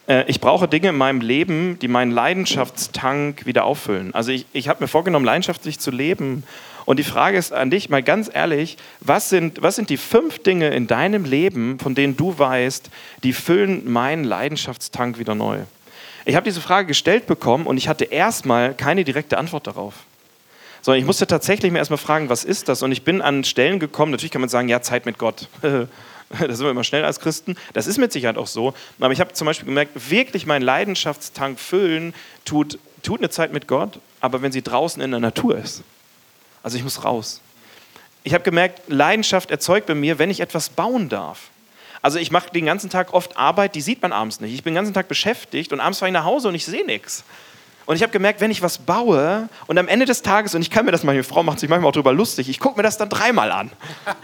äh, 0.09 0.25
ich 0.27 0.41
brauche 0.41 0.69
Dinge 0.69 0.89
in 0.89 0.97
meinem 0.97 1.21
Leben, 1.21 1.79
die 1.81 1.89
meinen 1.89 2.13
Leidenschaftstank 2.13 3.45
wieder 3.45 3.65
auffüllen. 3.65 4.15
Also 4.15 4.33
ich, 4.33 4.47
ich 4.53 4.69
habe 4.69 4.85
mir 4.85 4.89
vorgenommen, 4.89 5.25
leidenschaftlich 5.25 5.79
zu 5.79 5.91
leben. 5.91 6.45
Und 6.87 6.99
die 6.99 7.05
Frage 7.05 7.37
ist 7.37 7.53
an 7.53 7.71
dich, 7.71 7.91
mal 7.91 8.03
ganz 8.03 8.31
ehrlich, 8.33 8.77
was 9.01 9.29
sind, 9.29 9.61
was 9.61 9.77
sind 9.77 9.91
die 9.91 9.97
fünf 9.97 10.39
Dinge 10.39 10.69
in 10.69 10.87
deinem 10.87 11.25
Leben, 11.25 11.79
von 11.81 11.95
denen 11.97 12.17
du 12.17 12.39
weißt, 12.39 12.91
die 13.25 13.33
füllen 13.33 13.91
meinen 13.91 14.25
Leidenschaftstank 14.25 15.19
wieder 15.19 15.35
neu? 15.35 15.59
Ich 16.27 16.35
habe 16.35 16.45
diese 16.45 16.61
Frage 16.61 16.89
gestellt 16.89 17.29
bekommen 17.29 17.69
und 17.69 17.77
ich 17.77 17.89
hatte 17.89 18.05
erstmal 18.05 18.75
keine 18.75 19.05
direkte 19.05 19.39
Antwort 19.39 19.69
darauf. 19.69 19.95
Sondern 20.83 20.99
ich 20.99 21.07
musste 21.07 21.29
tatsächlich 21.29 21.71
mir 21.71 21.79
erstmal 21.79 21.99
fragen, 21.99 22.29
was 22.29 22.43
ist 22.43 22.69
das? 22.69 22.83
Und 22.83 22.91
ich 22.91 23.05
bin 23.05 23.23
an 23.23 23.45
Stellen 23.45 23.79
gekommen, 23.79 24.11
natürlich 24.11 24.33
kann 24.33 24.41
man 24.41 24.51
sagen, 24.51 24.69
ja, 24.69 24.83
Zeit 24.83 25.07
mit 25.07 25.19
Gott. 25.19 25.49
da 25.63 25.87
sind 26.31 26.61
wir 26.61 26.71
immer 26.71 26.83
schnell 26.83 27.05
als 27.05 27.21
Christen. 27.21 27.55
Das 27.75 27.87
ist 27.87 27.99
mit 27.99 28.13
Sicherheit 28.13 28.39
auch 28.39 28.49
so. 28.49 28.75
Aber 28.99 29.13
ich 29.13 29.21
habe 29.21 29.35
zum 29.35 29.47
Beispiel 29.47 29.67
gemerkt, 29.67 30.11
wirklich 30.11 30.47
meinen 30.47 30.63
Leidenschaftstank 30.63 31.61
füllen 31.61 32.13
tut, 32.45 32.81
tut 33.05 33.21
eine 33.21 33.31
Zeit 33.31 33.53
mit 33.53 33.69
Gott, 33.69 34.01
aber 34.21 34.43
wenn 34.43 34.51
sie 34.51 34.63
draußen 34.63 35.01
in 35.01 35.13
der 35.13 35.21
Natur 35.21 35.57
ist. 35.57 35.85
Also 36.65 36.77
ich 36.77 36.83
muss 36.83 37.05
raus. 37.05 37.41
Ich 38.25 38.35
habe 38.35 38.43
gemerkt, 38.43 38.83
Leidenschaft 38.89 39.53
erzeugt 39.53 39.87
bei 39.87 39.95
mir, 39.95 40.19
wenn 40.19 40.31
ich 40.31 40.41
etwas 40.41 40.71
bauen 40.71 41.09
darf. 41.09 41.51
Also 42.03 42.19
ich 42.19 42.31
mache 42.31 42.51
den 42.51 42.67
ganzen 42.67 42.91
Tag 42.91 43.13
oft 43.15 43.37
Arbeit, 43.37 43.75
die 43.75 43.81
sieht 43.81 44.03
man 44.03 44.13
abends 44.13 44.41
nicht. 44.41 44.55
Ich 44.55 44.63
bin 44.63 44.73
den 44.73 44.77
ganzen 44.77 44.95
Tag 44.95 45.09
beschäftigt 45.09 45.73
und 45.73 45.81
abends 45.81 45.99
fahre 45.99 46.11
ich 46.11 46.15
nach 46.15 46.25
Hause 46.25 46.49
und 46.49 46.55
ich 46.55 46.65
sehe 46.65 46.85
nichts. 46.85 47.25
Und 47.87 47.95
ich 47.95 48.03
habe 48.03 48.13
gemerkt, 48.13 48.41
wenn 48.41 48.51
ich 48.51 48.63
was 48.63 48.79
baue 48.79 49.49
und 49.69 49.79
am 49.79 49.87
Ende 49.87 50.07
des 50.07 50.23
Tages, 50.23 50.57
und 50.57 50.63
ich 50.63 50.71
kann 50.71 50.85
mir 50.85 50.91
das 50.91 51.05
meine 51.05 51.23
Frau 51.23 51.45
macht 51.45 51.61
sich 51.61 51.69
manchmal 51.69 51.89
auch 51.89 51.93
darüber 51.93 52.13
lustig, 52.13 52.49
ich 52.49 52.59
gucke 52.59 52.77
mir 52.77 52.83
das 52.83 52.99
dann 52.99 53.09
dreimal 53.09 53.53
an. 53.53 53.71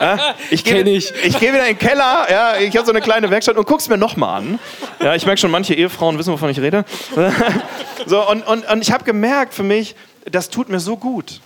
Ja, 0.01 0.35
ich 0.51 0.65
gehe 0.65 0.83
ich. 0.83 1.13
ich 1.23 1.39
geh 1.39 1.53
wieder 1.53 1.69
in 1.69 1.77
den 1.77 1.79
Keller, 1.79 2.27
ja, 2.29 2.57
ich 2.57 2.77
habe 2.77 2.85
so 2.85 2.91
eine 2.91 3.01
kleine 3.01 3.31
Werkstatt 3.31 3.57
und 3.57 3.65
gucke 3.65 3.81
es 3.81 3.89
mir 3.89 3.97
nochmal 3.97 4.41
an. 4.41 4.59
Ja, 5.01 5.15
ich 5.15 5.25
merke 5.27 5.41
schon, 5.41 5.53
manche 5.53 5.75
Ehefrauen 5.75 6.19
wissen, 6.19 6.33
wovon 6.33 6.51
ich 6.51 6.59
rede. 6.59 6.85
so, 8.07 8.29
und, 8.29 8.45
und, 8.49 8.69
und 8.69 8.83
ich 8.83 8.91
habe 8.91 9.05
gemerkt 9.05 9.55
für 9.55 9.63
mich, 9.63 9.95
das 10.29 10.51
tut 10.51 10.69
mir 10.69 10.81
so 10.81 10.97
gut. 10.97 11.41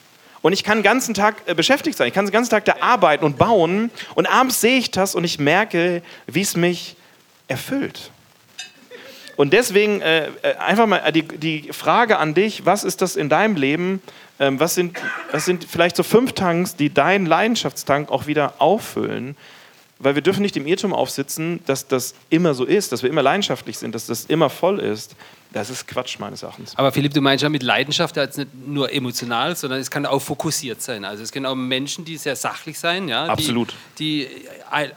Und 0.46 0.52
ich 0.52 0.62
kann 0.62 0.78
den 0.78 0.84
ganzen 0.84 1.12
Tag 1.12 1.42
äh, 1.46 1.54
beschäftigt 1.54 1.98
sein. 1.98 2.06
Ich 2.06 2.14
kann 2.14 2.24
den 2.24 2.30
ganzen 2.30 2.52
Tag 2.52 2.64
da 2.66 2.76
arbeiten 2.78 3.24
und 3.24 3.36
bauen. 3.36 3.90
Und 4.14 4.26
abends 4.26 4.60
sehe 4.60 4.78
ich 4.78 4.92
das 4.92 5.16
und 5.16 5.24
ich 5.24 5.40
merke, 5.40 6.02
wie 6.28 6.40
es 6.40 6.54
mich 6.54 6.94
erfüllt. 7.48 8.12
Und 9.34 9.52
deswegen 9.52 10.00
äh, 10.02 10.28
äh 10.42 10.54
einfach 10.58 10.86
mal 10.86 11.10
die, 11.10 11.24
die 11.24 11.72
Frage 11.72 12.18
an 12.18 12.34
dich, 12.34 12.64
was 12.64 12.84
ist 12.84 13.02
das 13.02 13.16
in 13.16 13.28
deinem 13.28 13.56
Leben? 13.56 14.00
Ähm, 14.38 14.60
was, 14.60 14.76
sind, 14.76 14.96
was 15.32 15.46
sind 15.46 15.64
vielleicht 15.64 15.96
so 15.96 16.04
fünf 16.04 16.34
Tanks, 16.34 16.76
die 16.76 16.94
deinen 16.94 17.26
Leidenschaftstank 17.26 18.12
auch 18.12 18.28
wieder 18.28 18.54
auffüllen? 18.58 19.36
Weil 19.98 20.14
wir 20.14 20.22
dürfen 20.22 20.42
nicht 20.42 20.56
im 20.56 20.68
Irrtum 20.68 20.92
aufsitzen, 20.92 21.58
dass 21.66 21.88
das 21.88 22.14
immer 22.30 22.54
so 22.54 22.64
ist, 22.64 22.92
dass 22.92 23.02
wir 23.02 23.10
immer 23.10 23.22
leidenschaftlich 23.22 23.78
sind, 23.78 23.96
dass 23.96 24.06
das 24.06 24.26
immer 24.26 24.48
voll 24.48 24.78
ist. 24.78 25.16
Das 25.56 25.70
ist 25.70 25.88
Quatsch 25.88 26.18
meines 26.18 26.42
Erachtens. 26.42 26.76
Aber 26.76 26.92
Philipp, 26.92 27.14
du 27.14 27.22
meinst 27.22 27.42
ja 27.42 27.48
mit 27.48 27.62
Leidenschaft 27.62 28.18
jetzt 28.18 28.36
nicht 28.36 28.50
nur 28.54 28.92
emotional, 28.92 29.56
sondern 29.56 29.80
es 29.80 29.90
kann 29.90 30.04
auch 30.04 30.20
fokussiert 30.20 30.82
sein. 30.82 31.02
Also 31.06 31.22
es 31.22 31.32
können 31.32 31.46
auch 31.46 31.54
Menschen, 31.54 32.04
die 32.04 32.18
sehr 32.18 32.36
sachlich 32.36 32.78
sein, 32.78 33.08
ja, 33.08 33.24
Absolut. 33.24 33.72
Die, 33.98 34.28
die 34.28 34.48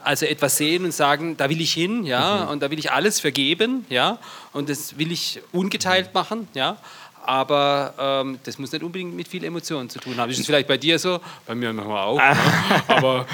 also 0.04 0.26
etwas 0.26 0.58
sehen 0.58 0.84
und 0.84 0.92
sagen, 0.92 1.38
da 1.38 1.48
will 1.48 1.62
ich 1.62 1.72
hin, 1.72 2.04
ja, 2.04 2.44
mhm. 2.44 2.50
und 2.50 2.62
da 2.62 2.70
will 2.70 2.78
ich 2.78 2.92
alles 2.92 3.20
vergeben, 3.20 3.86
ja, 3.88 4.18
und 4.52 4.68
das 4.68 4.98
will 4.98 5.10
ich 5.12 5.40
ungeteilt 5.50 6.12
machen, 6.12 6.46
ja. 6.52 6.76
Aber 7.24 7.94
ähm, 7.98 8.38
das 8.44 8.58
muss 8.58 8.72
nicht 8.72 8.82
unbedingt 8.82 9.14
mit 9.14 9.28
viel 9.28 9.44
Emotionen 9.44 9.88
zu 9.90 9.98
tun 9.98 10.16
haben. 10.16 10.30
Ist 10.30 10.38
es 10.40 10.46
vielleicht 10.46 10.68
bei 10.68 10.76
dir 10.76 10.98
so? 10.98 11.20
Bei 11.46 11.54
mir 11.54 11.72
manchmal 11.72 12.04
auch. 12.04 12.16
ne? 12.16 12.36
Aber 12.88 13.26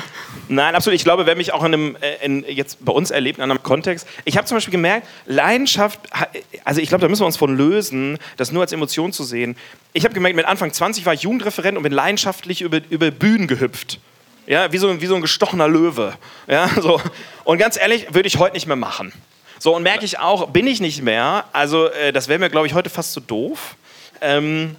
Nein, 0.48 0.74
absolut. 0.74 0.94
Ich 0.96 1.04
glaube, 1.04 1.26
wer 1.26 1.34
mich 1.36 1.52
auch 1.52 1.64
in 1.64 1.74
einem, 1.74 1.96
äh, 2.00 2.24
in, 2.24 2.44
jetzt 2.48 2.84
bei 2.84 2.92
uns 2.92 3.10
erlebt, 3.10 3.38
in 3.38 3.44
einem 3.44 3.62
Kontext, 3.62 4.06
ich 4.24 4.36
habe 4.36 4.46
zum 4.46 4.56
Beispiel 4.56 4.72
gemerkt, 4.72 5.06
Leidenschaft, 5.26 6.00
ha- 6.12 6.28
also 6.64 6.80
ich 6.80 6.88
glaube, 6.88 7.02
da 7.02 7.08
müssen 7.08 7.22
wir 7.22 7.26
uns 7.26 7.36
von 7.36 7.56
lösen, 7.56 8.18
das 8.36 8.52
nur 8.52 8.62
als 8.62 8.72
Emotion 8.72 9.12
zu 9.12 9.24
sehen. 9.24 9.56
Ich 9.92 10.04
habe 10.04 10.14
gemerkt, 10.14 10.36
mit 10.36 10.44
Anfang 10.46 10.72
20 10.72 11.04
war 11.06 11.14
ich 11.14 11.22
Jugendreferent 11.22 11.76
und 11.76 11.82
bin 11.82 11.92
leidenschaftlich 11.92 12.62
über, 12.62 12.80
über 12.90 13.10
Bühnen 13.10 13.46
gehüpft. 13.46 13.98
Ja, 14.46 14.70
wie 14.72 14.78
so, 14.78 15.00
wie 15.00 15.06
so 15.06 15.16
ein 15.16 15.22
gestochener 15.22 15.66
Löwe. 15.68 16.14
Ja, 16.46 16.68
so. 16.80 17.00
Und 17.44 17.58
ganz 17.58 17.76
ehrlich, 17.76 18.14
würde 18.14 18.28
ich 18.28 18.38
heute 18.38 18.54
nicht 18.54 18.66
mehr 18.66 18.76
machen. 18.76 19.12
So, 19.58 19.74
und 19.74 19.82
merke 19.82 20.04
ich 20.04 20.18
auch, 20.18 20.48
bin 20.50 20.66
ich 20.66 20.80
nicht 20.80 21.02
mehr. 21.02 21.44
Also, 21.52 21.86
äh, 21.86 22.12
das 22.12 22.28
wäre 22.28 22.38
mir, 22.38 22.50
glaube 22.50 22.66
ich, 22.66 22.74
heute 22.74 22.90
fast 22.90 23.12
zu 23.12 23.20
doof. 23.20 23.76
Ähm, 24.20 24.76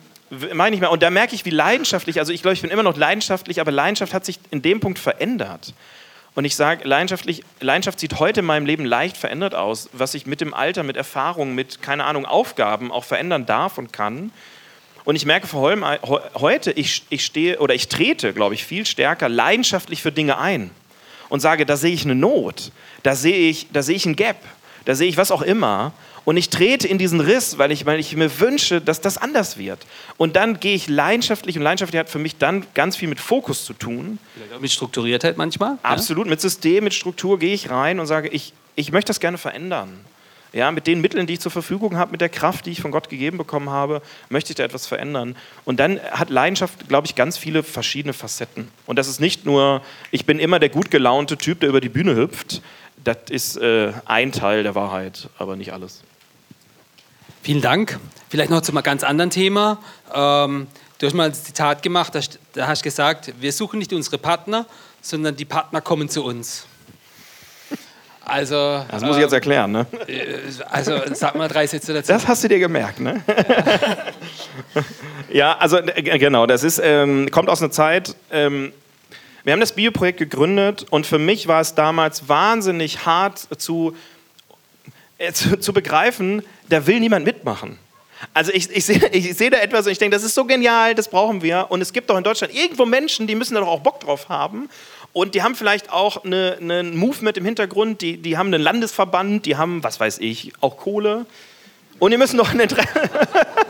meine 0.54 0.76
ich 0.76 0.82
mehr. 0.82 0.92
Und 0.92 1.04
da 1.04 1.10
merke 1.10 1.36
ich, 1.36 1.46
wie 1.46 1.52
leidenschaftlich, 1.52 2.20
also 2.20 2.34
ich 2.34 2.42
glaube, 2.42 2.54
ich 2.54 2.62
bin 2.62 2.70
immer 2.70 2.84
noch 2.84 2.98
leidenschaftlich, 2.98 3.62
aber 3.62 3.72
Leidenschaft 3.72 4.14
hat 4.14 4.26
sich 4.26 4.40
in 4.52 4.62
dem 4.62 4.80
Punkt 4.80 5.00
verändert. 5.00 5.74
Und 6.36 6.46
ich 6.46 6.56
sage, 6.56 6.88
leidenschaftlich, 6.88 7.44
Leidenschaft 7.62 8.00
sieht 8.00 8.20
heute 8.20 8.42
in 8.42 8.46
meinem 8.46 8.68
Leben 8.68 8.86
leicht 8.86 9.18
verändert 9.18 9.56
aus, 9.56 9.90
was 9.94 10.14
ich 10.14 10.28
mit 10.28 10.40
dem 10.40 10.54
Alter, 10.54 10.84
mit 10.84 10.96
Erfahrung, 10.96 11.56
mit, 11.56 11.82
keine 11.82 12.04
Ahnung, 12.04 12.26
Aufgaben 12.26 12.92
auch 12.92 13.06
verändern 13.06 13.48
darf 13.48 13.80
und 13.80 13.92
kann. 13.92 14.32
Und 15.04 15.16
ich 15.16 15.26
merke 15.26 15.48
vor 15.48 15.70
allem 15.70 15.84
he- 15.84 16.20
heute, 16.36 16.72
ich, 16.74 17.04
ich 17.10 17.26
stehe 17.26 17.60
oder 17.60 17.74
ich 17.74 17.88
trete, 17.88 18.34
glaube 18.34 18.54
ich, 18.54 18.66
viel 18.66 18.86
stärker 18.86 19.30
leidenschaftlich 19.30 20.02
für 20.04 20.12
Dinge 20.12 20.38
ein 20.38 20.70
und 21.30 21.40
sage, 21.40 21.66
da 21.66 21.78
sehe 21.78 21.94
ich 21.94 22.04
eine 22.04 22.14
Not, 22.14 22.72
da 23.02 23.16
sehe 23.16 23.50
ich, 23.50 23.68
da 23.72 23.82
sehe 23.82 23.96
ich 23.96 24.06
ein 24.06 24.16
Gap, 24.16 24.38
da 24.88 24.96
sehe 24.96 25.10
ich 25.10 25.18
was 25.18 25.32
auch 25.32 25.42
immer. 25.42 25.92
Und 26.24 26.38
ich 26.38 26.50
trete 26.50 26.88
in 26.88 26.98
diesen 26.98 27.20
Riss, 27.20 27.58
weil 27.58 27.74
ich, 27.74 27.86
weil 27.86 28.00
ich 28.00 28.16
mir 28.16 28.40
wünsche, 28.40 28.80
dass 28.80 29.02
das 29.02 29.18
anders 29.18 29.58
wird. 29.58 29.86
Und 30.16 30.38
dann 30.38 30.62
gehe 30.62 30.76
ich 30.76 30.88
leidenschaftlich 30.88 31.58
und 31.58 31.64
leidenschaftlich 31.64 32.00
hat 32.00 32.10
für 32.10 32.20
mich 32.20 32.38
dann 32.38 32.66
ganz 32.74 32.96
viel 32.96 33.10
mit 33.10 33.20
Fokus 33.20 33.66
zu 33.66 33.74
tun. 33.74 34.18
vielleicht 34.34 34.54
auch 34.54 34.62
mit 34.62 34.72
Strukturiertheit 34.72 35.36
manchmal. 35.36 35.72
ja? 35.72 35.78
Absolut, 35.84 36.28
mit 36.28 36.40
System, 36.40 36.86
mit 36.86 36.94
Struktur 36.94 37.38
gehe 37.38 37.54
ich 37.54 37.70
rein 37.70 38.00
und 38.00 38.08
sage, 38.08 38.30
ich, 38.30 38.54
ich 38.76 38.94
möchte 38.94 39.10
das 39.10 39.20
gerne 39.20 39.38
verändern. 39.38 39.90
Ja, 40.54 40.72
mit 40.72 40.88
den 40.88 41.02
Mitteln, 41.02 41.28
die 41.28 41.34
ich 41.34 41.42
zur 41.42 41.52
Verfügung 41.52 41.98
habe, 41.98 42.12
mit 42.12 42.22
der 42.22 42.30
Kraft, 42.30 42.66
die 42.66 42.72
ich 42.72 42.80
von 42.80 42.92
Gott 42.92 43.10
gegeben 43.10 43.38
bekommen 43.38 43.70
habe, 43.70 44.02
möchte 44.30 44.52
ich 44.52 44.56
da 44.56 44.64
etwas 44.64 44.88
verändern. 44.88 45.36
Und 45.66 45.82
dann 45.82 46.00
hat 46.12 46.30
Leidenschaft, 46.30 46.88
glaube 46.88 47.08
ich, 47.08 47.16
ganz 47.16 47.38
viele 47.38 47.62
verschiedene 47.62 48.14
Facetten. 48.14 48.70
Und 48.86 48.98
das 48.98 49.10
ist 49.10 49.20
nicht 49.20 49.46
nur, 49.46 49.82
ich 50.12 50.26
bin 50.26 50.40
immer 50.40 50.60
der 50.60 50.70
gut 50.70 50.92
gelaunte 50.92 51.38
Typ, 51.38 51.60
der 51.60 51.68
über 51.68 51.82
die 51.82 51.90
Bühne 51.90 52.16
hüpft. 52.16 52.62
Das 53.08 53.18
ist 53.30 53.56
äh, 53.56 53.94
ein 54.04 54.34
Teil 54.34 54.64
der 54.64 54.76
Wahrheit, 54.76 55.30
aber 55.38 55.56
nicht 55.56 55.72
alles. 55.72 56.02
Vielen 57.42 57.62
Dank. 57.62 58.02
Vielleicht 58.28 58.50
noch 58.50 58.60
zu 58.60 58.74
einem 58.74 58.84
ganz 58.84 59.02
anderen 59.06 59.30
Thema. 59.30 59.78
Ähm, 60.14 60.68
du 61.00 61.06
hast 61.06 61.14
mal 61.14 61.28
ein 61.28 61.34
Zitat 61.34 61.82
gemacht, 61.82 62.14
da 62.14 62.20
da 62.52 62.68
hast 62.68 62.82
du 62.82 62.84
gesagt, 62.84 63.34
wir 63.40 63.54
suchen 63.54 63.80
nicht 63.80 63.94
unsere 63.94 64.18
Partner, 64.18 64.66
sondern 65.02 65.38
die 65.38 65.46
Partner 65.46 65.80
kommen 65.80 66.10
zu 66.10 66.26
uns. 66.26 66.66
Also, 68.26 68.84
Das 68.92 69.02
muss 69.04 69.16
ich 69.16 69.22
jetzt 69.22 69.32
erklären, 69.32 69.72
ne? 69.72 69.86
äh, 70.08 70.40
also 70.70 71.00
sag 71.14 71.36
mal 71.36 71.48
drei 71.48 71.66
Sätze 71.66 71.94
dazu. 71.94 72.12
Das 72.12 72.28
hast 72.28 72.44
du 72.44 72.50
dir 72.50 72.60
gemerkt, 72.60 73.00
ne? 73.00 73.24
ja, 75.32 75.58
also 75.58 75.78
äh, 75.78 76.20
genau, 76.20 76.46
das 76.46 76.66
ist, 76.66 76.82
ähm, 76.84 77.32
kommt 77.32 77.48
aus 77.48 77.62
einer 77.62 77.72
Zeit, 77.72 78.18
ähm, 78.32 78.74
wir 79.48 79.54
haben 79.54 79.62
das 79.62 79.72
Bioprojekt 79.72 80.20
gegründet 80.20 80.86
und 80.90 81.08
für 81.08 81.20
mich 81.20 81.48
war 81.48 81.62
es 81.62 81.74
damals 81.74 82.28
wahnsinnig 82.28 83.06
hart 83.06 83.48
zu, 83.58 83.96
äh, 85.20 85.32
zu, 85.32 85.58
zu 85.58 85.72
begreifen, 85.72 86.44
da 86.68 86.86
will 86.86 87.00
niemand 87.00 87.26
mitmachen. 87.26 87.80
Also 88.34 88.52
ich, 88.52 88.70
ich 88.70 88.84
sehe 88.84 89.08
ich 89.14 89.38
sehe 89.38 89.50
da 89.50 89.60
etwas 89.60 89.86
und 89.86 89.94
ich 89.94 90.00
denke, 90.00 90.18
das 90.18 90.26
ist 90.26 90.36
so 90.36 90.44
genial, 90.44 90.96
das 90.96 91.08
brauchen 91.08 91.44
wir. 91.44 91.68
Und 91.70 91.80
es 91.80 91.94
gibt 91.94 92.10
doch 92.10 92.18
in 92.18 92.26
Deutschland 92.26 92.54
irgendwo 92.54 92.86
Menschen, 92.86 93.26
die 93.26 93.36
müssen 93.36 93.54
da 93.54 93.62
doch 93.62 93.70
auch 93.70 93.80
Bock 93.80 94.02
drauf 94.02 94.28
haben. 94.28 94.68
Und 95.14 95.34
die 95.34 95.42
haben 95.44 95.56
vielleicht 95.56 95.94
auch 95.94 96.26
eine, 96.26 96.58
einen 96.60 96.98
Movement 96.98 97.38
im 97.38 97.46
Hintergrund, 97.46 98.02
die, 98.02 98.18
die 98.18 98.38
haben 98.38 98.48
einen 98.48 98.62
Landesverband, 98.62 99.46
die 99.46 99.56
haben, 99.56 99.82
was 99.82 99.98
weiß 99.98 100.18
ich, 100.18 100.52
auch 100.60 100.76
Kohle. 100.76 101.26
Und 102.00 102.12
die 102.12 102.18
müssen 102.18 102.36
doch 102.36 102.50
einen 102.50 102.60
Interesse. 102.60 102.90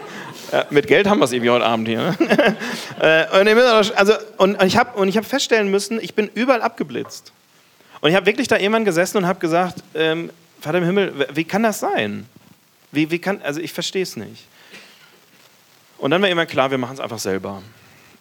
Ja, 0.51 0.65
mit 0.69 0.88
Geld 0.88 1.07
haben 1.07 1.19
wir 1.19 1.25
es 1.25 1.31
irgendwie 1.31 1.49
heute 1.49 1.65
Abend 1.65 1.88
hier. 1.88 1.97
Ne? 1.97 2.17
Äh, 2.99 3.39
und, 3.39 3.47
auch- 3.60 3.95
also, 3.95 4.13
und, 4.38 4.55
und 4.60 4.65
ich 4.65 4.75
habe 4.75 4.99
hab 5.12 5.25
feststellen 5.25 5.69
müssen, 5.69 5.99
ich 6.01 6.15
bin 6.15 6.29
überall 6.33 6.63
abgeblitzt. 6.63 7.31
Und 8.01 8.10
ich 8.10 8.15
habe 8.15 8.25
wirklich 8.25 8.47
da 8.47 8.57
irgendwann 8.57 8.86
gesessen 8.86 9.17
und 9.17 9.27
habe 9.27 9.39
gesagt, 9.39 9.83
ähm, 9.93 10.31
Vater 10.62 10.79
im 10.79 10.83
Himmel, 10.83 11.27
wie 11.33 11.43
kann 11.43 11.62
das 11.63 11.79
sein? 11.79 12.25
Wie, 12.91 13.12
wie 13.12 13.19
kann, 13.19 13.39
also 13.43 13.60
ich 13.62 13.71
verstehe 13.73 14.01
es 14.03 14.15
nicht. 14.15 14.47
Und 15.99 16.10
dann 16.12 16.21
war 16.21 16.29
immer 16.29 16.45
klar, 16.47 16.71
wir 16.71 16.77
machen 16.79 16.93
es 16.95 16.99
einfach 16.99 17.19
selber. 17.19 17.62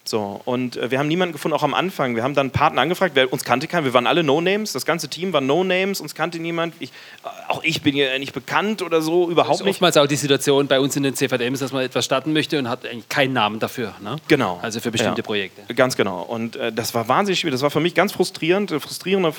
So, 0.07 0.41
und 0.45 0.77
äh, 0.77 0.89
wir 0.89 0.99
haben 0.99 1.07
niemanden 1.07 1.33
gefunden, 1.33 1.55
auch 1.55 1.63
am 1.63 1.73
Anfang. 1.73 2.15
Wir 2.15 2.23
haben 2.23 2.33
dann 2.33 2.47
einen 2.47 2.51
Partner 2.51 2.81
angefragt, 2.81 3.15
wer 3.15 3.31
uns 3.31 3.43
kannte 3.43 3.67
keiner. 3.67 3.83
Wir 3.85 3.93
waren 3.93 4.07
alle 4.07 4.23
No-Names, 4.23 4.73
das 4.73 4.85
ganze 4.85 5.09
Team 5.09 5.33
war 5.33 5.41
No-Names, 5.41 5.99
uns 5.99 6.15
kannte 6.15 6.39
niemand. 6.39 6.73
Ich, 6.79 6.89
äh, 7.23 7.27
auch 7.49 7.63
ich 7.63 7.81
bin 7.81 7.95
ja 7.95 8.17
nicht 8.17 8.33
bekannt 8.33 8.81
oder 8.81 9.01
so, 9.01 9.29
überhaupt 9.29 9.61
nicht. 9.61 9.69
oftmals 9.69 9.97
auch 9.97 10.07
die 10.07 10.15
Situation 10.15 10.67
bei 10.67 10.79
uns 10.79 10.95
in 10.95 11.03
den 11.03 11.13
CVDMs, 11.15 11.59
dass 11.59 11.71
man 11.71 11.83
etwas 11.83 12.05
starten 12.05 12.33
möchte 12.33 12.57
und 12.57 12.69
hat 12.69 12.85
eigentlich 12.85 13.09
keinen 13.09 13.33
Namen 13.33 13.59
dafür. 13.59 13.93
Ne? 14.01 14.15
Genau. 14.27 14.59
Also 14.61 14.79
für 14.79 14.91
bestimmte 14.91 15.21
Ja. 15.21 15.25
Projekte. 15.25 15.73
Ganz 15.73 15.95
genau. 15.97 16.21
Und 16.21 16.55
äh, 16.55 16.71
das 16.71 16.93
war 16.93 17.07
wahnsinnig 17.07 17.39
schwierig. 17.39 17.55
Das 17.55 17.61
war 17.61 17.71
für 17.71 17.79
mich 17.81 17.93
ganz 17.93 18.13
frustrierend, 18.13 18.71
eine 18.71 18.79
frustrierende 18.79 19.33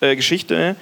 äh, 0.00 0.14
Geschichte. 0.14 0.76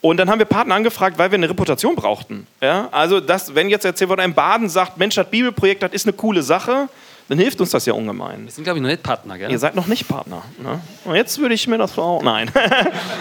Und 0.00 0.18
dann 0.18 0.28
haben 0.28 0.38
wir 0.38 0.44
Partner 0.44 0.74
angefragt, 0.74 1.16
weil 1.18 1.30
wir 1.30 1.36
eine 1.38 1.48
Reputation 1.48 1.96
brauchten. 1.96 2.46
Ja? 2.60 2.88
Also, 2.92 3.20
das, 3.20 3.54
wenn 3.54 3.70
jetzt 3.70 3.84
der 3.84 3.94
CVM 3.94 4.34
Baden 4.34 4.68
sagt, 4.68 4.98
Mensch, 4.98 5.14
das 5.14 5.30
Bibelprojekt, 5.30 5.82
das 5.82 5.92
ist 5.92 6.06
eine 6.06 6.12
coole 6.12 6.42
Sache, 6.42 6.90
dann 7.28 7.38
hilft 7.38 7.60
uns 7.60 7.70
das 7.70 7.86
ja 7.86 7.94
ungemein. 7.94 8.44
Wir 8.44 8.50
sind, 8.50 8.64
glaube 8.64 8.78
ich, 8.78 8.82
noch 8.82 8.90
nicht 8.90 9.02
Partner, 9.02 9.38
gell? 9.38 9.50
Ihr 9.50 9.58
seid 9.58 9.74
noch 9.74 9.86
nicht 9.86 10.06
Partner. 10.06 10.42
Ne? 10.62 10.80
Und 11.04 11.14
jetzt 11.14 11.38
würde 11.38 11.54
ich 11.54 11.66
mir 11.66 11.78
das 11.78 11.98
auch. 11.98 12.22
Nein. 12.22 12.50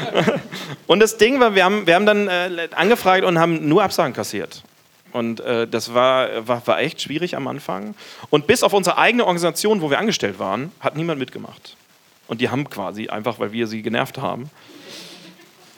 und 0.87 0.99
das 0.99 1.17
Ding 1.17 1.39
war, 1.39 1.55
wir 1.55 1.63
haben, 1.63 1.87
wir 1.87 1.95
haben 1.95 2.05
dann 2.05 2.27
äh, 2.27 2.67
angefragt 2.75 3.23
und 3.23 3.39
haben 3.39 3.67
nur 3.67 3.81
Absagen 3.81 4.13
kassiert. 4.13 4.63
Und 5.13 5.39
äh, 5.41 5.67
das 5.67 5.93
war, 5.93 6.47
war, 6.47 6.65
war 6.67 6.79
echt 6.81 7.01
schwierig 7.01 7.37
am 7.37 7.47
Anfang. 7.47 7.95
Und 8.29 8.47
bis 8.47 8.63
auf 8.63 8.73
unsere 8.73 8.97
eigene 8.97 9.25
Organisation, 9.25 9.81
wo 9.81 9.89
wir 9.89 9.99
angestellt 9.99 10.39
waren, 10.39 10.71
hat 10.79 10.97
niemand 10.97 11.19
mitgemacht. 11.19 11.77
Und 12.27 12.41
die 12.41 12.49
haben 12.49 12.69
quasi 12.69 13.07
einfach, 13.07 13.39
weil 13.39 13.53
wir 13.53 13.67
sie 13.67 13.83
genervt 13.83 14.17
haben. 14.17 14.49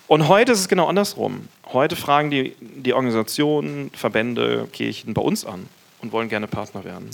Und 0.08 0.28
heute 0.28 0.52
ist 0.52 0.60
es 0.60 0.68
genau 0.68 0.88
andersrum. 0.88 1.48
Heute 1.74 1.96
fragen 1.96 2.32
die, 2.32 2.56
die 2.60 2.94
Organisationen, 2.94 3.92
Verbände, 3.92 4.68
Kirchen 4.72 5.14
bei 5.14 5.22
uns 5.22 5.46
an 5.46 5.68
und 6.02 6.12
wollen 6.12 6.30
gerne 6.30 6.48
Partner 6.48 6.84
werden. 6.84 7.10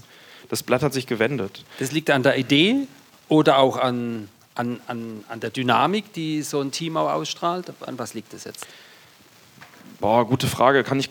Das 0.52 0.64
Blatt 0.64 0.84
hat 0.84 0.92
sich 0.94 1.08
gewendet. 1.08 1.64
Das 1.80 1.94
liegt 1.94 2.10
an 2.10 2.24
der 2.24 2.38
Idee 2.38 2.86
oder 3.30 3.58
auch 3.58 3.78
an, 3.78 4.28
an, 4.54 4.82
an, 4.86 5.24
an 5.30 5.40
der 5.40 5.50
Dynamik, 5.50 6.12
die 6.12 6.42
so 6.42 6.60
ein 6.60 6.72
Team 6.72 6.98
auch 6.98 7.10
ausstrahlt. 7.10 7.72
An 7.80 7.98
was 7.98 8.14
liegt 8.14 8.34
das 8.34 8.44
jetzt? 8.44 8.68
Boah, 10.02 10.28
gute 10.28 10.48
Frage. 10.48 10.84
Kann 10.84 11.00
ich. 11.00 11.10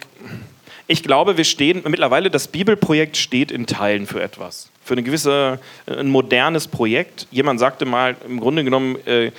Ich 0.87 1.03
glaube, 1.03 1.39
wir 1.39 1.45
stehen 1.45 1.83
mittlerweile, 1.89 2.31
das 2.31 2.49
Bibelprojekt 2.49 3.17
steht 3.17 3.51
in 3.51 3.67
Teilen 3.67 4.07
für 4.07 4.21
etwas. 4.23 4.69
Für 4.85 4.93
eine 4.93 5.03
gewisse, 5.05 5.59
äh, 5.87 5.95
ein 5.95 6.11
modernes 6.11 6.69
Projekt. 6.69 7.27
Jemand 7.31 7.61
sagte 7.61 7.87
mal, 7.87 8.17
im 8.27 8.41
Grunde 8.41 8.63
genommen, 8.63 8.97
äh, 9.07 9.31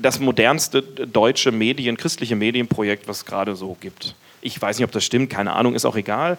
das 0.00 0.20
modernste 0.20 0.82
deutsche 0.82 1.50
Medien, 1.50 1.96
christliche 1.96 2.36
Medienprojekt, 2.36 3.08
was 3.08 3.18
es 3.18 3.24
gerade 3.24 3.56
so 3.56 3.76
gibt. 3.80 4.14
Ich 4.40 4.62
weiß 4.62 4.78
nicht, 4.78 4.84
ob 4.84 4.92
das 4.92 5.02
stimmt, 5.02 5.30
keine 5.30 5.54
Ahnung, 5.54 5.74
ist 5.74 5.84
auch 5.84 5.96
egal. 5.96 6.38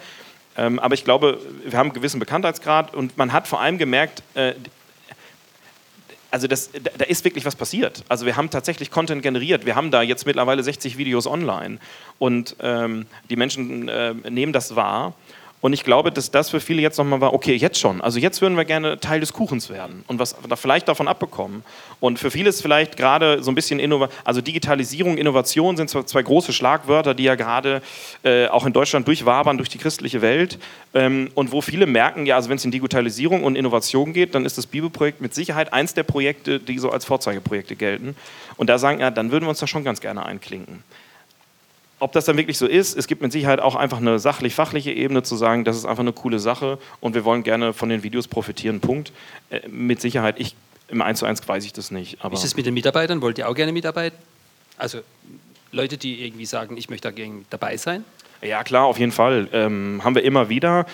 Ähm, 0.57 0.79
aber 0.79 0.93
ich 0.93 1.03
glaube, 1.03 1.39
wir 1.65 1.77
haben 1.77 1.87
einen 1.87 1.95
gewissen 1.95 2.19
Bekanntheitsgrad 2.19 2.93
und 2.93 3.17
man 3.17 3.33
hat 3.33 3.47
vor 3.47 3.61
allem 3.61 3.77
gemerkt, 3.77 4.23
äh, 4.35 4.53
also 6.33 6.47
das, 6.47 6.71
da 6.97 7.05
ist 7.05 7.23
wirklich 7.25 7.45
was 7.45 7.55
passiert. 7.55 8.03
Also 8.09 8.25
wir 8.25 8.35
haben 8.35 8.49
tatsächlich 8.49 8.89
Content 8.89 9.21
generiert. 9.21 9.67
Wir 9.67 9.75
haben 9.75 9.91
da 9.91 10.01
jetzt 10.01 10.25
mittlerweile 10.25 10.63
60 10.63 10.97
Videos 10.97 11.27
online 11.27 11.77
und 12.17 12.55
ähm, 12.59 13.05
die 13.29 13.35
Menschen 13.35 13.87
äh, 13.87 14.15
nehmen 14.31 14.51
das 14.51 14.75
wahr. 14.75 15.13
Und 15.63 15.71
ich 15.71 15.85
glaube, 15.85 16.11
dass 16.11 16.29
das 16.29 16.49
für 16.49 16.59
viele 16.59 16.81
jetzt 16.81 16.97
nochmal 16.97 17.21
war, 17.21 17.33
okay, 17.33 17.55
jetzt 17.55 17.79
schon. 17.79 18.01
Also 18.01 18.19
jetzt 18.19 18.41
würden 18.41 18.57
wir 18.57 18.65
gerne 18.65 18.99
Teil 18.99 19.21
des 19.21 19.31
Kuchens 19.31 19.69
werden 19.69 20.03
und 20.07 20.19
was 20.19 20.35
da 20.49 20.57
vielleicht 20.57 20.89
davon 20.89 21.07
abbekommen. 21.07 21.63
Und 22.01 22.19
für 22.19 22.31
viele 22.31 22.49
ist 22.49 22.61
vielleicht 22.61 22.97
gerade 22.97 23.41
so 23.41 23.49
ein 23.49 23.55
bisschen 23.55 23.79
Innova 23.79 24.09
also 24.25 24.41
Digitalisierung, 24.41 25.15
Innovation 25.15 25.77
sind 25.77 25.89
zwar 25.89 26.05
zwei 26.05 26.21
große 26.21 26.51
Schlagwörter, 26.51 27.13
die 27.13 27.23
ja 27.23 27.35
gerade 27.35 27.81
äh, 28.23 28.47
auch 28.47 28.65
in 28.65 28.73
Deutschland 28.73 29.07
durchwabern 29.07 29.55
durch 29.55 29.69
die 29.69 29.77
christliche 29.77 30.21
Welt. 30.21 30.59
Ähm, 30.93 31.31
und 31.33 31.53
wo 31.53 31.61
viele 31.61 31.85
merken, 31.85 32.25
ja, 32.25 32.35
also 32.35 32.49
wenn 32.49 32.57
es 32.57 32.65
in 32.65 32.71
Digitalisierung 32.71 33.45
und 33.45 33.55
Innovation 33.55 34.11
geht, 34.11 34.35
dann 34.35 34.45
ist 34.45 34.57
das 34.57 34.67
Bibelprojekt 34.67 35.21
mit 35.21 35.33
Sicherheit 35.33 35.71
eins 35.71 35.93
der 35.93 36.03
Projekte, 36.03 36.59
die 36.59 36.77
so 36.77 36.89
als 36.89 37.05
Vorzeigeprojekte 37.05 37.77
gelten. 37.77 38.17
Und 38.57 38.69
da 38.69 38.77
sagen, 38.77 38.99
ja, 38.99 39.11
dann 39.11 39.31
würden 39.31 39.45
wir 39.45 39.49
uns 39.49 39.59
da 39.59 39.67
schon 39.67 39.85
ganz 39.85 40.01
gerne 40.01 40.25
einklinken. 40.25 40.83
Ob 42.03 42.11
das 42.11 42.25
dann 42.25 42.35
wirklich 42.35 42.57
so 42.57 42.67
ist, 42.67 42.97
es 42.97 43.07
gibt 43.07 43.21
mit 43.21 43.31
Sicherheit 43.31 43.61
auch 43.61 43.75
einfach 43.75 43.99
eine 43.99 44.19
sachlich-fachliche 44.19 44.91
Ebene 44.91 45.23
zu 45.23 45.37
sagen, 45.37 45.63
das 45.63 45.77
ist 45.77 45.85
einfach 45.85 46.01
eine 46.01 46.11
coole 46.11 46.37
Sache 46.37 46.77
und 46.99 47.15
wir 47.15 47.23
wollen 47.23 47.43
gerne 47.43 47.71
von 47.71 47.87
den 47.87 48.03
Videos 48.03 48.27
profitieren, 48.27 48.81
Punkt. 48.81 49.13
Äh, 49.49 49.61
mit 49.69 50.01
Sicherheit, 50.01 50.35
ich, 50.37 50.53
im 50.89 51.01
1 51.01 51.19
zu 51.19 51.25
1 51.25 51.47
weiß 51.47 51.63
ich 51.63 51.71
das 51.71 51.91
nicht. 51.91 52.17
Aber 52.19 52.33
ist 52.33 52.43
es 52.43 52.57
mit 52.57 52.65
den 52.65 52.73
Mitarbeitern? 52.73 53.21
Wollt 53.21 53.37
ihr 53.37 53.47
auch 53.47 53.55
gerne 53.55 53.71
mitarbeiten? 53.71 54.17
Also 54.77 54.99
Leute, 55.71 55.97
die 55.97 56.25
irgendwie 56.25 56.45
sagen, 56.45 56.75
ich 56.75 56.89
möchte 56.89 57.07
da 57.07 57.11
gerne 57.13 57.45
dabei 57.49 57.77
sein? 57.77 58.03
Ja, 58.41 58.65
klar, 58.65 58.83
auf 58.83 58.99
jeden 58.99 59.13
Fall. 59.13 59.47
Ähm, 59.53 60.01
haben 60.03 60.15
wir 60.15 60.25
immer 60.25 60.49
wieder. 60.49 60.85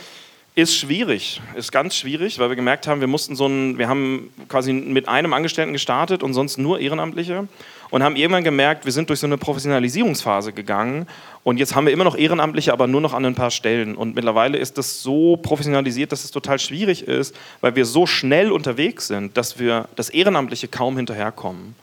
ist 0.54 0.76
schwierig, 0.76 1.42
ist 1.56 1.72
ganz 1.72 1.96
schwierig, 1.96 2.38
weil 2.38 2.50
wir 2.50 2.56
gemerkt 2.56 2.86
haben, 2.86 3.02
wir 3.02 3.08
mussten 3.08 3.36
so 3.36 3.48
ein, 3.48 3.80
wir 3.80 3.88
haben 3.88 4.32
quasi 4.48 4.74
mit 4.74 5.08
einem 5.08 5.34
Angestellten 5.34 5.74
gestartet 5.74 6.22
und 6.22 6.36
sonst 6.36 6.60
nur 6.60 6.80
Ehrenamtliche 6.80 7.48
und 7.92 8.04
haben 8.04 8.16
irgendwann 8.16 8.44
gemerkt, 8.44 8.86
wir 8.86 8.92
sind 8.92 9.10
durch 9.10 9.20
so 9.20 9.28
eine 9.28 9.38
Professionalisierungsphase 9.38 10.54
gegangen 10.54 11.08
und 11.44 11.58
jetzt 11.58 11.76
haben 11.76 11.86
wir 11.86 11.94
immer 11.94 12.04
noch 12.04 12.18
Ehrenamtliche, 12.18 12.74
aber 12.74 12.88
nur 12.88 13.02
noch 13.02 13.14
an 13.14 13.26
ein 13.26 13.36
paar 13.36 13.52
Stellen 13.52 13.96
und 13.96 14.16
mittlerweile 14.16 14.58
ist 14.58 14.78
das 14.78 15.02
so 15.02 15.38
professionalisiert, 15.38 16.12
dass 16.12 16.24
es 16.24 16.32
total 16.32 16.60
schwierig 16.60 17.08
ist, 17.08 17.36
weil 17.62 17.76
wir 17.76 17.86
so 17.86 18.06
schnell 18.06 18.52
unterwegs 18.52 19.08
sind, 19.08 19.38
dass 19.38 19.60
wir 19.60 19.88
das 19.96 20.10
Ehrenamtliche 20.10 20.68
kaum 20.68 20.98
hinterherkommen. 20.98 21.76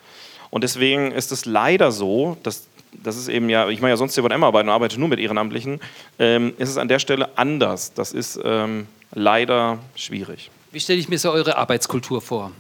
Und 0.50 0.64
deswegen 0.64 1.12
ist 1.12 1.32
es 1.32 1.44
leider 1.44 1.92
so, 1.92 2.36
dass 2.42 2.66
das 3.02 3.16
ist 3.16 3.28
eben 3.28 3.48
ja, 3.48 3.68
ich 3.68 3.80
mache 3.80 3.90
ja 3.90 3.96
sonst 3.96 4.14
CVM-Arbeit 4.14 4.64
und 4.64 4.70
arbeite 4.70 4.98
nur 4.98 5.09
mit 5.09 5.18
Ehrenamtlichen, 5.18 5.80
ähm, 6.18 6.54
ist 6.59 6.70
es 6.70 6.78
an 6.78 6.88
der 6.88 6.98
Stelle 6.98 7.36
anders. 7.36 7.92
Das 7.92 8.12
ist 8.12 8.40
ähm, 8.42 8.86
leider 9.12 9.78
schwierig. 9.94 10.50
Wie 10.72 10.80
stelle 10.80 10.98
ich 10.98 11.09
mir 11.09 11.18
so 11.18 11.30
eure 11.30 11.57
Arbeitskultur 11.57 12.20
vor? 12.22 12.52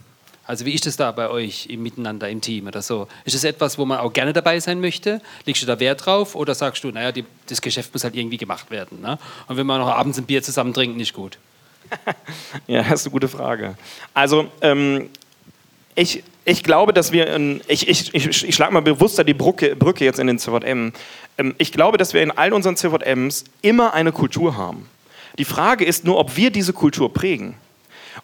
Also 0.46 0.64
wie 0.64 0.72
ist 0.72 0.86
das 0.86 0.96
da 0.96 1.10
bei 1.10 1.28
euch 1.28 1.66
im 1.66 1.82
Miteinander 1.82 2.28
im 2.28 2.40
Team 2.40 2.68
oder 2.68 2.80
so? 2.80 3.08
Ist 3.24 3.34
das 3.34 3.44
etwas, 3.44 3.78
wo 3.78 3.84
man 3.84 3.98
auch 3.98 4.12
gerne 4.12 4.32
dabei 4.32 4.60
sein 4.60 4.80
möchte? 4.80 5.20
Legst 5.44 5.62
du 5.62 5.66
da 5.66 5.80
Wert 5.80 6.06
drauf 6.06 6.34
oder 6.36 6.54
sagst 6.54 6.84
du, 6.84 6.90
naja, 6.90 7.10
die, 7.10 7.24
das 7.48 7.60
Geschäft 7.60 7.92
muss 7.92 8.04
halt 8.04 8.14
irgendwie 8.14 8.36
gemacht 8.36 8.70
werden? 8.70 9.00
Ne? 9.00 9.18
Und 9.48 9.56
wenn 9.56 9.66
man 9.66 9.80
noch 9.80 9.88
abends 9.88 10.18
ein 10.18 10.24
Bier 10.24 10.42
zusammen 10.42 10.72
trinkt, 10.72 10.96
nicht 10.96 11.14
gut? 11.14 11.38
ja, 12.66 12.82
das 12.82 13.00
ist 13.00 13.06
eine 13.06 13.12
gute 13.12 13.28
Frage. 13.28 13.76
Also 14.14 14.48
ähm, 14.60 15.08
ich, 15.96 16.22
ich 16.44 16.62
glaube, 16.62 16.92
dass 16.92 17.10
wir, 17.10 17.26
in, 17.34 17.60
ich, 17.66 17.88
ich, 17.88 18.14
ich, 18.14 18.44
ich 18.44 18.54
schlage 18.54 18.72
mal 18.72 18.82
bewusster 18.82 19.24
die 19.24 19.34
Brücke, 19.34 19.74
Brücke 19.74 20.04
jetzt 20.04 20.20
in 20.20 20.28
den 20.28 20.38
CVM. 20.38 20.92
Ähm, 21.38 21.54
ich 21.58 21.72
glaube, 21.72 21.98
dass 21.98 22.14
wir 22.14 22.22
in 22.22 22.30
all 22.30 22.52
unseren 22.52 22.76
CVMs 22.76 23.44
immer 23.62 23.94
eine 23.94 24.12
Kultur 24.12 24.56
haben. 24.56 24.88
Die 25.38 25.44
Frage 25.44 25.84
ist 25.84 26.04
nur, 26.04 26.18
ob 26.18 26.36
wir 26.36 26.50
diese 26.50 26.72
Kultur 26.72 27.12
prägen. 27.12 27.54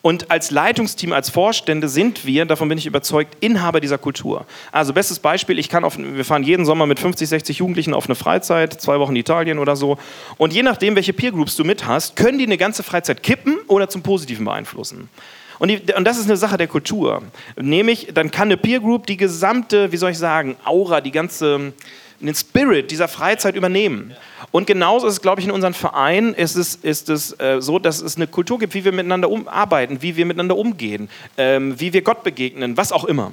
Und 0.00 0.30
als 0.30 0.50
Leitungsteam, 0.50 1.12
als 1.12 1.28
Vorstände 1.28 1.88
sind 1.88 2.24
wir, 2.24 2.46
davon 2.46 2.68
bin 2.68 2.78
ich 2.78 2.86
überzeugt, 2.86 3.36
Inhaber 3.40 3.80
dieser 3.80 3.98
Kultur. 3.98 4.46
Also 4.72 4.92
bestes 4.92 5.18
Beispiel, 5.18 5.58
ich 5.58 5.68
kann 5.68 5.84
auf, 5.84 5.98
wir 5.98 6.24
fahren 6.24 6.42
jeden 6.42 6.64
Sommer 6.64 6.86
mit 6.86 6.98
50, 6.98 7.28
60 7.28 7.58
Jugendlichen 7.58 7.92
auf 7.92 8.06
eine 8.06 8.14
Freizeit, 8.14 8.80
zwei 8.80 8.98
Wochen 8.98 9.14
Italien 9.16 9.58
oder 9.58 9.76
so. 9.76 9.98
Und 10.38 10.52
je 10.52 10.62
nachdem, 10.62 10.96
welche 10.96 11.12
Peergroups 11.12 11.56
du 11.56 11.64
mit 11.64 11.86
hast, 11.86 12.16
können 12.16 12.38
die 12.38 12.46
eine 12.46 12.56
ganze 12.56 12.82
Freizeit 12.82 13.22
kippen 13.22 13.58
oder 13.66 13.88
zum 13.88 14.02
Positiven 14.02 14.44
beeinflussen. 14.44 15.10
Und, 15.58 15.68
die, 15.68 15.80
und, 15.94 16.04
das 16.04 16.18
ist 16.18 16.24
eine 16.24 16.36
Sache 16.36 16.56
der 16.56 16.66
Kultur. 16.66 17.22
Nämlich, 17.56 18.08
dann 18.12 18.32
kann 18.32 18.48
eine 18.48 18.56
Peer 18.56 18.80
Group 18.80 19.06
die 19.06 19.16
gesamte, 19.16 19.92
wie 19.92 19.96
soll 19.96 20.10
ich 20.10 20.18
sagen, 20.18 20.56
Aura, 20.64 21.00
die 21.00 21.12
ganze, 21.12 21.72
den 22.18 22.34
Spirit 22.34 22.90
dieser 22.90 23.06
Freizeit 23.06 23.54
übernehmen. 23.54 24.12
Und 24.52 24.66
genauso 24.66 25.06
ist 25.06 25.14
es, 25.14 25.22
glaube 25.22 25.40
ich, 25.40 25.46
in 25.46 25.52
unseren 25.52 25.74
Vereinen 25.74 26.34
ist 26.34 26.54
es, 26.54 26.76
ist 26.76 27.08
es 27.08 27.32
äh, 27.40 27.60
so, 27.60 27.78
dass 27.78 28.00
es 28.00 28.16
eine 28.16 28.26
Kultur 28.26 28.58
gibt, 28.58 28.74
wie 28.74 28.84
wir 28.84 28.92
miteinander 28.92 29.30
um, 29.30 29.48
arbeiten, 29.48 30.02
wie 30.02 30.14
wir 30.14 30.26
miteinander 30.26 30.56
umgehen, 30.56 31.08
ähm, 31.38 31.80
wie 31.80 31.92
wir 31.92 32.02
Gott 32.02 32.22
begegnen, 32.22 32.76
was 32.76 32.92
auch 32.92 33.04
immer. 33.04 33.32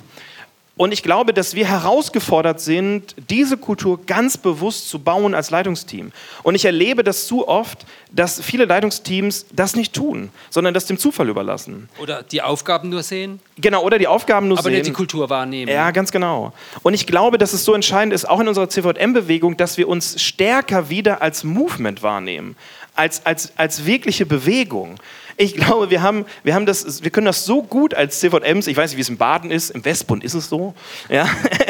Und 0.80 0.94
ich 0.94 1.04
glaube, 1.04 1.34
dass 1.34 1.56
wir 1.56 1.68
herausgefordert 1.68 2.62
sind, 2.62 3.14
diese 3.30 3.58
Kultur 3.58 4.00
ganz 4.06 4.38
bewusst 4.38 4.90
zu 4.90 5.00
bauen 5.00 5.36
als 5.36 5.50
Leitungsteam. 5.50 6.14
Und 6.42 6.56
ich 6.56 6.64
erlebe 6.64 7.04
das 7.04 7.28
zu 7.28 7.50
oft, 7.50 7.86
dass 8.14 8.40
viele 8.40 8.64
Leitungsteams 8.64 9.48
das 9.52 9.76
nicht 9.76 9.92
tun, 9.92 10.30
sondern 10.50 10.74
das 10.74 10.86
dem 10.86 10.98
Zufall 10.98 11.28
überlassen. 11.28 11.90
Oder 12.02 12.24
die 12.24 12.42
Aufgaben 12.42 12.88
nur 12.88 13.04
sehen? 13.04 13.42
Genau, 13.58 13.84
oder 13.84 14.00
die 14.00 14.08
Aufgaben 14.08 14.48
nur 14.48 14.58
Aber 14.58 14.64
sehen. 14.64 14.72
Aber 14.72 14.78
nicht 14.78 14.88
die 14.88 14.94
Kultur 14.94 15.30
wahrnehmen. 15.30 15.70
Ja, 15.70 15.92
ganz 15.92 16.14
genau. 16.14 16.54
Und 16.82 16.94
ich 16.94 17.06
glaube, 17.06 17.38
dass 17.38 17.52
es 17.52 17.66
so 17.66 17.74
entscheidend 17.74 18.14
ist, 18.14 18.24
auch 18.24 18.40
in 18.40 18.48
unserer 18.48 18.70
CVM-Bewegung, 18.70 19.58
dass 19.58 19.78
wir 19.78 19.90
uns 19.90 20.22
stärker 20.22 20.90
wieder 20.90 21.22
als 21.22 21.44
Movement 21.44 22.04
wahrnehmen, 22.04 22.56
als, 22.96 23.26
als, 23.26 23.52
als 23.58 23.86
wirkliche 23.86 24.26
Bewegung 24.26 24.96
ich 25.40 25.56
glaube, 25.56 25.90
wir, 25.90 26.02
haben, 26.02 26.26
wir, 26.44 26.54
haben 26.54 26.66
das, 26.66 27.02
wir 27.02 27.12
können 27.12 27.26
das 27.26 27.46
so 27.46 27.64
gut 27.64 27.94
als 27.94 28.20
CVMs, 28.20 28.68
ich 28.68 28.76
weiß 28.76 28.92
nicht, 28.92 28.98
wie 28.98 29.02
es 29.02 29.10
im 29.10 29.16
Baden 29.16 29.52
ist, 29.52 29.70
im 29.70 29.86
Westbund 29.86 30.22
ist 30.22 30.34
es 30.34 30.50
so, 30.50 30.74
ja. 31.08 31.30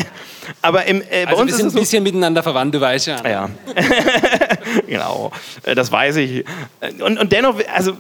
Aber 0.63 0.86
im, 0.86 1.03
äh, 1.03 1.26
bei 1.26 1.28
also 1.28 1.41
uns 1.43 1.51
wir 1.51 1.57
sind 1.57 1.67
ist 1.67 1.74
es 1.74 1.76
ein 1.76 1.80
bisschen 1.82 2.03
so, 2.03 2.11
miteinander 2.11 2.41
verwandt, 2.41 2.74
du 2.74 2.82
weißt 2.82 3.05
ja. 3.05 3.30
Ja, 3.30 3.49
genau, 4.88 5.32
äh, 5.61 5.76
das 5.76 5.91
weiß 5.91 6.15
ich. 6.15 6.45
Und, 6.99 7.20
und 7.20 7.32
dennoch, 7.32 7.61
also 7.72 7.95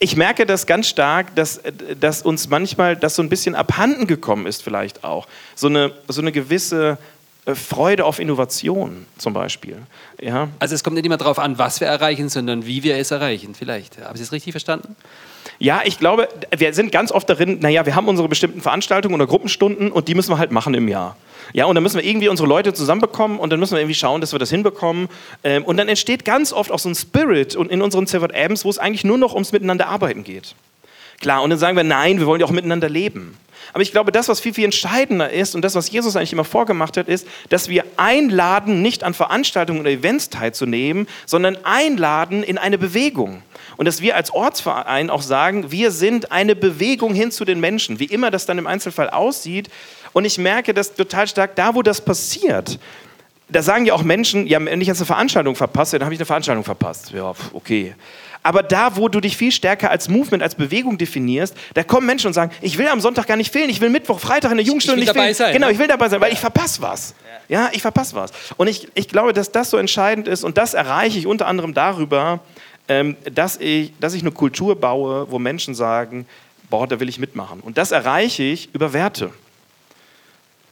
ich 0.00 0.16
merke 0.16 0.44
das 0.44 0.66
ganz 0.66 0.88
stark, 0.88 1.36
dass, 1.36 1.60
dass 2.00 2.22
uns 2.22 2.48
manchmal 2.48 2.96
das 2.96 3.14
so 3.14 3.22
ein 3.22 3.28
bisschen 3.28 3.54
abhanden 3.54 4.08
gekommen 4.08 4.46
ist, 4.46 4.64
vielleicht 4.64 5.04
auch. 5.04 5.28
So 5.54 5.68
eine, 5.68 5.92
so 6.08 6.20
eine 6.20 6.32
gewisse 6.32 6.98
äh, 6.98 7.21
Freude 7.46 8.04
auf 8.04 8.20
Innovation 8.20 9.06
zum 9.18 9.32
Beispiel. 9.32 9.78
Ja. 10.20 10.48
Also 10.60 10.74
es 10.74 10.84
kommt 10.84 10.94
nicht 10.94 11.06
immer 11.06 11.16
darauf 11.16 11.40
an, 11.40 11.58
was 11.58 11.80
wir 11.80 11.88
erreichen, 11.88 12.28
sondern 12.28 12.66
wie 12.66 12.84
wir 12.84 12.96
es 12.96 13.10
erreichen. 13.10 13.54
Vielleicht. 13.54 13.98
Habe 13.98 14.14
ich 14.14 14.20
das 14.20 14.30
richtig 14.30 14.52
verstanden? 14.52 14.94
Ja, 15.58 15.82
ich 15.84 15.98
glaube, 15.98 16.28
wir 16.56 16.72
sind 16.72 16.92
ganz 16.92 17.10
oft 17.10 17.28
darin, 17.28 17.58
naja, 17.60 17.84
wir 17.84 17.96
haben 17.96 18.06
unsere 18.06 18.28
bestimmten 18.28 18.60
Veranstaltungen 18.60 19.14
oder 19.16 19.26
Gruppenstunden 19.26 19.90
und 19.90 20.06
die 20.06 20.14
müssen 20.14 20.30
wir 20.30 20.38
halt 20.38 20.52
machen 20.52 20.74
im 20.74 20.86
Jahr. 20.86 21.16
Ja, 21.52 21.66
und 21.66 21.74
dann 21.74 21.82
müssen 21.82 21.96
wir 21.96 22.04
irgendwie 22.04 22.28
unsere 22.28 22.48
Leute 22.48 22.72
zusammenbekommen 22.72 23.38
und 23.38 23.50
dann 23.50 23.58
müssen 23.58 23.74
wir 23.74 23.80
irgendwie 23.80 23.96
schauen, 23.96 24.20
dass 24.20 24.32
wir 24.32 24.38
das 24.38 24.50
hinbekommen. 24.50 25.08
Ähm, 25.42 25.64
und 25.64 25.76
dann 25.76 25.88
entsteht 25.88 26.24
ganz 26.24 26.52
oft 26.52 26.70
auch 26.70 26.78
so 26.78 26.88
ein 26.88 26.94
Spirit 26.94 27.56
und 27.56 27.70
in 27.70 27.82
unseren 27.82 28.06
CVMs, 28.06 28.64
wo 28.64 28.70
es 28.70 28.78
eigentlich 28.78 29.04
nur 29.04 29.18
noch 29.18 29.34
ums 29.34 29.52
Miteinander 29.52 29.88
arbeiten 29.88 30.22
geht. 30.22 30.54
Klar, 31.20 31.42
und 31.42 31.50
dann 31.50 31.58
sagen 31.58 31.76
wir, 31.76 31.84
nein, 31.84 32.18
wir 32.18 32.26
wollen 32.26 32.40
ja 32.40 32.46
auch 32.46 32.52
miteinander 32.52 32.88
leben. 32.88 33.36
Aber 33.72 33.82
ich 33.82 33.92
glaube, 33.92 34.12
das, 34.12 34.28
was 34.28 34.40
viel, 34.40 34.54
viel 34.54 34.64
entscheidender 34.64 35.30
ist 35.30 35.54
und 35.54 35.62
das, 35.62 35.74
was 35.74 35.90
Jesus 35.90 36.16
eigentlich 36.16 36.32
immer 36.32 36.44
vorgemacht 36.44 36.96
hat, 36.96 37.08
ist, 37.08 37.26
dass 37.48 37.68
wir 37.68 37.84
einladen, 37.96 38.82
nicht 38.82 39.04
an 39.04 39.14
Veranstaltungen 39.14 39.80
oder 39.80 39.90
Events 39.90 40.30
teilzunehmen, 40.30 41.08
sondern 41.26 41.56
einladen 41.64 42.42
in 42.42 42.58
eine 42.58 42.78
Bewegung. 42.78 43.42
Und 43.76 43.86
dass 43.86 44.00
wir 44.00 44.16
als 44.16 44.32
Ortsverein 44.32 45.10
auch 45.10 45.22
sagen, 45.22 45.72
wir 45.72 45.90
sind 45.90 46.32
eine 46.32 46.54
Bewegung 46.54 47.14
hin 47.14 47.30
zu 47.30 47.44
den 47.44 47.60
Menschen, 47.60 47.98
wie 47.98 48.04
immer 48.04 48.30
das 48.30 48.46
dann 48.46 48.58
im 48.58 48.66
Einzelfall 48.66 49.10
aussieht. 49.10 49.68
Und 50.12 50.24
ich 50.24 50.38
merke 50.38 50.74
das 50.74 50.94
total 50.94 51.26
stark, 51.26 51.56
da 51.56 51.74
wo 51.74 51.82
das 51.82 52.00
passiert, 52.00 52.78
da 53.52 53.62
sagen 53.62 53.84
ja 53.84 53.94
auch 53.94 54.02
Menschen, 54.02 54.46
ja, 54.46 54.64
wenn 54.64 54.80
ich 54.80 54.88
jetzt 54.88 54.98
eine 54.98 55.06
Veranstaltung 55.06 55.54
verpasse, 55.54 55.98
dann 55.98 56.06
habe 56.06 56.14
ich 56.14 56.20
eine 56.20 56.26
Veranstaltung 56.26 56.64
verpasst. 56.64 57.10
Ja, 57.10 57.34
okay. 57.52 57.94
Aber 58.42 58.62
da, 58.62 58.96
wo 58.96 59.08
du 59.08 59.20
dich 59.20 59.36
viel 59.36 59.52
stärker 59.52 59.90
als 59.90 60.08
Movement, 60.08 60.42
als 60.42 60.56
Bewegung 60.56 60.98
definierst, 60.98 61.54
da 61.74 61.84
kommen 61.84 62.06
Menschen 62.06 62.26
und 62.26 62.32
sagen, 62.32 62.52
ich 62.60 62.76
will 62.76 62.88
am 62.88 63.00
Sonntag 63.00 63.26
gar 63.26 63.36
nicht 63.36 63.52
fehlen, 63.52 63.70
ich 63.70 63.80
will 63.80 63.88
Mittwoch, 63.88 64.18
Freitag 64.18 64.50
in 64.50 64.56
der 64.56 64.66
Jugendstunde 64.66 65.00
nicht 65.00 65.08
dabei 65.08 65.32
sein. 65.32 65.52
Genau, 65.52 65.68
ich 65.68 65.78
will 65.78 65.86
dabei 65.86 66.08
sein, 66.08 66.20
weil 66.20 66.32
ich 66.32 66.40
verpasse 66.40 66.82
was. 66.82 67.14
Ja, 67.48 67.70
ich 67.72 67.82
verpasse 67.82 68.14
was. 68.16 68.32
Und 68.56 68.66
ich, 68.66 68.88
ich 68.94 69.08
glaube, 69.08 69.32
dass 69.32 69.52
das 69.52 69.70
so 69.70 69.76
entscheidend 69.76 70.26
ist 70.26 70.42
und 70.42 70.58
das 70.58 70.74
erreiche 70.74 71.18
ich 71.18 71.26
unter 71.26 71.46
anderem 71.46 71.72
darüber, 71.74 72.40
ähm, 72.88 73.16
dass, 73.32 73.58
ich, 73.58 73.92
dass 74.00 74.14
ich 74.14 74.22
eine 74.22 74.32
Kultur 74.32 74.74
baue, 74.74 75.30
wo 75.30 75.38
Menschen 75.38 75.74
sagen, 75.74 76.26
boah, 76.68 76.88
da 76.88 76.98
will 76.98 77.08
ich 77.08 77.18
mitmachen. 77.18 77.60
Und 77.60 77.78
das 77.78 77.92
erreiche 77.92 78.42
ich 78.42 78.74
über 78.74 78.92
Werte. 78.92 79.30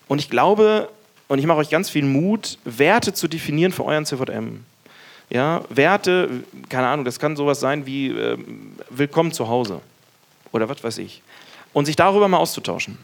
Und 0.09 0.19
ich 0.19 0.29
glaube, 0.29 0.89
und 1.29 1.39
ich 1.39 1.47
mache 1.47 1.59
euch 1.59 1.71
ganz 1.71 1.89
viel 1.89 2.05
Mut, 2.05 2.59
Werte 2.65 3.15
zu 3.15 3.29
definieren 3.29 3.71
für 3.71 3.85
euren 3.85 4.05
CVM. 4.05 4.65
Ja, 5.31 5.63
Werte, 5.69 6.43
keine 6.69 6.89
Ahnung, 6.89 7.05
das 7.05 7.21
kann 7.21 7.37
sowas 7.37 7.61
sein 7.61 7.87
wie 7.87 8.09
äh, 8.09 8.37
Willkommen 8.91 9.31
zu 9.33 9.49
Hause 9.49 9.81
oder 10.51 10.69
was 10.69 10.83
weiß 10.83 10.99
ich. 10.99 11.23
Und 11.73 11.85
sich 11.87 11.95
darüber 11.95 12.27
mal 12.27 12.39
auszutauschen. 12.39 12.99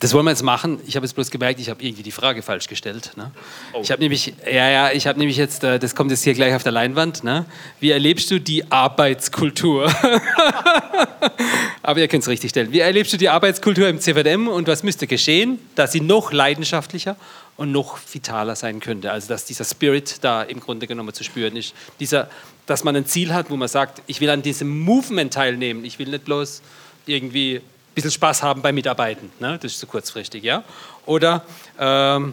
Das 0.00 0.14
wollen 0.14 0.24
wir 0.24 0.30
jetzt 0.30 0.42
machen. 0.42 0.80
Ich 0.86 0.96
habe 0.96 1.04
jetzt 1.04 1.12
bloß 1.12 1.30
gemerkt, 1.30 1.60
ich 1.60 1.68
habe 1.68 1.84
irgendwie 1.84 2.02
die 2.02 2.10
Frage 2.10 2.40
falsch 2.40 2.68
gestellt. 2.68 3.12
Ne? 3.16 3.30
Oh. 3.74 3.80
Ich 3.82 3.90
habe 3.90 4.00
nämlich, 4.00 4.32
ja, 4.46 4.70
ja, 4.70 4.90
ich 4.92 5.06
habe 5.06 5.18
nämlich 5.18 5.36
jetzt, 5.36 5.62
äh, 5.62 5.78
das 5.78 5.94
kommt 5.94 6.10
jetzt 6.10 6.24
hier 6.24 6.32
gleich 6.32 6.54
auf 6.54 6.62
der 6.62 6.72
Leinwand. 6.72 7.22
Ne? 7.22 7.44
Wie 7.80 7.90
erlebst 7.90 8.30
du 8.30 8.40
die 8.40 8.72
Arbeitskultur? 8.72 9.92
Aber 11.82 12.00
ihr 12.00 12.08
könnt 12.08 12.22
es 12.22 12.30
richtig 12.30 12.48
stellen. 12.48 12.72
Wie 12.72 12.78
erlebst 12.78 13.12
du 13.12 13.18
die 13.18 13.28
Arbeitskultur 13.28 13.88
im 13.88 14.00
CVM 14.00 14.48
und 14.48 14.68
was 14.68 14.82
müsste 14.82 15.06
geschehen, 15.06 15.58
dass 15.74 15.92
sie 15.92 16.00
noch 16.00 16.32
leidenschaftlicher 16.32 17.16
und 17.58 17.70
noch 17.70 17.98
vitaler 18.10 18.56
sein 18.56 18.80
könnte. 18.80 19.12
Also 19.12 19.28
dass 19.28 19.44
dieser 19.44 19.64
Spirit 19.64 20.16
da 20.22 20.42
im 20.42 20.60
Grunde 20.60 20.86
genommen 20.86 21.12
zu 21.12 21.24
spüren 21.24 21.56
ist. 21.56 21.74
Dieser, 22.00 22.30
dass 22.64 22.84
man 22.84 22.96
ein 22.96 23.04
Ziel 23.04 23.34
hat, 23.34 23.50
wo 23.50 23.56
man 23.56 23.68
sagt, 23.68 24.00
ich 24.06 24.22
will 24.22 24.30
an 24.30 24.40
diesem 24.40 24.80
Movement 24.80 25.34
teilnehmen. 25.34 25.84
Ich 25.84 25.98
will 25.98 26.08
nicht 26.08 26.24
bloß 26.24 26.62
irgendwie 27.04 27.60
bisschen 27.94 28.10
Spaß 28.10 28.42
haben 28.42 28.62
beim 28.62 28.74
Mitarbeiten. 28.74 29.30
Ne? 29.38 29.58
Das 29.60 29.72
ist 29.72 29.80
zu 29.80 29.86
kurzfristig. 29.86 30.42
Ja? 30.42 30.64
Oder, 31.06 31.42
ähm, 31.78 32.32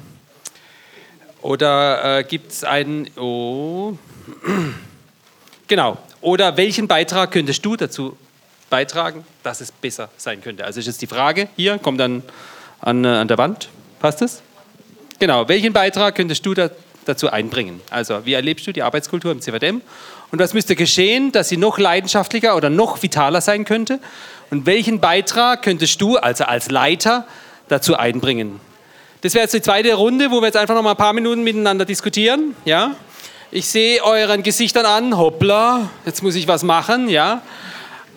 oder 1.41 2.19
äh, 2.19 2.23
gibt 2.23 2.51
es 2.51 2.63
einen... 2.63 3.09
Oh, 3.17 3.97
genau. 5.67 5.97
Oder 6.21 6.57
welchen 6.57 6.87
Beitrag 6.87 7.31
könntest 7.31 7.65
du 7.65 7.75
dazu 7.75 8.17
beitragen, 8.69 9.25
dass 9.43 9.61
es 9.61 9.71
besser 9.71 10.09
sein 10.17 10.41
könnte? 10.41 10.65
Also 10.65 10.79
ist 10.79 10.87
jetzt 10.87 11.01
die 11.01 11.07
Frage 11.07 11.47
hier, 11.55 11.79
kommt 11.79 11.99
dann 11.99 12.23
an, 12.81 13.03
äh, 13.05 13.07
an 13.07 13.27
der 13.27 13.37
Wand. 13.37 13.69
Passt 13.99 14.21
es? 14.21 14.41
Genau, 15.19 15.47
welchen 15.47 15.73
Beitrag 15.73 16.15
könntest 16.15 16.45
du 16.45 16.53
da, 16.53 16.69
dazu 17.05 17.31
einbringen? 17.31 17.81
Also, 17.89 18.25
wie 18.25 18.33
erlebst 18.33 18.67
du 18.67 18.73
die 18.73 18.83
Arbeitskultur 18.83 19.31
im 19.31 19.41
CVDM? 19.41 19.81
Und 20.31 20.39
was 20.39 20.53
müsste 20.53 20.75
geschehen, 20.75 21.31
dass 21.31 21.49
sie 21.49 21.57
noch 21.57 21.77
leidenschaftlicher 21.77 22.55
oder 22.55 22.69
noch 22.69 23.01
vitaler 23.01 23.41
sein 23.41 23.65
könnte? 23.65 23.99
Und 24.49 24.65
welchen 24.65 24.99
Beitrag 24.99 25.61
könntest 25.61 26.01
du, 26.01 26.17
also 26.17 26.43
als 26.43 26.69
Leiter, 26.69 27.25
dazu 27.67 27.95
einbringen? 27.95 28.59
Das 29.21 29.33
wäre 29.33 29.43
jetzt 29.43 29.53
die 29.53 29.61
zweite 29.61 29.93
Runde, 29.93 30.31
wo 30.31 30.41
wir 30.41 30.47
jetzt 30.47 30.57
einfach 30.57 30.75
noch 30.75 30.83
mal 30.83 30.91
ein 30.91 30.97
paar 30.97 31.13
Minuten 31.13 31.43
miteinander 31.43 31.85
diskutieren. 31.85 32.55
Ja? 32.65 32.95
Ich 33.51 33.67
sehe 33.67 34.03
euren 34.03 34.43
Gesichtern 34.43 34.85
an, 34.85 35.17
hoppla, 35.17 35.89
jetzt 36.05 36.21
muss 36.21 36.35
ich 36.35 36.47
was 36.47 36.63
machen, 36.63 37.09
ja. 37.09 37.41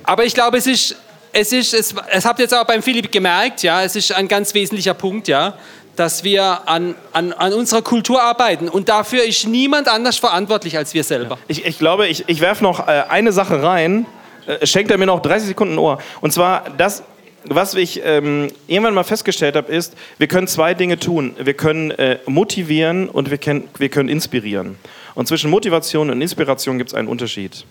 Aber 0.02 0.24
ich 0.24 0.34
glaube, 0.34 0.58
es 0.58 0.66
ist, 0.66 0.96
es 1.32 1.52
ist, 1.52 1.72
es, 1.72 1.94
es 2.11 2.24
habt 2.24 2.40
ihr 2.40 2.44
jetzt 2.44 2.54
auch 2.54 2.64
beim 2.64 2.82
Philipp 2.82 3.12
gemerkt, 3.12 3.62
ja, 3.62 3.82
es 3.82 3.94
ist 3.94 4.12
ein 4.12 4.26
ganz 4.26 4.52
wesentlicher 4.54 4.94
Punkt, 4.94 5.28
ja, 5.28 5.54
dass 6.01 6.24
wir 6.24 6.66
an, 6.66 6.94
an, 7.12 7.34
an 7.34 7.53
unserer 7.53 7.82
Kultur 7.82 8.22
arbeiten. 8.22 8.70
Und 8.70 8.88
dafür 8.88 9.22
ist 9.22 9.46
niemand 9.46 9.86
anders 9.86 10.16
verantwortlich 10.16 10.78
als 10.78 10.94
wir 10.94 11.05
selber. 11.05 11.36
Ich, 11.46 11.66
ich 11.66 11.78
glaube, 11.78 12.09
ich, 12.09 12.24
ich 12.26 12.40
werfe 12.40 12.62
noch 12.62 12.88
äh, 12.88 13.03
eine 13.11 13.32
Sache 13.32 13.62
rein. 13.62 14.07
Äh, 14.46 14.66
schenkt 14.66 14.90
er 14.90 14.96
mir 14.96 15.05
noch 15.05 15.20
30 15.20 15.48
Sekunden 15.48 15.76
Ohr. 15.76 15.98
Und 16.22 16.32
zwar, 16.32 16.64
das, 16.78 17.03
was 17.44 17.74
ich 17.74 18.01
ähm, 18.03 18.48
irgendwann 18.66 18.94
mal 18.94 19.05
festgestellt 19.05 19.57
habe, 19.57 19.70
ist, 19.70 19.94
wir 20.16 20.26
können 20.26 20.46
zwei 20.46 20.72
Dinge 20.72 20.98
tun. 20.98 21.36
Wir 21.38 21.53
können 21.53 21.90
äh, 21.90 22.18
motivieren 22.24 23.11
und 23.11 23.30
wir, 23.30 23.38
wir 23.76 23.88
können 23.90 24.09
inspirieren. 24.09 24.76
Und 25.14 25.28
zwischen 25.28 25.51
Motivation 25.51 26.09
und 26.09 26.22
Inspiration 26.22 26.78
gibt 26.78 26.90
es 26.90 26.94
einen 26.94 27.09
Unterschied. 27.09 27.66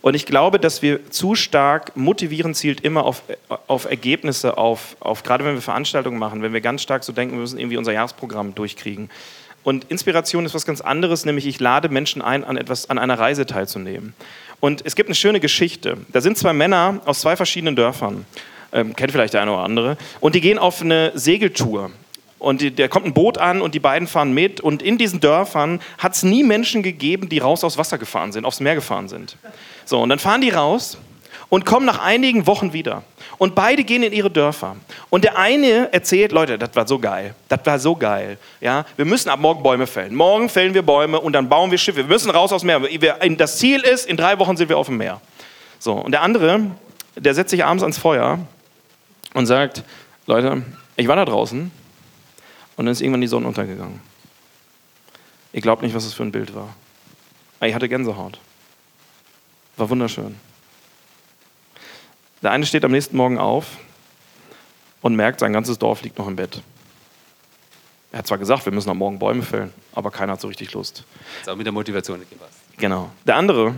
Und 0.00 0.14
ich 0.14 0.26
glaube, 0.26 0.58
dass 0.58 0.82
wir 0.82 1.10
zu 1.10 1.34
stark 1.34 1.96
motivieren 1.96 2.54
zielt 2.54 2.80
immer 2.82 3.04
auf, 3.04 3.22
auf 3.66 3.84
Ergebnisse, 3.84 4.56
auf, 4.56 4.96
auf, 5.00 5.22
gerade 5.22 5.44
wenn 5.44 5.54
wir 5.54 5.62
Veranstaltungen 5.62 6.18
machen, 6.18 6.42
wenn 6.42 6.52
wir 6.52 6.60
ganz 6.60 6.82
stark 6.82 7.02
so 7.04 7.12
denken, 7.12 7.34
wir 7.34 7.40
müssen 7.40 7.58
irgendwie 7.58 7.76
unser 7.76 7.92
Jahresprogramm 7.92 8.54
durchkriegen. 8.54 9.10
Und 9.64 9.84
Inspiration 9.90 10.46
ist 10.46 10.54
was 10.54 10.64
ganz 10.64 10.80
anderes, 10.80 11.24
nämlich 11.24 11.46
ich 11.46 11.58
lade 11.60 11.88
Menschen 11.88 12.22
ein, 12.22 12.44
an, 12.44 12.56
etwas, 12.56 12.88
an 12.90 12.98
einer 12.98 13.18
Reise 13.18 13.44
teilzunehmen. 13.44 14.14
Und 14.60 14.82
es 14.86 14.96
gibt 14.96 15.08
eine 15.08 15.14
schöne 15.14 15.40
Geschichte. 15.40 15.98
Da 16.12 16.20
sind 16.20 16.38
zwei 16.38 16.52
Männer 16.52 17.00
aus 17.04 17.20
zwei 17.20 17.36
verschiedenen 17.36 17.76
Dörfern, 17.76 18.24
ähm, 18.72 18.94
kennt 18.96 19.12
vielleicht 19.12 19.34
der 19.34 19.42
eine 19.42 19.52
oder 19.52 19.64
andere, 19.64 19.96
und 20.20 20.34
die 20.34 20.40
gehen 20.40 20.58
auf 20.58 20.80
eine 20.80 21.12
Segeltour. 21.14 21.90
Und 22.38 22.78
da 22.78 22.86
kommt 22.86 23.04
ein 23.04 23.14
Boot 23.14 23.36
an 23.36 23.60
und 23.60 23.74
die 23.74 23.80
beiden 23.80 24.06
fahren 24.06 24.32
mit. 24.32 24.60
Und 24.60 24.80
in 24.80 24.96
diesen 24.96 25.18
Dörfern 25.18 25.80
hat 25.98 26.14
es 26.14 26.22
nie 26.22 26.44
Menschen 26.44 26.84
gegeben, 26.84 27.28
die 27.28 27.38
raus 27.38 27.64
aufs 27.64 27.76
Wasser 27.76 27.98
gefahren 27.98 28.30
sind, 28.30 28.44
aufs 28.44 28.60
Meer 28.60 28.76
gefahren 28.76 29.08
sind. 29.08 29.36
So, 29.88 30.02
und 30.02 30.10
dann 30.10 30.18
fahren 30.18 30.42
die 30.42 30.50
raus 30.50 30.98
und 31.48 31.64
kommen 31.64 31.86
nach 31.86 31.98
einigen 31.98 32.46
Wochen 32.46 32.74
wieder. 32.74 33.04
Und 33.38 33.54
beide 33.54 33.84
gehen 33.84 34.02
in 34.02 34.12
ihre 34.12 34.30
Dörfer. 34.30 34.76
Und 35.08 35.24
der 35.24 35.38
eine 35.38 35.90
erzählt, 35.94 36.30
Leute, 36.30 36.58
das 36.58 36.76
war 36.76 36.86
so 36.86 36.98
geil. 36.98 37.34
Das 37.48 37.60
war 37.64 37.78
so 37.78 37.96
geil. 37.96 38.36
Ja, 38.60 38.84
wir 38.96 39.06
müssen 39.06 39.30
ab 39.30 39.40
morgen 39.40 39.62
Bäume 39.62 39.86
fällen. 39.86 40.14
Morgen 40.14 40.50
fällen 40.50 40.74
wir 40.74 40.82
Bäume 40.82 41.18
und 41.18 41.32
dann 41.32 41.48
bauen 41.48 41.70
wir 41.70 41.78
Schiffe. 41.78 42.00
Wir 42.00 42.04
müssen 42.04 42.30
raus 42.30 42.52
aufs 42.52 42.64
Meer. 42.64 42.80
Das 43.38 43.56
Ziel 43.56 43.80
ist, 43.80 44.04
in 44.04 44.18
drei 44.18 44.38
Wochen 44.38 44.58
sind 44.58 44.68
wir 44.68 44.76
auf 44.76 44.88
dem 44.88 44.98
Meer. 44.98 45.22
So, 45.78 45.94
und 45.94 46.12
der 46.12 46.20
andere, 46.20 46.60
der 47.16 47.32
setzt 47.32 47.48
sich 47.48 47.64
abends 47.64 47.82
ans 47.82 47.96
Feuer 47.96 48.40
und 49.32 49.46
sagt, 49.46 49.84
Leute, 50.26 50.64
ich 50.96 51.08
war 51.08 51.16
da 51.16 51.24
draußen 51.24 51.70
und 52.76 52.84
dann 52.84 52.92
ist 52.92 53.00
irgendwann 53.00 53.22
die 53.22 53.26
Sonne 53.26 53.46
untergegangen. 53.46 54.02
Ihr 55.54 55.62
glaubt 55.62 55.80
nicht, 55.80 55.94
was 55.94 56.04
das 56.04 56.12
für 56.12 56.24
ein 56.24 56.32
Bild 56.32 56.54
war. 56.54 56.74
Ich 57.62 57.74
hatte 57.74 57.88
Gänsehaut. 57.88 58.38
War 59.78 59.88
wunderschön. 59.88 60.34
Der 62.42 62.50
eine 62.50 62.66
steht 62.66 62.84
am 62.84 62.90
nächsten 62.90 63.16
Morgen 63.16 63.38
auf 63.38 63.76
und 65.02 65.14
merkt, 65.14 65.38
sein 65.38 65.52
ganzes 65.52 65.78
Dorf 65.78 66.02
liegt 66.02 66.18
noch 66.18 66.26
im 66.26 66.34
Bett. 66.34 66.60
Er 68.10 68.18
hat 68.18 68.26
zwar 68.26 68.38
gesagt, 68.38 68.64
wir 68.64 68.72
müssen 68.72 68.90
am 68.90 68.98
Morgen 68.98 69.20
Bäume 69.20 69.42
fällen, 69.42 69.72
aber 69.92 70.10
keiner 70.10 70.32
hat 70.32 70.40
so 70.40 70.48
richtig 70.48 70.72
Lust. 70.72 71.04
Das 71.14 71.42
ist 71.42 71.48
auch 71.48 71.56
mit 71.56 71.66
der 71.66 71.72
Motivation 71.72 72.18
nicht 72.18 72.30
gepasst. 72.30 72.58
Genau. 72.76 73.10
Der 73.24 73.36
andere 73.36 73.74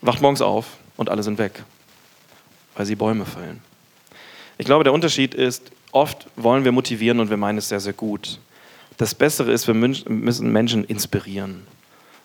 wacht 0.00 0.22
morgens 0.22 0.40
auf 0.40 0.78
und 0.96 1.10
alle 1.10 1.22
sind 1.22 1.36
weg, 1.36 1.62
weil 2.74 2.86
sie 2.86 2.94
Bäume 2.94 3.26
fällen. 3.26 3.60
Ich 4.56 4.64
glaube, 4.64 4.84
der 4.84 4.94
Unterschied 4.94 5.34
ist, 5.34 5.72
oft 5.92 6.26
wollen 6.36 6.64
wir 6.64 6.72
motivieren 6.72 7.20
und 7.20 7.28
wir 7.28 7.36
meinen 7.36 7.58
es 7.58 7.68
sehr, 7.68 7.80
sehr 7.80 7.92
gut. 7.92 8.38
Das 8.96 9.14
Bessere 9.14 9.52
ist, 9.52 9.66
wir 9.66 9.74
müssen 9.74 10.52
Menschen 10.52 10.84
inspirieren 10.84 11.66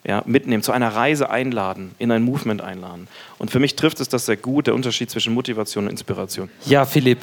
ja, 0.04 0.24
mitnehmen, 0.26 0.64
zu 0.64 0.72
einer 0.72 0.90
Reise 0.90 1.30
einladen, 1.30 1.96
in 2.00 2.12
ein 2.12 2.24
Movement 2.24 2.62
einladen. 2.62 3.08
Und 3.38 3.52
für 3.52 3.60
mich 3.60 3.76
trifft 3.76 4.00
es 4.00 4.10
das 4.10 4.26
sehr 4.26 4.38
gut, 4.38 4.68
der 4.68 4.76
Unterschied 4.76 5.10
zwischen 5.10 5.34
Motivation 5.34 5.86
und 5.86 5.92
Inspiration. 5.92 6.50
Ja, 6.66 6.86
Philipp, 6.86 7.20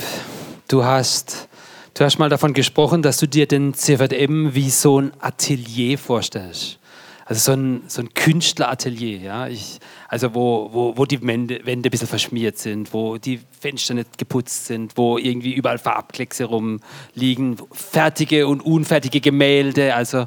du 0.68 0.84
hast, 0.84 1.48
du 1.94 2.04
hast 2.04 2.18
mal 2.18 2.28
davon 2.28 2.52
gesprochen, 2.52 3.02
dass 3.02 3.18
du 3.18 3.26
dir 3.26 3.46
den 3.46 3.74
CVM 3.74 4.54
wie 4.54 4.70
so 4.70 5.00
ein 5.00 5.12
Atelier 5.20 5.98
vorstellst. 5.98 6.78
Also 7.28 7.40
so 7.40 7.52
ein, 7.58 7.82
so 7.88 8.02
ein 8.02 8.14
Künstleratelier, 8.14 9.18
ja. 9.18 9.48
Ich, 9.48 9.80
also 10.06 10.32
wo, 10.32 10.70
wo, 10.72 10.96
wo 10.96 11.06
die 11.06 11.20
Wände, 11.26 11.58
Wände 11.64 11.88
ein 11.88 11.90
bisschen 11.90 12.06
verschmiert 12.06 12.56
sind, 12.56 12.94
wo 12.94 13.18
die 13.18 13.40
Fenster 13.58 13.94
nicht 13.94 14.16
geputzt 14.16 14.66
sind, 14.66 14.96
wo 14.96 15.18
irgendwie 15.18 15.52
überall 15.52 15.78
Farbkleckse 15.78 16.44
rumliegen, 16.44 17.56
fertige 17.72 18.46
und 18.46 18.60
unfertige 18.60 19.20
Gemälde. 19.20 19.96
Also 19.96 20.26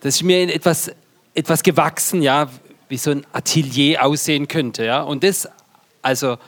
das 0.00 0.14
ist 0.14 0.22
mir 0.22 0.54
etwas 0.54 0.92
etwas 1.36 1.62
gewachsen, 1.62 2.22
ja, 2.22 2.48
wie 2.88 2.96
so 2.96 3.10
ein 3.10 3.26
Atelier 3.32 4.04
aussehen 4.04 4.48
könnte. 4.48 4.84
Ja? 4.84 5.02
Und 5.02 5.22
das, 5.22 5.48
also 6.02 6.38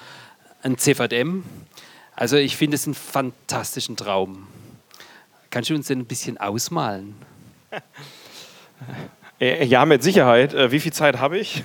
ein 0.62 0.78
CVM, 0.78 1.44
also 2.16 2.36
ich 2.36 2.56
finde 2.56 2.76
es 2.76 2.86
einen 2.86 2.94
fantastischen 2.94 3.96
Traum. 3.96 4.48
Kannst 5.50 5.70
du 5.70 5.74
uns 5.74 5.86
den 5.86 6.00
ein 6.00 6.06
bisschen 6.06 6.38
ausmalen? 6.38 7.14
Äh, 9.40 9.64
ja, 9.66 9.86
mit 9.86 10.02
Sicherheit. 10.02 10.52
Äh, 10.52 10.72
wie 10.72 10.80
viel 10.80 10.92
Zeit 10.92 11.18
habe 11.18 11.38
ich? 11.38 11.62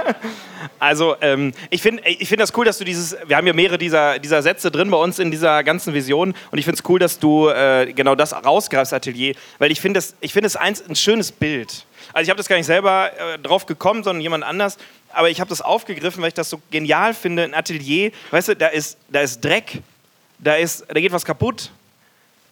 also, 0.78 1.14
ähm, 1.20 1.52
ich 1.68 1.82
finde 1.82 2.02
ich 2.06 2.26
find 2.26 2.40
das 2.40 2.56
cool, 2.56 2.64
dass 2.64 2.78
du 2.78 2.84
dieses, 2.84 3.14
wir 3.26 3.36
haben 3.36 3.46
ja 3.46 3.52
mehrere 3.52 3.76
dieser, 3.76 4.18
dieser 4.18 4.42
Sätze 4.42 4.70
drin 4.70 4.90
bei 4.90 4.96
uns 4.96 5.18
in 5.18 5.30
dieser 5.30 5.62
ganzen 5.62 5.92
Vision 5.92 6.34
und 6.50 6.58
ich 6.58 6.64
finde 6.64 6.80
es 6.80 6.88
cool, 6.88 6.98
dass 6.98 7.18
du 7.18 7.48
äh, 7.48 7.92
genau 7.94 8.14
das 8.14 8.32
rausgreifst, 8.32 8.94
Atelier, 8.94 9.34
weil 9.58 9.70
ich 9.72 9.80
finde 9.80 9.98
es 9.98 10.14
find 10.22 10.56
ein 10.56 10.96
schönes 10.96 11.32
Bild. 11.32 11.84
Also 12.16 12.28
ich 12.28 12.30
habe 12.30 12.38
das 12.38 12.48
gar 12.48 12.56
nicht 12.56 12.64
selber 12.64 13.10
äh, 13.12 13.38
drauf 13.38 13.66
gekommen, 13.66 14.02
sondern 14.02 14.22
jemand 14.22 14.42
anders. 14.42 14.78
Aber 15.12 15.28
ich 15.28 15.38
habe 15.38 15.50
das 15.50 15.60
aufgegriffen, 15.60 16.22
weil 16.22 16.28
ich 16.28 16.34
das 16.34 16.48
so 16.48 16.62
genial 16.70 17.12
finde. 17.12 17.42
Ein 17.42 17.52
Atelier, 17.52 18.10
weißt 18.30 18.48
du, 18.48 18.56
da 18.56 18.68
ist, 18.68 18.96
da 19.10 19.20
ist 19.20 19.44
Dreck, 19.44 19.82
da, 20.38 20.54
ist, 20.54 20.86
da 20.88 20.98
geht 20.98 21.12
was 21.12 21.26
kaputt. 21.26 21.70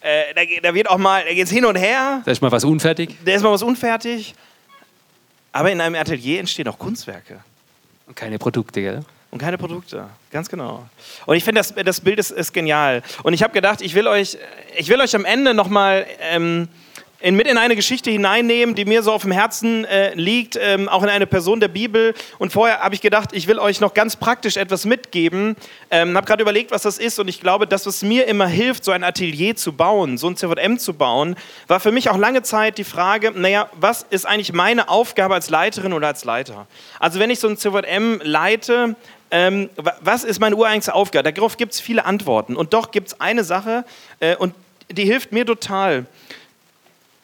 Äh, 0.02 0.34
da, 0.34 0.42
da, 0.68 0.74
wird 0.74 0.90
auch 0.90 0.98
mal, 0.98 1.24
da 1.24 1.32
geht 1.32 1.46
es 1.46 1.50
hin 1.50 1.64
und 1.64 1.76
her. 1.76 2.20
Da 2.26 2.30
ist 2.30 2.42
mal 2.42 2.52
was 2.52 2.62
unfertig. 2.62 3.16
Da 3.24 3.32
ist 3.32 3.42
mal 3.42 3.52
was 3.52 3.62
unfertig. 3.62 4.34
Aber 5.50 5.72
in 5.72 5.80
einem 5.80 5.94
Atelier 5.94 6.40
entstehen 6.40 6.68
auch 6.68 6.78
Kunstwerke. 6.78 7.40
Und 8.06 8.14
keine 8.14 8.38
Produkte, 8.38 8.82
gell? 8.82 9.02
Und 9.30 9.38
keine 9.38 9.56
Produkte, 9.56 10.10
ganz 10.30 10.50
genau. 10.50 10.86
Und 11.24 11.36
ich 11.36 11.42
finde, 11.42 11.60
das, 11.60 11.74
das 11.74 12.02
Bild 12.02 12.18
ist, 12.18 12.32
ist, 12.32 12.52
genial. 12.52 13.02
Und 13.22 13.32
ich 13.32 13.42
habe 13.42 13.54
gedacht, 13.54 13.80
ich 13.80 13.94
will 13.94 14.08
euch, 14.08 14.36
ich 14.76 14.90
will 14.90 15.00
euch 15.00 15.16
am 15.16 15.24
Ende 15.24 15.54
nochmal 15.54 16.06
ähm, 16.20 16.68
in, 17.24 17.36
mit 17.36 17.46
in 17.46 17.56
eine 17.56 17.74
Geschichte 17.74 18.10
hineinnehmen, 18.10 18.74
die 18.74 18.84
mir 18.84 19.02
so 19.02 19.10
auf 19.10 19.22
dem 19.22 19.32
Herzen 19.32 19.86
äh, 19.86 20.12
liegt, 20.14 20.58
ähm, 20.60 20.90
auch 20.90 21.02
in 21.02 21.08
eine 21.08 21.26
Person 21.26 21.58
der 21.58 21.68
Bibel. 21.68 22.12
Und 22.38 22.52
vorher 22.52 22.80
habe 22.80 22.94
ich 22.94 23.00
gedacht, 23.00 23.30
ich 23.32 23.46
will 23.46 23.58
euch 23.58 23.80
noch 23.80 23.94
ganz 23.94 24.16
praktisch 24.16 24.58
etwas 24.58 24.84
mitgeben. 24.84 25.56
Ähm, 25.90 26.14
habe 26.18 26.26
gerade 26.26 26.42
überlegt, 26.42 26.70
was 26.70 26.82
das 26.82 26.98
ist 26.98 27.18
und 27.18 27.28
ich 27.28 27.40
glaube, 27.40 27.66
das, 27.66 27.86
was 27.86 28.02
mir 28.02 28.26
immer 28.26 28.46
hilft, 28.46 28.84
so 28.84 28.92
ein 28.92 29.02
Atelier 29.02 29.56
zu 29.56 29.72
bauen, 29.72 30.18
so 30.18 30.26
ein 30.26 30.36
CVM 30.36 30.78
zu 30.78 30.92
bauen, 30.92 31.34
war 31.66 31.80
für 31.80 31.92
mich 31.92 32.10
auch 32.10 32.18
lange 32.18 32.42
Zeit 32.42 32.76
die 32.76 32.84
Frage, 32.84 33.32
naja, 33.34 33.70
was 33.72 34.04
ist 34.10 34.26
eigentlich 34.26 34.52
meine 34.52 34.90
Aufgabe 34.90 35.32
als 35.32 35.48
Leiterin 35.48 35.94
oder 35.94 36.08
als 36.08 36.26
Leiter? 36.26 36.66
Also 37.00 37.20
wenn 37.20 37.30
ich 37.30 37.40
so 37.40 37.48
ein 37.48 37.56
CVM 37.56 38.20
leite, 38.22 38.96
ähm, 39.30 39.70
was 40.02 40.24
ist 40.24 40.40
meine 40.40 40.56
ureigenste 40.56 40.94
Aufgabe? 40.94 41.32
Darauf 41.32 41.56
gibt 41.56 41.72
es 41.72 41.80
viele 41.80 42.04
Antworten. 42.04 42.54
Und 42.54 42.74
doch 42.74 42.90
gibt 42.90 43.08
es 43.08 43.20
eine 43.22 43.44
Sache, 43.44 43.86
äh, 44.20 44.36
und 44.36 44.54
die 44.90 45.06
hilft 45.06 45.32
mir 45.32 45.46
total. 45.46 46.04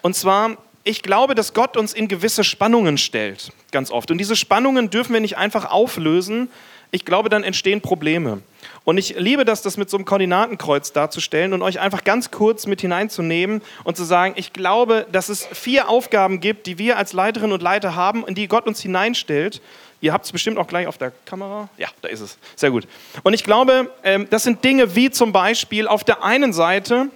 Und 0.03 0.15
zwar, 0.15 0.57
ich 0.85 1.03
glaube, 1.03 1.35
dass 1.35 1.55
Gott 1.55 1.77
uns 1.77 1.93
in 1.93 2.09
gewisse 2.09 2.45
Spannungen 2.45 2.99
stellt, 2.99 3.53
ganz 3.71 3.91
oft. 3.91 4.11
Und 4.11 4.19
diese 4.19 4.37
Spannungen 4.37 4.91
dürfen 4.91 5.13
wir 5.13 5.21
nicht 5.21 5.37
einfach 5.37 5.71
auflösen. 5.71 6.51
Ich 6.91 7.05
glaube, 7.05 7.29
dann 7.29 7.45
entstehen 7.45 7.81
Probleme. 7.81 8.43
Und 8.85 8.99
ich 8.99 9.15
liebe 9.17 9.45
das, 9.45 9.63
das 9.63 9.77
mit 9.77 9.91
so 9.91 9.97
einem 9.97 10.07
Koordinatenkreuz 10.07 10.93
darzustellen 10.93 11.53
und 11.53 11.63
euch 11.63 11.79
einfach 11.81 12.03
ganz 12.03 12.31
kurz 12.31 12.67
mit 12.67 12.81
hineinzunehmen 12.81 13.63
und 13.85 13.97
zu 13.97 14.05
sagen, 14.05 14.35
ich 14.37 14.53
glaube, 14.53 15.07
dass 15.13 15.29
es 15.29 15.47
vier 15.47 15.89
Aufgaben 15.89 16.41
gibt, 16.41 16.67
die 16.67 16.79
wir 16.79 16.97
als 16.97 17.13
Leiterinnen 17.13 17.53
und 17.53 17.63
Leiter 17.63 17.95
haben, 17.95 18.27
in 18.27 18.35
die 18.35 18.49
Gott 18.49 18.67
uns 18.67 18.81
hineinstellt. 18.81 19.61
Ihr 20.01 20.13
habt 20.15 20.25
es 20.25 20.33
bestimmt 20.33 20.57
auch 20.57 20.67
gleich 20.67 20.87
auf 20.87 20.97
der 20.97 21.13
Kamera. 21.27 21.69
Ja, 21.77 21.89
da 22.01 22.09
ist 22.09 22.21
es. 22.21 22.39
Sehr 22.57 22.71
gut. 22.71 22.89
Und 23.23 23.35
ich 23.35 23.45
glaube, 23.45 23.91
ähm, 24.03 24.27
das 24.31 24.45
sind 24.45 24.65
Dinge 24.65 24.97
wie 24.97 25.11
zum 25.11 25.33
Beispiel 25.33 25.87
auf 25.87 26.05
der 26.05 26.25
einen 26.25 26.55
Seite 26.55 27.09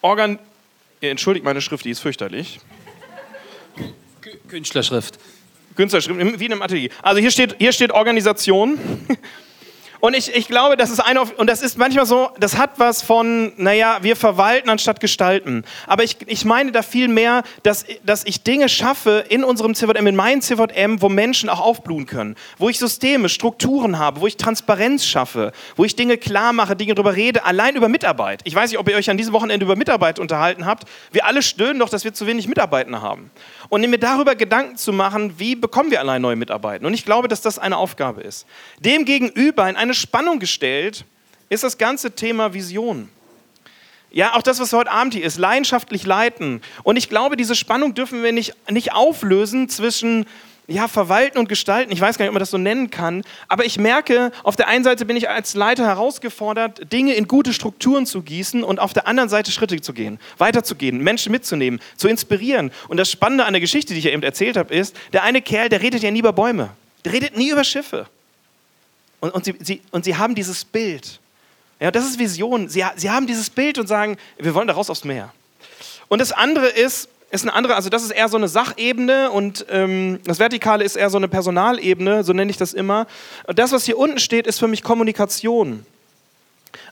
Organ 0.00 0.38
Ihr 1.00 1.10
entschuldigt 1.10 1.44
meine 1.44 1.60
Schrift, 1.60 1.84
die 1.84 1.90
ist 1.90 2.00
fürchterlich. 2.00 2.60
Künstlerschrift. 4.48 5.18
Künstlerschrift, 5.76 6.40
wie 6.40 6.44
in 6.44 6.52
einem 6.52 6.62
Atelier. 6.62 6.90
Also 7.02 7.20
hier 7.20 7.30
steht, 7.30 7.56
hier 7.58 7.72
steht 7.72 7.92
Organisation. 7.92 8.78
Und 10.00 10.14
ich, 10.14 10.34
ich 10.34 10.46
glaube, 10.46 10.76
das 10.76 10.90
ist 10.90 11.00
ein, 11.00 11.18
und 11.18 11.48
das 11.48 11.60
ist 11.60 11.76
manchmal 11.76 12.06
so, 12.06 12.30
das 12.38 12.56
hat 12.56 12.70
was 12.76 13.02
von, 13.02 13.52
naja, 13.56 13.98
wir 14.02 14.14
verwalten 14.14 14.70
anstatt 14.70 15.00
gestalten. 15.00 15.64
Aber 15.86 16.04
ich, 16.04 16.16
ich 16.26 16.44
meine 16.44 16.70
da 16.70 16.82
viel 16.82 17.08
mehr, 17.08 17.42
dass, 17.64 17.84
dass 18.04 18.24
ich 18.24 18.42
Dinge 18.42 18.68
schaffe 18.68 19.24
in 19.28 19.42
unserem 19.42 19.74
CVM, 19.74 20.06
in 20.06 20.16
meinem 20.16 20.40
CVM, 20.40 21.02
wo 21.02 21.08
Menschen 21.08 21.48
auch 21.48 21.60
aufblühen 21.60 22.06
können. 22.06 22.36
Wo 22.58 22.68
ich 22.68 22.78
Systeme, 22.78 23.28
Strukturen 23.28 23.98
habe, 23.98 24.20
wo 24.20 24.26
ich 24.26 24.36
Transparenz 24.36 25.04
schaffe, 25.04 25.52
wo 25.76 25.84
ich 25.84 25.96
Dinge 25.96 26.16
klar 26.16 26.52
mache, 26.52 26.76
Dinge 26.76 26.94
darüber 26.94 27.16
rede, 27.16 27.44
allein 27.44 27.74
über 27.74 27.88
Mitarbeit. 27.88 28.40
Ich 28.44 28.54
weiß 28.54 28.70
nicht, 28.70 28.78
ob 28.78 28.88
ihr 28.88 28.96
euch 28.96 29.10
an 29.10 29.16
diesem 29.16 29.32
Wochenende 29.32 29.64
über 29.64 29.74
Mitarbeit 29.74 30.18
unterhalten 30.20 30.64
habt. 30.64 30.84
Wir 31.10 31.26
alle 31.26 31.42
stöhnen 31.42 31.80
doch, 31.80 31.88
dass 31.88 32.04
wir 32.04 32.14
zu 32.14 32.26
wenig 32.26 32.46
Mitarbeiter 32.46 32.78
haben. 33.02 33.30
Und 33.68 33.88
mir 33.88 33.98
darüber 33.98 34.34
Gedanken 34.34 34.76
zu 34.76 34.92
machen, 34.92 35.38
wie 35.38 35.54
bekommen 35.54 35.90
wir 35.90 36.00
allein 36.00 36.22
neue 36.22 36.36
Mitarbeiter. 36.36 36.86
Und 36.86 36.94
ich 36.94 37.04
glaube, 37.04 37.28
dass 37.28 37.40
das 37.40 37.58
eine 37.58 37.76
Aufgabe 37.76 38.22
ist. 38.22 38.46
Demgegenüber 38.80 39.68
in 39.68 39.76
eine 39.76 39.94
Spannung 39.94 40.38
gestellt 40.38 41.04
ist 41.48 41.64
das 41.64 41.78
ganze 41.78 42.12
Thema 42.12 42.54
Vision. 42.54 43.08
Ja, 44.10 44.34
auch 44.34 44.42
das, 44.42 44.58
was 44.58 44.72
heute 44.72 44.90
Abend 44.90 45.12
hier 45.12 45.24
ist, 45.24 45.36
leidenschaftlich 45.36 46.06
leiten. 46.06 46.62
Und 46.82 46.96
ich 46.96 47.10
glaube, 47.10 47.36
diese 47.36 47.54
Spannung 47.54 47.94
dürfen 47.94 48.22
wir 48.22 48.32
nicht, 48.32 48.54
nicht 48.70 48.92
auflösen 48.92 49.68
zwischen 49.68 50.24
ja, 50.68 50.86
verwalten 50.86 51.38
und 51.38 51.48
gestalten. 51.48 51.90
Ich 51.90 52.00
weiß 52.00 52.18
gar 52.18 52.24
nicht, 52.24 52.28
ob 52.28 52.34
man 52.34 52.40
das 52.40 52.50
so 52.50 52.58
nennen 52.58 52.90
kann. 52.90 53.24
Aber 53.48 53.64
ich 53.64 53.78
merke, 53.78 54.30
auf 54.42 54.54
der 54.54 54.68
einen 54.68 54.84
Seite 54.84 55.06
bin 55.06 55.16
ich 55.16 55.30
als 55.30 55.54
Leiter 55.54 55.86
herausgefordert, 55.86 56.92
Dinge 56.92 57.14
in 57.14 57.26
gute 57.26 57.54
Strukturen 57.54 58.04
zu 58.04 58.20
gießen 58.20 58.62
und 58.62 58.78
auf 58.78 58.92
der 58.92 59.08
anderen 59.08 59.30
Seite 59.30 59.50
Schritte 59.50 59.80
zu 59.80 59.94
gehen, 59.94 60.20
weiterzugehen, 60.36 61.02
Menschen 61.02 61.32
mitzunehmen, 61.32 61.80
zu 61.96 62.06
inspirieren. 62.06 62.70
Und 62.88 62.98
das 62.98 63.10
Spannende 63.10 63.46
an 63.46 63.54
der 63.54 63.60
Geschichte, 63.60 63.94
die 63.94 64.00
ich 64.00 64.04
ja 64.04 64.10
eben 64.10 64.22
erzählt 64.22 64.58
habe, 64.58 64.74
ist, 64.74 64.94
der 65.14 65.22
eine 65.22 65.40
Kerl, 65.40 65.70
der 65.70 65.80
redet 65.80 66.02
ja 66.02 66.10
nie 66.10 66.18
über 66.18 66.34
Bäume. 66.34 66.68
Der 67.04 67.14
redet 67.14 67.34
nie 67.34 67.50
über 67.50 67.64
Schiffe. 67.64 68.06
Und, 69.20 69.34
und, 69.34 69.46
sie, 69.46 69.54
sie, 69.60 69.80
und 69.90 70.04
sie 70.04 70.16
haben 70.16 70.34
dieses 70.34 70.66
Bild. 70.66 71.18
Ja, 71.80 71.90
das 71.90 72.04
ist 72.04 72.18
Vision. 72.18 72.68
Sie, 72.68 72.84
sie 72.96 73.10
haben 73.10 73.26
dieses 73.26 73.48
Bild 73.48 73.78
und 73.78 73.86
sagen, 73.86 74.18
wir 74.36 74.54
wollen 74.54 74.68
da 74.68 74.74
raus 74.74 74.90
aufs 74.90 75.04
Meer. 75.04 75.32
Und 76.08 76.20
das 76.20 76.32
andere 76.32 76.66
ist, 76.66 77.08
ist 77.30 77.42
eine 77.42 77.52
andere, 77.52 77.74
also 77.76 77.90
das 77.90 78.02
ist 78.02 78.10
eher 78.10 78.28
so 78.28 78.36
eine 78.36 78.48
Sachebene 78.48 79.30
und 79.30 79.66
ähm, 79.70 80.20
das 80.24 80.38
Vertikale 80.38 80.84
ist 80.84 80.96
eher 80.96 81.10
so 81.10 81.18
eine 81.18 81.28
Personalebene, 81.28 82.24
so 82.24 82.32
nenne 82.32 82.50
ich 82.50 82.56
das 82.56 82.72
immer. 82.72 83.06
Und 83.46 83.58
das, 83.58 83.72
was 83.72 83.84
hier 83.84 83.98
unten 83.98 84.18
steht, 84.18 84.46
ist 84.46 84.58
für 84.58 84.68
mich 84.68 84.82
Kommunikation. 84.82 85.84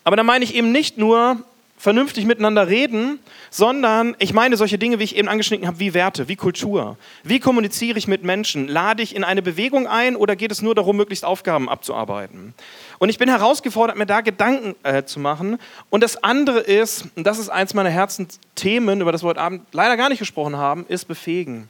Aber 0.04 0.16
da 0.16 0.22
meine 0.22 0.44
ich 0.44 0.54
eben 0.54 0.72
nicht 0.72 0.98
nur 0.98 1.38
vernünftig 1.76 2.24
miteinander 2.24 2.68
reden, 2.68 3.18
sondern 3.50 4.16
ich 4.18 4.32
meine 4.32 4.56
solche 4.56 4.78
Dinge, 4.78 4.98
wie 4.98 5.04
ich 5.04 5.16
eben 5.16 5.28
angeschnitten 5.28 5.66
habe, 5.66 5.78
wie 5.78 5.94
Werte, 5.94 6.26
wie 6.28 6.36
Kultur. 6.36 6.96
Wie 7.22 7.38
kommuniziere 7.38 7.98
ich 7.98 8.08
mit 8.08 8.24
Menschen? 8.24 8.66
Lade 8.66 9.02
ich 9.02 9.14
in 9.14 9.24
eine 9.24 9.42
Bewegung 9.42 9.86
ein 9.86 10.16
oder 10.16 10.36
geht 10.36 10.50
es 10.50 10.62
nur 10.62 10.74
darum, 10.74 10.96
möglichst 10.96 11.24
Aufgaben 11.24 11.68
abzuarbeiten? 11.68 12.54
Und 12.98 13.10
ich 13.10 13.18
bin 13.18 13.28
herausgefordert, 13.28 13.96
mir 13.96 14.06
da 14.06 14.22
Gedanken 14.22 14.74
äh, 14.82 15.04
zu 15.04 15.20
machen. 15.20 15.58
Und 15.90 16.02
das 16.02 16.22
andere 16.22 16.60
ist, 16.60 17.06
und 17.14 17.26
das 17.26 17.38
ist 17.38 17.50
eins 17.50 17.74
meiner 17.74 17.90
Herzensthemen, 17.90 19.02
über 19.02 19.12
das 19.12 19.22
wir 19.22 19.28
heute 19.28 19.40
Abend 19.40 19.62
leider 19.72 19.96
gar 19.96 20.08
nicht 20.08 20.18
gesprochen 20.18 20.56
haben, 20.56 20.86
ist 20.88 21.04
befähigen. 21.06 21.68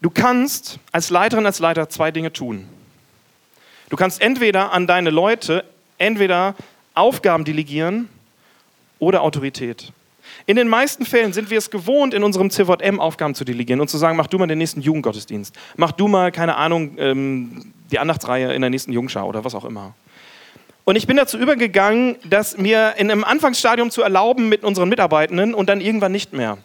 Du 0.00 0.10
kannst 0.10 0.80
als 0.90 1.10
Leiterin, 1.10 1.46
als 1.46 1.60
Leiter 1.60 1.88
zwei 1.88 2.10
Dinge 2.10 2.32
tun. 2.32 2.66
Du 3.88 3.96
kannst 3.96 4.20
entweder 4.20 4.72
an 4.72 4.88
deine 4.88 5.10
Leute 5.10 5.64
entweder 5.98 6.56
Aufgaben 6.94 7.44
delegieren 7.44 8.08
oder 9.02 9.22
Autorität. 9.22 9.92
In 10.46 10.54
den 10.54 10.68
meisten 10.68 11.04
Fällen 11.04 11.32
sind 11.32 11.50
wir 11.50 11.58
es 11.58 11.70
gewohnt, 11.70 12.14
in 12.14 12.22
unserem 12.22 12.50
CVM 12.50 13.00
Aufgaben 13.00 13.34
zu 13.34 13.44
delegieren 13.44 13.80
und 13.80 13.88
zu 13.88 13.98
sagen, 13.98 14.16
mach 14.16 14.28
du 14.28 14.38
mal 14.38 14.46
den 14.46 14.58
nächsten 14.58 14.80
Jugendgottesdienst. 14.80 15.56
Mach 15.76 15.90
du 15.90 16.06
mal, 16.06 16.30
keine 16.30 16.56
Ahnung, 16.56 16.94
ähm, 16.98 17.72
die 17.90 17.98
Andachtsreihe 17.98 18.54
in 18.54 18.60
der 18.60 18.70
nächsten 18.70 18.92
Jungschau 18.92 19.26
oder 19.26 19.44
was 19.44 19.56
auch 19.56 19.64
immer. 19.64 19.94
Und 20.84 20.94
ich 20.94 21.08
bin 21.08 21.16
dazu 21.16 21.36
übergegangen, 21.36 22.14
das 22.24 22.56
mir 22.58 22.94
in 22.96 23.10
einem 23.10 23.24
Anfangsstadium 23.24 23.90
zu 23.90 24.02
erlauben 24.02 24.48
mit 24.48 24.62
unseren 24.62 24.88
Mitarbeitenden 24.88 25.52
und 25.52 25.68
dann 25.68 25.80
irgendwann 25.80 26.12
nicht 26.12 26.32
mehr. 26.32 26.58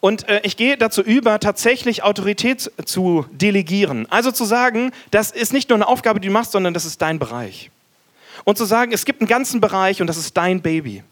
Und 0.00 0.28
äh, 0.28 0.40
ich 0.42 0.56
gehe 0.56 0.76
dazu 0.76 1.02
über, 1.02 1.38
tatsächlich 1.38 2.02
Autorität 2.02 2.72
zu 2.84 3.26
delegieren. 3.30 4.08
Also 4.10 4.32
zu 4.32 4.44
sagen, 4.44 4.90
das 5.12 5.30
ist 5.30 5.52
nicht 5.52 5.68
nur 5.68 5.76
eine 5.76 5.86
Aufgabe, 5.86 6.18
die 6.18 6.28
du 6.28 6.34
machst, 6.34 6.50
sondern 6.50 6.74
das 6.74 6.84
ist 6.84 7.00
dein 7.00 7.20
Bereich. 7.20 7.70
Und 8.42 8.58
zu 8.58 8.64
sagen, 8.64 8.90
es 8.92 9.04
gibt 9.04 9.20
einen 9.20 9.28
ganzen 9.28 9.60
Bereich 9.60 10.00
und 10.00 10.08
das 10.08 10.16
ist 10.16 10.36
dein 10.36 10.62
Baby. 10.62 11.04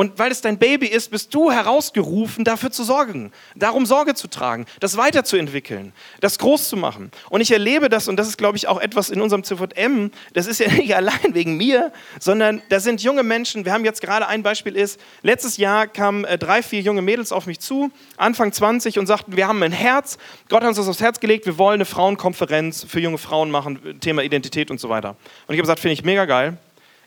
Und 0.00 0.18
weil 0.18 0.32
es 0.32 0.40
dein 0.40 0.56
Baby 0.56 0.86
ist, 0.86 1.10
bist 1.10 1.34
du 1.34 1.52
herausgerufen, 1.52 2.42
dafür 2.42 2.70
zu 2.70 2.84
sorgen, 2.84 3.32
darum 3.54 3.84
Sorge 3.84 4.14
zu 4.14 4.28
tragen, 4.28 4.64
das 4.80 4.96
weiterzuentwickeln, 4.96 5.92
das 6.22 6.38
groß 6.38 6.70
zu 6.70 6.78
machen. 6.78 7.10
Und 7.28 7.42
ich 7.42 7.50
erlebe 7.50 7.90
das, 7.90 8.08
und 8.08 8.16
das 8.16 8.26
ist, 8.26 8.38
glaube 8.38 8.56
ich, 8.56 8.66
auch 8.66 8.80
etwas 8.80 9.10
in 9.10 9.20
unserem 9.20 9.44
CVM, 9.44 10.10
das 10.32 10.46
ist 10.46 10.58
ja 10.58 10.72
nicht 10.72 10.96
allein 10.96 11.34
wegen 11.34 11.58
mir, 11.58 11.92
sondern 12.18 12.62
da 12.70 12.80
sind 12.80 13.02
junge 13.02 13.22
Menschen, 13.22 13.66
wir 13.66 13.74
haben 13.74 13.84
jetzt 13.84 14.00
gerade 14.00 14.26
ein 14.26 14.42
Beispiel 14.42 14.74
ist, 14.74 14.98
letztes 15.20 15.58
Jahr 15.58 15.86
kamen 15.86 16.24
äh, 16.24 16.38
drei, 16.38 16.62
vier 16.62 16.80
junge 16.80 17.02
Mädels 17.02 17.30
auf 17.30 17.44
mich 17.44 17.60
zu, 17.60 17.90
Anfang 18.16 18.54
20 18.54 18.98
und 18.98 19.06
sagten, 19.06 19.36
wir 19.36 19.48
haben 19.48 19.62
ein 19.62 19.70
Herz, 19.70 20.16
Gott 20.48 20.62
hat 20.62 20.68
uns 20.68 20.78
das 20.78 20.88
aufs 20.88 21.02
Herz 21.02 21.20
gelegt, 21.20 21.44
wir 21.44 21.58
wollen 21.58 21.74
eine 21.74 21.84
Frauenkonferenz 21.84 22.86
für 22.88 23.00
junge 23.00 23.18
Frauen 23.18 23.50
machen, 23.50 24.00
Thema 24.00 24.22
Identität 24.22 24.70
und 24.70 24.80
so 24.80 24.88
weiter. 24.88 25.10
Und 25.10 25.16
ich 25.54 25.58
habe 25.58 25.64
gesagt, 25.64 25.80
finde 25.80 25.92
ich 25.92 26.04
mega 26.04 26.24
geil. 26.24 26.56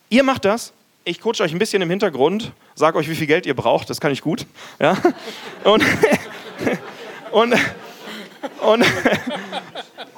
Ihr 0.10 0.22
macht 0.22 0.46
das, 0.46 0.74
ich 1.06 1.20
coache 1.20 1.42
euch 1.42 1.52
ein 1.52 1.60
bisschen 1.60 1.82
im 1.82 1.90
Hintergrund, 1.90 2.52
sage 2.76 2.98
euch, 2.98 3.10
wie 3.10 3.16
viel 3.16 3.28
Geld 3.28 3.46
ihr 3.46 3.56
braucht, 3.56 3.90
das 3.90 4.00
kann 4.00 4.12
ich 4.12 4.22
gut. 4.22 4.46
Ja? 4.80 4.98
Und, 5.64 5.84
und, 7.32 7.56
und, 8.62 8.86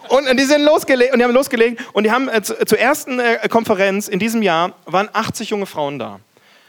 und, 0.10 0.40
die 0.40 0.44
sind 0.44 0.64
losgelegt 0.64 1.14
und 1.14 1.20
die 1.20 1.24
haben 1.26 1.34
losgelegt 1.34 1.82
und 1.94 2.04
die 2.04 2.12
haben 2.12 2.28
äh, 2.28 2.42
zur 2.42 2.78
ersten 2.78 3.20
äh, 3.20 3.48
Konferenz 3.50 4.08
in 4.08 4.20
diesem 4.20 4.42
Jahr 4.42 4.74
waren 4.86 5.10
80 5.14 5.50
junge 5.50 5.66
Frauen 5.66 6.00
da. 6.00 6.20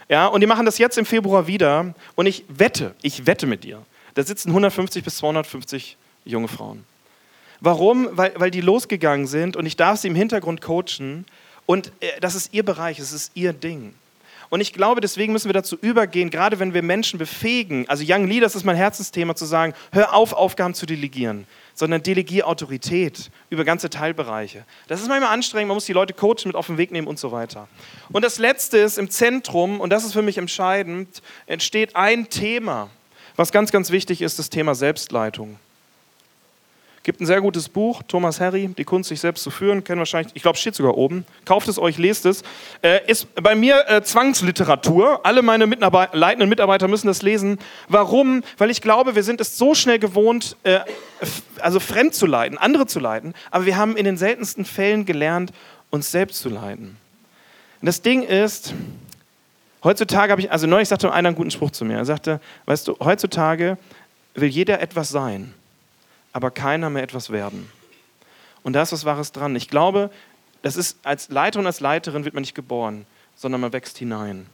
Ja, 0.08 0.26
und 0.26 0.40
die 0.40 0.46
machen 0.46 0.66
das 0.66 0.78
jetzt 0.78 0.98
im 0.98 1.06
Februar 1.06 1.46
wieder 1.46 1.94
und 2.14 2.26
ich 2.26 2.44
wette, 2.48 2.94
ich 3.02 3.26
wette 3.26 3.46
mit 3.46 3.64
dir, 3.64 3.82
da 4.14 4.22
sitzen 4.22 4.50
150 4.50 5.02
bis 5.02 5.16
250 5.16 5.96
junge 6.24 6.48
Frauen. 6.48 6.84
Warum? 7.60 8.08
Weil, 8.12 8.32
weil 8.36 8.50
die 8.50 8.60
losgegangen 8.60 9.26
sind 9.26 9.56
und 9.56 9.66
ich 9.66 9.76
darf 9.76 9.98
sie 9.98 10.08
im 10.08 10.14
Hintergrund 10.14 10.60
coachen 10.60 11.26
und 11.64 11.90
äh, 12.00 12.20
das 12.20 12.34
ist 12.34 12.54
ihr 12.54 12.64
Bereich, 12.64 12.98
es 12.98 13.12
ist 13.12 13.32
ihr 13.34 13.52
Ding. 13.52 13.94
Und 14.48 14.60
ich 14.60 14.72
glaube, 14.72 15.00
deswegen 15.00 15.32
müssen 15.32 15.48
wir 15.48 15.54
dazu 15.54 15.76
übergehen, 15.76 16.30
gerade 16.30 16.58
wenn 16.58 16.74
wir 16.74 16.82
Menschen 16.82 17.18
befähigen, 17.18 17.88
also 17.88 18.04
Young 18.06 18.26
Leaders 18.26 18.54
ist 18.54 18.64
mein 18.64 18.76
Herzensthema, 18.76 19.34
zu 19.34 19.44
sagen, 19.44 19.74
hör 19.92 20.14
auf, 20.14 20.32
Aufgaben 20.32 20.74
zu 20.74 20.86
delegieren, 20.86 21.46
sondern 21.74 22.02
delegier 22.02 22.46
Autorität 22.46 23.30
über 23.50 23.64
ganze 23.64 23.90
Teilbereiche. 23.90 24.64
Das 24.88 25.00
ist 25.00 25.08
manchmal 25.08 25.32
anstrengend, 25.32 25.68
man 25.68 25.76
muss 25.76 25.86
die 25.86 25.92
Leute 25.92 26.14
coachen, 26.14 26.46
mit 26.46 26.54
auf 26.54 26.66
den 26.66 26.78
Weg 26.78 26.92
nehmen 26.92 27.06
und 27.06 27.18
so 27.18 27.32
weiter. 27.32 27.68
Und 28.12 28.24
das 28.24 28.38
Letzte 28.38 28.78
ist, 28.78 28.98
im 28.98 29.10
Zentrum, 29.10 29.80
und 29.80 29.90
das 29.90 30.04
ist 30.04 30.12
für 30.12 30.22
mich 30.22 30.38
entscheidend, 30.38 31.22
entsteht 31.46 31.96
ein 31.96 32.28
Thema, 32.28 32.88
was 33.34 33.52
ganz, 33.52 33.72
ganz 33.72 33.90
wichtig 33.90 34.22
ist, 34.22 34.38
das 34.38 34.48
Thema 34.48 34.74
Selbstleitung. 34.74 35.58
Gibt 37.06 37.20
ein 37.20 37.26
sehr 37.26 37.40
gutes 37.40 37.68
Buch, 37.68 38.02
Thomas 38.08 38.40
Harry, 38.40 38.66
Die 38.66 38.82
Kunst, 38.82 39.10
sich 39.10 39.20
selbst 39.20 39.44
zu 39.44 39.50
führen. 39.52 39.84
Kennen 39.84 40.00
wahrscheinlich, 40.00 40.34
ich 40.34 40.42
glaube, 40.42 40.58
steht 40.58 40.74
sogar 40.74 40.96
oben. 40.96 41.24
Kauft 41.44 41.68
es 41.68 41.78
euch, 41.78 41.98
lest 41.98 42.26
es. 42.26 42.42
Äh, 42.82 42.98
ist 43.06 43.32
bei 43.36 43.54
mir 43.54 43.88
äh, 43.88 44.02
Zwangsliteratur. 44.02 45.20
Alle 45.24 45.42
meine 45.42 45.68
Mitarbeit 45.68 46.16
leitenden 46.16 46.48
Mitarbeiter 46.48 46.88
müssen 46.88 47.06
das 47.06 47.22
lesen. 47.22 47.60
Warum? 47.86 48.42
Weil 48.58 48.70
ich 48.70 48.80
glaube, 48.80 49.14
wir 49.14 49.22
sind 49.22 49.40
es 49.40 49.56
so 49.56 49.72
schnell 49.76 50.00
gewohnt, 50.00 50.56
äh, 50.64 50.80
also 51.60 51.78
fremd 51.78 52.12
zu 52.12 52.26
leiten, 52.26 52.58
andere 52.58 52.88
zu 52.88 52.98
leiten. 52.98 53.34
Aber 53.52 53.66
wir 53.66 53.76
haben 53.76 53.96
in 53.96 54.04
den 54.04 54.16
seltensten 54.16 54.64
Fällen 54.64 55.06
gelernt, 55.06 55.52
uns 55.90 56.10
selbst 56.10 56.40
zu 56.40 56.48
leiten. 56.48 56.96
Und 57.82 57.86
das 57.86 58.02
Ding 58.02 58.24
ist, 58.24 58.74
heutzutage 59.84 60.32
habe 60.32 60.40
ich, 60.40 60.50
also 60.50 60.66
neulich 60.66 60.88
sagte 60.88 61.12
einer 61.12 61.28
einen 61.28 61.36
guten 61.36 61.52
Spruch 61.52 61.70
zu 61.70 61.84
mir. 61.84 61.98
Er 61.98 62.04
sagte, 62.04 62.40
weißt 62.64 62.88
du, 62.88 62.96
heutzutage 62.98 63.78
will 64.34 64.48
jeder 64.48 64.80
etwas 64.80 65.10
sein 65.10 65.54
aber 66.36 66.50
keiner 66.50 66.90
mehr 66.90 67.02
etwas 67.02 67.30
werden. 67.30 67.72
Und 68.62 68.74
da 68.74 68.82
ist 68.82 68.92
was 68.92 69.06
Wahres 69.06 69.32
dran. 69.32 69.56
Ich 69.56 69.68
glaube, 69.68 70.10
das 70.60 70.76
ist 70.76 70.98
als 71.02 71.30
Leiter 71.30 71.60
und 71.60 71.66
als 71.66 71.80
Leiterin 71.80 72.26
wird 72.26 72.34
man 72.34 72.42
nicht 72.42 72.54
geboren, 72.54 73.06
sondern 73.36 73.62
man 73.62 73.72
wächst 73.72 73.96
hinein. 73.96 74.44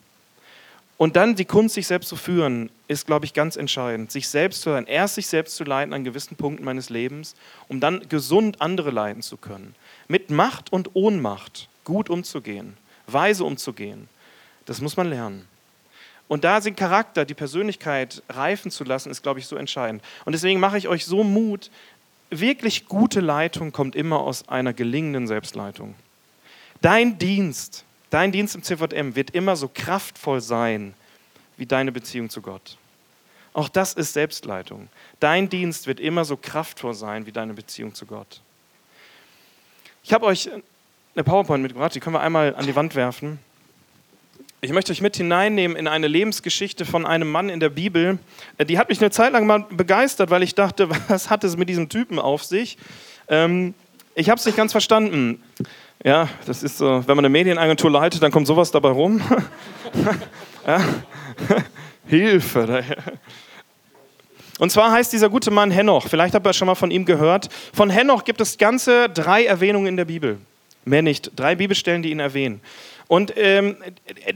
Und 0.97 1.17
dann 1.17 1.35
die 1.35 1.45
Kunst, 1.45 1.75
sich 1.75 1.89
selbst 1.89 2.09
zu 2.09 2.15
führen, 2.15 2.71
ist, 2.87 3.09
glaube 3.09 3.25
ich, 3.25 3.35
ganz 3.35 3.57
entscheidend. 3.57 4.13
Sich 4.13 4.29
selbst 4.29 4.63
zu 4.63 4.71
sein, 4.71 4.87
erst 4.87 5.17
sich 5.17 5.27
selbst 5.27 5.57
zu 5.57 5.65
leiten 5.65 5.93
an 5.93 6.05
gewissen 6.05 6.37
Punkten 6.37 6.65
meines 6.65 6.89
Lebens, 6.89 7.35
um 7.67 7.81
dann 7.81 8.09
gesund 8.09 8.61
andere 8.61 8.93
leiten 8.93 9.21
zu 9.21 9.37
können. 9.37 9.75
Mit 10.07 10.31
Macht 10.31 10.73
und 10.73 10.95
Ohnmacht 10.95 11.69
gut 11.83 12.11
umzugehen, 12.11 12.77
weise 13.09 13.43
umzugehen. 13.43 14.09
Das 14.67 14.81
muss 14.81 14.97
man 14.97 15.11
lernen. 15.11 15.49
Und 16.33 16.45
da 16.45 16.61
den 16.61 16.75
Charakter, 16.75 17.27
die 17.27 17.35
Persönlichkeit 17.35 18.23
reifen 18.31 18.71
zu 18.71 18.85
lassen, 18.85 19.11
ist, 19.11 19.23
glaube 19.23 19.39
ich, 19.39 19.47
so 19.47 19.57
entscheidend. 19.57 20.03
Und 20.25 20.33
deswegen 20.33 20.61
mache 20.61 20.79
ich 20.79 20.89
euch 20.89 21.05
so 21.05 21.25
Mut, 21.25 21.71
wirklich 22.31 22.87
gute 22.87 23.21
Leitung 23.21 23.71
kommt 23.71 23.95
immer 23.95 24.21
aus 24.21 24.49
einer 24.49 24.73
gelingenden 24.73 25.27
Selbstleitung. 25.27 25.95
Dein 26.81 27.19
Dienst, 27.19 27.85
dein 28.09 28.33
Dienst 28.33 28.55
im 28.55 28.63
CVM 28.63 29.15
wird 29.15 29.33
immer 29.33 29.57
so 29.57 29.69
kraftvoll 29.69 30.41
sein 30.41 30.95
wie 31.59 31.67
deine 31.67 31.93
Beziehung 31.93 32.31
zu 32.31 32.41
Gott. 32.41 32.79
Auch 33.53 33.69
das 33.69 33.93
ist 33.93 34.15
Selbstleitung. 34.15 34.89
Dein 35.21 35.51
Dienst 35.51 35.87
wird 35.87 36.01
immer 36.01 36.25
so 36.25 36.39
kraftvoll 36.39 36.95
sein 36.95 37.27
wie 37.27 37.33
deine 37.33 37.53
Beziehung 37.53 37.93
zu 37.93 38.07
Gott. 38.07 38.41
Ich 40.03 40.15
habe 40.15 40.25
euch 40.25 40.49
eine 41.15 41.25
PowerPoint 41.25 41.63
mitgebracht, 41.63 41.95
die 41.95 42.01
können 42.01 42.15
wir 42.17 42.23
einmal 42.23 42.57
an 42.57 42.65
die 42.65 42.75
Wand 42.75 42.95
werfen. 42.95 43.39
Ich 44.65 44.71
möchte 44.71 44.93
euch 44.93 45.01
mit 45.01 45.17
hineinnehmen 45.17 45.77
in 45.77 45.89
eine 45.89 46.07
Lebensgeschichte 46.07 46.85
von 46.85 47.05
einem 47.05 47.29
Mann 47.29 47.49
in 47.49 47.59
der 47.59 47.69
Bibel. 47.69 48.21
Äh, 48.59 48.65
die 48.65 48.79
hat 48.79 48.91
mich 48.91 49.01
eine 49.01 49.11
Zeit 49.11 49.33
lang 49.33 49.45
mal 49.45 49.67
begeistert, 49.71 50.31
weil 50.31 50.45
ich 50.45 50.55
dachte, 50.55 50.89
was 51.09 51.31
hat 51.31 51.43
es 51.43 51.57
mit 51.57 51.69
diesem 51.69 51.89
Typen 51.89 52.21
auf 52.21 52.45
sich? 52.45 52.79
Ähm, 53.27 53.75
ich 54.15 54.31
habe 54.31 54.39
es 54.39 54.47
nicht 54.47 54.57
ganz 54.57 54.71
verstanden. 54.71 55.43
Ja, 56.05 56.29
das 56.47 56.63
ist 56.63 56.79
so, 56.79 56.87
wenn 56.87 57.17
man 57.17 57.25
eine 57.25 57.29
Medienagentur 57.29 57.91
leitet, 57.91 58.23
dann 58.23 58.31
kommt 58.31 58.47
sowas 58.47 58.71
dabei 58.71 58.91
rum. 58.91 59.21
ja. 60.67 60.81
Hilfe. 62.07 62.85
Und 64.61 64.71
zwar 64.71 64.93
heißt 64.93 65.13
dieser 65.13 65.29
gute 65.29 65.51
Mann 65.51 65.73
Henoch. 65.73 66.07
Vielleicht 66.09 66.37
habt 66.37 66.47
ihr 66.47 66.53
schon 66.53 66.67
mal 66.67 66.77
von 66.77 66.93
ihm 66.93 67.05
gehört. 67.05 67.49
Von 67.73 67.91
Henoch 67.91 68.23
gibt 68.23 68.41
es 68.41 68.59
ganze 68.59 69.09
drei 69.09 69.45
Erwähnungen 69.45 69.89
in 69.89 69.97
der 69.97 70.05
Bibel. 70.05 70.39
Mehr 70.85 71.03
nicht. 71.03 71.33
Drei 71.35 71.57
Bibelstellen, 71.57 72.03
die 72.03 72.13
ihn 72.13 72.21
erwähnen. 72.21 72.61
Und 73.09 73.35
ähm, 73.37 73.77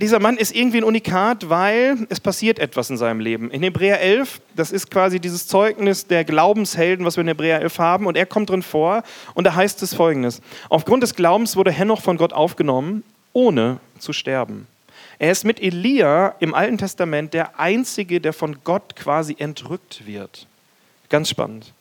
dieser 0.01 0.19
Mann 0.19 0.37
ist 0.37 0.55
irgendwie 0.55 0.79
ein 0.79 0.85
Unikat, 0.85 1.49
weil 1.49 2.07
es 2.09 2.21
passiert 2.21 2.59
etwas 2.59 2.91
in 2.91 2.97
seinem 2.97 3.21
Leben. 3.21 3.51
In 3.51 3.63
Hebräer 3.63 4.01
11, 4.01 4.41
das 4.55 4.73
ist 4.73 4.91
quasi 4.91 5.21
dieses 5.21 5.47
Zeugnis 5.47 6.07
der 6.07 6.25
Glaubenshelden, 6.25 7.05
was 7.07 7.17
wir 7.17 7.23
in 7.23 7.29
Hebräer 7.29 7.61
11 7.61 7.79
haben, 7.79 8.07
und 8.07 8.17
er 8.17 8.27
kommt 8.27 8.51
drin 8.51 8.63
vor, 8.63 9.03
und 9.35 9.45
da 9.45 9.55
heißt 9.55 9.83
es 9.83 9.95
folgendes: 9.95 10.41
Aufgrund 10.69 11.03
des 11.03 11.15
Glaubens 11.15 11.57
wurde 11.57 11.71
Henoch 11.71 12.03
von 12.03 12.17
Gott 12.17 12.33
aufgenommen, 12.33 13.03
ohne 13.33 13.79
zu 13.99 14.13
sterben. 14.13 14.67
Er 15.19 15.33
ist 15.33 15.45
mit 15.45 15.63
Elia 15.63 16.35
im 16.41 16.55
Alten 16.55 16.79
Testament 16.79 17.33
der 17.33 17.59
Einzige, 17.59 18.21
der 18.21 18.33
von 18.33 18.59
Gott 18.65 18.97
quasi 18.97 19.37
entrückt 19.39 20.07
wird. 20.07 20.47
Ganz 21.09 21.31
spannend. 21.31 21.73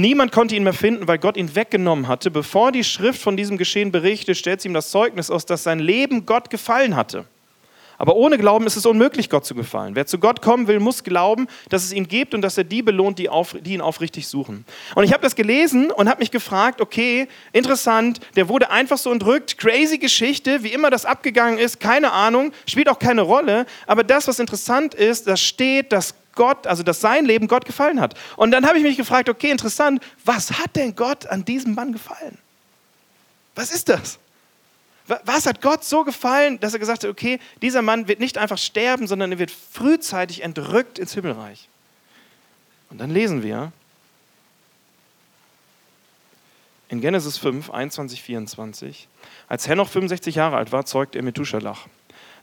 Niemand 0.00 0.32
konnte 0.32 0.54
ihn 0.54 0.62
mehr 0.62 0.72
finden, 0.72 1.08
weil 1.08 1.18
Gott 1.18 1.36
ihn 1.36 1.54
weggenommen 1.54 2.08
hatte. 2.08 2.30
Bevor 2.30 2.72
die 2.72 2.84
Schrift 2.84 3.20
von 3.20 3.36
diesem 3.36 3.56
Geschehen 3.56 3.92
berichtet, 3.92 4.36
stellt 4.36 4.60
sie 4.60 4.68
ihm 4.68 4.74
das 4.74 4.90
Zeugnis 4.90 5.30
aus, 5.30 5.46
dass 5.46 5.62
sein 5.62 5.78
Leben 5.78 6.26
Gott 6.26 6.50
gefallen 6.50 6.96
hatte. 6.96 7.24
Aber 7.98 8.16
ohne 8.16 8.36
Glauben 8.36 8.66
ist 8.66 8.76
es 8.76 8.84
unmöglich, 8.84 9.30
Gott 9.30 9.46
zu 9.46 9.54
gefallen. 9.54 9.94
Wer 9.94 10.06
zu 10.06 10.18
Gott 10.18 10.42
kommen 10.42 10.66
will, 10.66 10.80
muss 10.80 11.02
glauben, 11.02 11.46
dass 11.70 11.82
es 11.82 11.92
ihn 11.92 12.08
gibt 12.08 12.34
und 12.34 12.42
dass 12.42 12.58
er 12.58 12.64
die 12.64 12.82
belohnt, 12.82 13.18
die, 13.18 13.30
auf, 13.30 13.56
die 13.58 13.72
ihn 13.72 13.80
aufrichtig 13.80 14.28
suchen. 14.28 14.66
Und 14.94 15.04
ich 15.04 15.12
habe 15.12 15.22
das 15.22 15.34
gelesen 15.34 15.90
und 15.90 16.08
habe 16.08 16.20
mich 16.20 16.30
gefragt, 16.30 16.82
okay, 16.82 17.26
interessant, 17.52 18.20
der 18.36 18.48
wurde 18.48 18.70
einfach 18.70 18.98
so 18.98 19.10
entrückt, 19.10 19.56
crazy 19.56 19.96
Geschichte, 19.96 20.62
wie 20.62 20.74
immer 20.74 20.90
das 20.90 21.06
abgegangen 21.06 21.58
ist, 21.58 21.80
keine 21.80 22.12
Ahnung, 22.12 22.52
spielt 22.66 22.90
auch 22.90 22.98
keine 22.98 23.22
Rolle. 23.22 23.64
Aber 23.86 24.04
das, 24.04 24.28
was 24.28 24.38
interessant 24.38 24.94
ist, 24.94 25.26
da 25.26 25.36
steht, 25.36 25.92
dass 25.92 26.14
Gott, 26.36 26.66
also 26.66 26.84
dass 26.84 27.00
sein 27.00 27.24
Leben 27.24 27.48
Gott 27.48 27.64
gefallen 27.64 28.00
hat. 28.00 28.14
Und 28.36 28.52
dann 28.52 28.64
habe 28.64 28.78
ich 28.78 28.84
mich 28.84 28.96
gefragt, 28.96 29.28
okay, 29.28 29.50
interessant, 29.50 30.00
was 30.24 30.52
hat 30.58 30.76
denn 30.76 30.94
Gott 30.94 31.26
an 31.26 31.44
diesem 31.44 31.74
Mann 31.74 31.92
gefallen? 31.92 32.38
Was 33.56 33.72
ist 33.72 33.88
das? 33.88 34.18
Was 35.24 35.46
hat 35.46 35.62
Gott 35.62 35.84
so 35.84 36.04
gefallen, 36.04 36.58
dass 36.60 36.72
er 36.72 36.80
gesagt 36.80 37.04
hat, 37.04 37.10
okay, 37.10 37.38
dieser 37.62 37.80
Mann 37.80 38.08
wird 38.08 38.20
nicht 38.20 38.38
einfach 38.38 38.58
sterben, 38.58 39.06
sondern 39.06 39.32
er 39.32 39.38
wird 39.38 39.50
frühzeitig 39.52 40.42
entrückt 40.42 40.98
ins 40.98 41.14
Himmelreich. 41.14 41.68
Und 42.90 42.98
dann 42.98 43.10
lesen 43.10 43.42
wir 43.42 43.72
in 46.88 47.00
Genesis 47.00 47.38
5, 47.38 47.70
21, 47.70 48.22
24, 48.22 49.08
als 49.48 49.68
Henoch 49.68 49.88
65 49.88 50.34
Jahre 50.34 50.56
alt 50.56 50.72
war, 50.72 50.86
zeugte 50.86 51.18
er 51.18 51.24
Methuselah. 51.24 51.76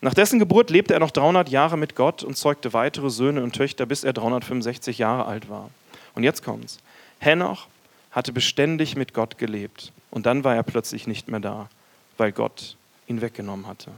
Nach 0.04 0.14
dessen 0.14 0.38
Geburt 0.38 0.70
lebte 0.70 0.94
er 0.94 1.00
noch 1.00 1.12
300 1.12 1.48
Jahre 1.48 1.78
mit 1.78 1.96
Gott 1.96 2.24
und 2.24 2.36
zeugte 2.36 2.74
weitere 2.74 3.10
Söhne 3.10 3.42
und 3.42 3.56
Töchter, 3.56 3.86
bis 3.86 4.04
er 4.04 4.12
365 4.12 4.98
Jahre 4.98 5.24
alt 5.24 5.48
war. 5.48 5.70
Und 6.14 6.24
jetzt 6.24 6.44
kommt's. 6.44 6.80
Henoch 7.20 7.68
hatte 8.12 8.34
beständig 8.34 8.98
mit 8.98 9.14
Gott 9.14 9.38
gelebt. 9.38 9.94
Und 10.12 10.26
dann 10.26 10.44
war 10.44 10.56
er 10.56 10.64
plötzlich 10.64 11.08
nicht 11.08 11.30
mehr 11.30 11.40
da, 11.40 11.70
weil 12.18 12.34
Gott 12.34 12.76
ihn 13.08 13.22
weggenommen 13.22 13.66
hatte. 13.66 13.92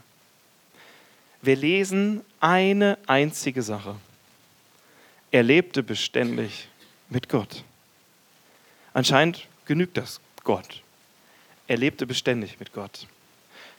Wir 1.41 1.55
lesen 1.55 2.21
eine 2.39 2.99
einzige 3.07 3.63
Sache. 3.63 3.95
Er 5.31 5.41
lebte 5.41 5.81
beständig 5.81 6.67
mit 7.09 7.29
Gott. 7.29 7.63
Anscheinend 8.93 9.47
genügt 9.65 9.97
das 9.97 10.21
Gott. 10.43 10.83
Er 11.67 11.77
lebte 11.77 12.05
beständig 12.05 12.59
mit 12.59 12.73
Gott. 12.73 13.07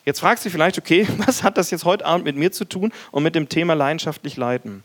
Jetzt 0.07 0.21
fragst 0.21 0.47
du 0.47 0.51
vielleicht, 0.51 0.79
okay, 0.79 1.07
was 1.27 1.43
hat 1.43 1.59
das 1.59 1.71
jetzt 1.71 1.85
heute 1.85 2.07
Abend 2.07 2.25
mit 2.25 2.37
mir 2.37 2.53
zu 2.53 2.65
tun 2.65 2.93
und 3.11 3.23
mit 3.23 3.35
dem 3.35 3.51
Thema 3.51 3.75
leidenschaftlich 3.75 4.37
leiten? 4.37 4.85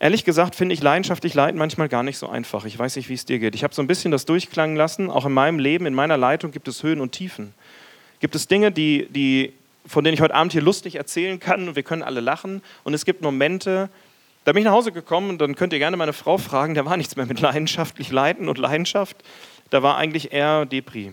Ehrlich 0.00 0.24
gesagt 0.24 0.56
finde 0.56 0.74
ich 0.74 0.82
leidenschaftlich 0.82 1.32
leiten 1.32 1.56
manchmal 1.56 1.88
gar 1.88 2.02
nicht 2.02 2.18
so 2.18 2.28
einfach. 2.28 2.64
Ich 2.64 2.76
weiß 2.76 2.96
nicht, 2.96 3.08
wie 3.08 3.14
es 3.14 3.24
dir 3.24 3.38
geht. 3.38 3.54
Ich 3.54 3.62
habe 3.62 3.72
so 3.72 3.80
ein 3.80 3.86
bisschen 3.86 4.10
das 4.10 4.26
durchklangen 4.26 4.74
lassen. 4.74 5.10
Auch 5.10 5.26
in 5.26 5.32
meinem 5.32 5.60
Leben, 5.60 5.86
in 5.86 5.94
meiner 5.94 6.16
Leitung 6.16 6.50
gibt 6.50 6.66
es 6.66 6.82
Höhen 6.82 7.00
und 7.00 7.12
Tiefen. 7.12 7.54
Gibt 8.18 8.34
es 8.34 8.48
Dinge, 8.48 8.72
die, 8.72 9.06
die, 9.10 9.52
von 9.86 10.02
denen 10.02 10.14
ich 10.14 10.20
heute 10.20 10.34
Abend 10.34 10.50
hier 10.50 10.62
lustig 10.62 10.96
erzählen 10.96 11.38
kann 11.38 11.68
und 11.68 11.76
wir 11.76 11.84
können 11.84 12.02
alle 12.02 12.18
lachen. 12.18 12.62
Und 12.82 12.94
es 12.94 13.04
gibt 13.04 13.22
Momente, 13.22 13.90
da 14.44 14.50
bin 14.50 14.62
ich 14.62 14.64
nach 14.64 14.72
Hause 14.72 14.90
gekommen 14.90 15.30
und 15.30 15.40
dann 15.40 15.54
könnt 15.54 15.72
ihr 15.72 15.78
gerne 15.78 15.96
meine 15.96 16.12
Frau 16.12 16.36
fragen, 16.36 16.74
da 16.74 16.84
war 16.84 16.96
nichts 16.96 17.14
mehr 17.14 17.26
mit 17.26 17.38
leidenschaftlich 17.38 18.10
leiten 18.10 18.48
und 18.48 18.58
Leidenschaft. 18.58 19.16
Da 19.70 19.84
war 19.84 19.98
eigentlich 19.98 20.32
eher 20.32 20.66
Depri. 20.66 21.12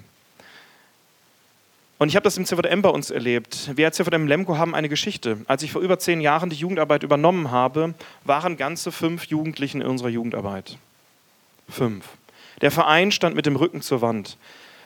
Und 2.00 2.08
ich 2.08 2.16
habe 2.16 2.24
das 2.24 2.38
im 2.38 2.46
CVM 2.46 2.82
bei 2.82 2.90
uns 2.90 3.12
erlebt. 3.12 3.72
Wir 3.76 3.88
als 3.88 3.98
CVM 3.98 4.26
Lemko 4.26 4.58
haben 4.58 4.74
eine 4.74 4.88
Geschichte. 4.88 5.40
Als 5.48 5.64
ich 5.64 5.74
vor 5.74 5.82
über 5.82 6.00
zehn 6.00 6.22
Jahren 6.22 6.50
die 6.50 6.56
Jugendarbeit 6.56 7.04
übernommen 7.04 7.52
habe, 7.52 7.94
waren 8.24 8.56
ganze 8.56 8.94
fünf 8.94 9.26
Jugendlichen 9.26 9.82
in 9.82 9.88
unserer 9.88 10.08
Jugendarbeit. 10.08 10.78
Fünf. 11.68 12.06
Der 12.62 12.72
Verein 12.72 13.12
stand 13.12 13.36
mit 13.36 13.46
dem 13.46 13.58
Rücken 13.58 13.82
zur 13.82 14.02
Wand. 14.02 14.38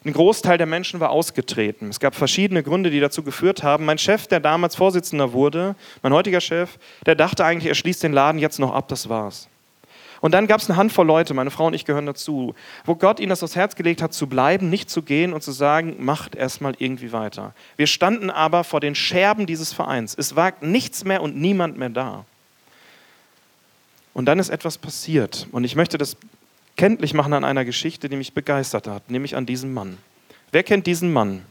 Ein 0.04 0.14
Großteil 0.14 0.58
der 0.58 0.66
Menschen 0.66 1.00
war 1.00 1.12
ausgetreten. 1.12 1.90
Es 1.90 2.00
gab 2.00 2.16
verschiedene 2.16 2.64
Gründe, 2.64 2.90
die 2.90 3.00
dazu 3.00 3.22
geführt 3.22 3.62
haben. 3.62 3.86
Mein 3.86 4.00
Chef, 4.00 4.26
der 4.26 4.40
damals 4.40 4.76
Vorsitzender 4.76 5.34
wurde, 5.34 5.76
mein 6.02 6.14
heutiger 6.14 6.42
Chef, 6.42 6.80
der 7.06 7.14
dachte 7.14 7.46
eigentlich, 7.46 7.68
er 7.68 7.76
schließt 7.76 8.02
den 8.02 8.14
Laden 8.14 8.40
jetzt 8.40 8.58
noch 8.58 8.74
ab, 8.74 8.88
das 8.88 9.08
war's. 9.08 9.48
Und 10.24 10.32
dann 10.32 10.48
gab 10.48 10.62
es 10.62 10.70
eine 10.70 10.78
Handvoll 10.78 11.06
Leute, 11.06 11.34
meine 11.34 11.52
Frau 11.52 11.68
und 11.68 11.74
ich 11.74 11.84
gehören 11.84 12.06
dazu, 12.06 12.56
wo 12.86 12.96
Gott 12.96 13.20
ihnen 13.20 13.28
das 13.28 13.44
aufs 13.44 13.58
Herz 13.58 13.76
gelegt 13.76 14.02
hat, 14.02 14.14
zu 14.14 14.28
bleiben, 14.28 14.70
nicht 14.70 14.90
zu 14.90 15.02
gehen 15.02 15.34
und 15.34 15.44
zu 15.44 15.52
sagen, 15.52 15.98
macht 16.00 16.34
erstmal 16.34 16.76
irgendwie 16.80 17.12
weiter. 17.12 17.54
Wir 17.76 17.88
standen 17.88 18.30
aber 18.30 18.64
vor 18.64 18.80
den 18.80 18.96
Scherben 18.96 19.48
dieses 19.48 19.74
Vereins. 19.74 20.16
Es 20.18 20.38
war 20.38 20.54
nichts 20.62 21.04
mehr 21.04 21.22
und 21.22 21.36
niemand 21.36 21.78
mehr 21.78 21.90
da. 21.90 22.24
Und 24.14 24.24
dann 24.28 24.40
ist 24.40 24.48
etwas 24.48 24.78
passiert. 24.78 25.46
Und 25.52 25.66
ich 25.66 25.76
möchte 25.76 25.98
das 25.98 26.16
kenntlich 26.78 27.14
machen 27.14 27.34
an 27.34 27.44
einer 27.44 27.66
Geschichte, 27.66 28.08
die 28.08 28.16
mich 28.16 28.32
begeistert 28.32 28.88
hat, 28.88 29.12
nämlich 29.12 29.36
an 29.36 29.46
diesem 29.46 29.74
Mann. 29.74 29.98
Wer 30.54 30.64
kennt 30.64 30.88
diesen 30.88 31.12
Mann? 31.12 31.42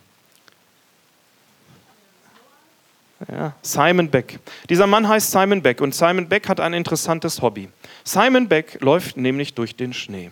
Ja, 3.31 3.55
Simon 3.63 4.09
Beck. 4.09 4.39
Dieser 4.69 4.87
Mann 4.87 5.09
heißt 5.09 5.31
Simon 5.31 5.63
Beck 5.63 5.81
und 5.81 5.95
Simon 5.95 6.29
Beck 6.29 6.49
hat 6.49 6.61
ein 6.61 6.75
interessantes 6.75 7.41
Hobby. 7.43 7.69
Simon 8.05 8.49
Beck 8.49 8.79
läuft 8.81 9.17
nämlich 9.17 9.55
durch 9.55 9.77
den 9.77 9.93
Schnee. 9.93 10.31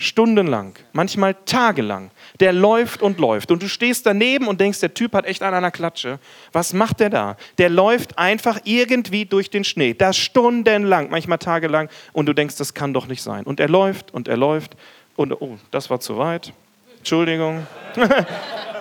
Stundenlang, 0.00 0.74
manchmal 0.92 1.34
tagelang. 1.44 2.12
Der 2.38 2.52
läuft 2.52 3.02
und 3.02 3.18
läuft. 3.18 3.50
Und 3.50 3.62
du 3.62 3.68
stehst 3.68 4.06
daneben 4.06 4.46
und 4.46 4.60
denkst, 4.60 4.78
der 4.78 4.94
Typ 4.94 5.12
hat 5.12 5.26
echt 5.26 5.42
an 5.42 5.52
einer 5.54 5.72
Klatsche. 5.72 6.20
Was 6.52 6.72
macht 6.72 7.00
der 7.00 7.10
da? 7.10 7.36
Der 7.58 7.68
läuft 7.68 8.16
einfach 8.16 8.60
irgendwie 8.62 9.24
durch 9.24 9.50
den 9.50 9.64
Schnee. 9.64 9.94
Das 9.94 10.16
stundenlang, 10.16 11.10
manchmal 11.10 11.38
tagelang. 11.38 11.88
Und 12.12 12.26
du 12.26 12.32
denkst, 12.32 12.56
das 12.56 12.74
kann 12.74 12.94
doch 12.94 13.08
nicht 13.08 13.22
sein. 13.22 13.42
Und 13.42 13.58
er 13.58 13.68
läuft 13.68 14.14
und 14.14 14.28
er 14.28 14.36
läuft. 14.36 14.76
Und 15.16 15.32
oh, 15.32 15.58
das 15.72 15.90
war 15.90 15.98
zu 15.98 16.16
weit. 16.16 16.52
Entschuldigung. 16.98 17.66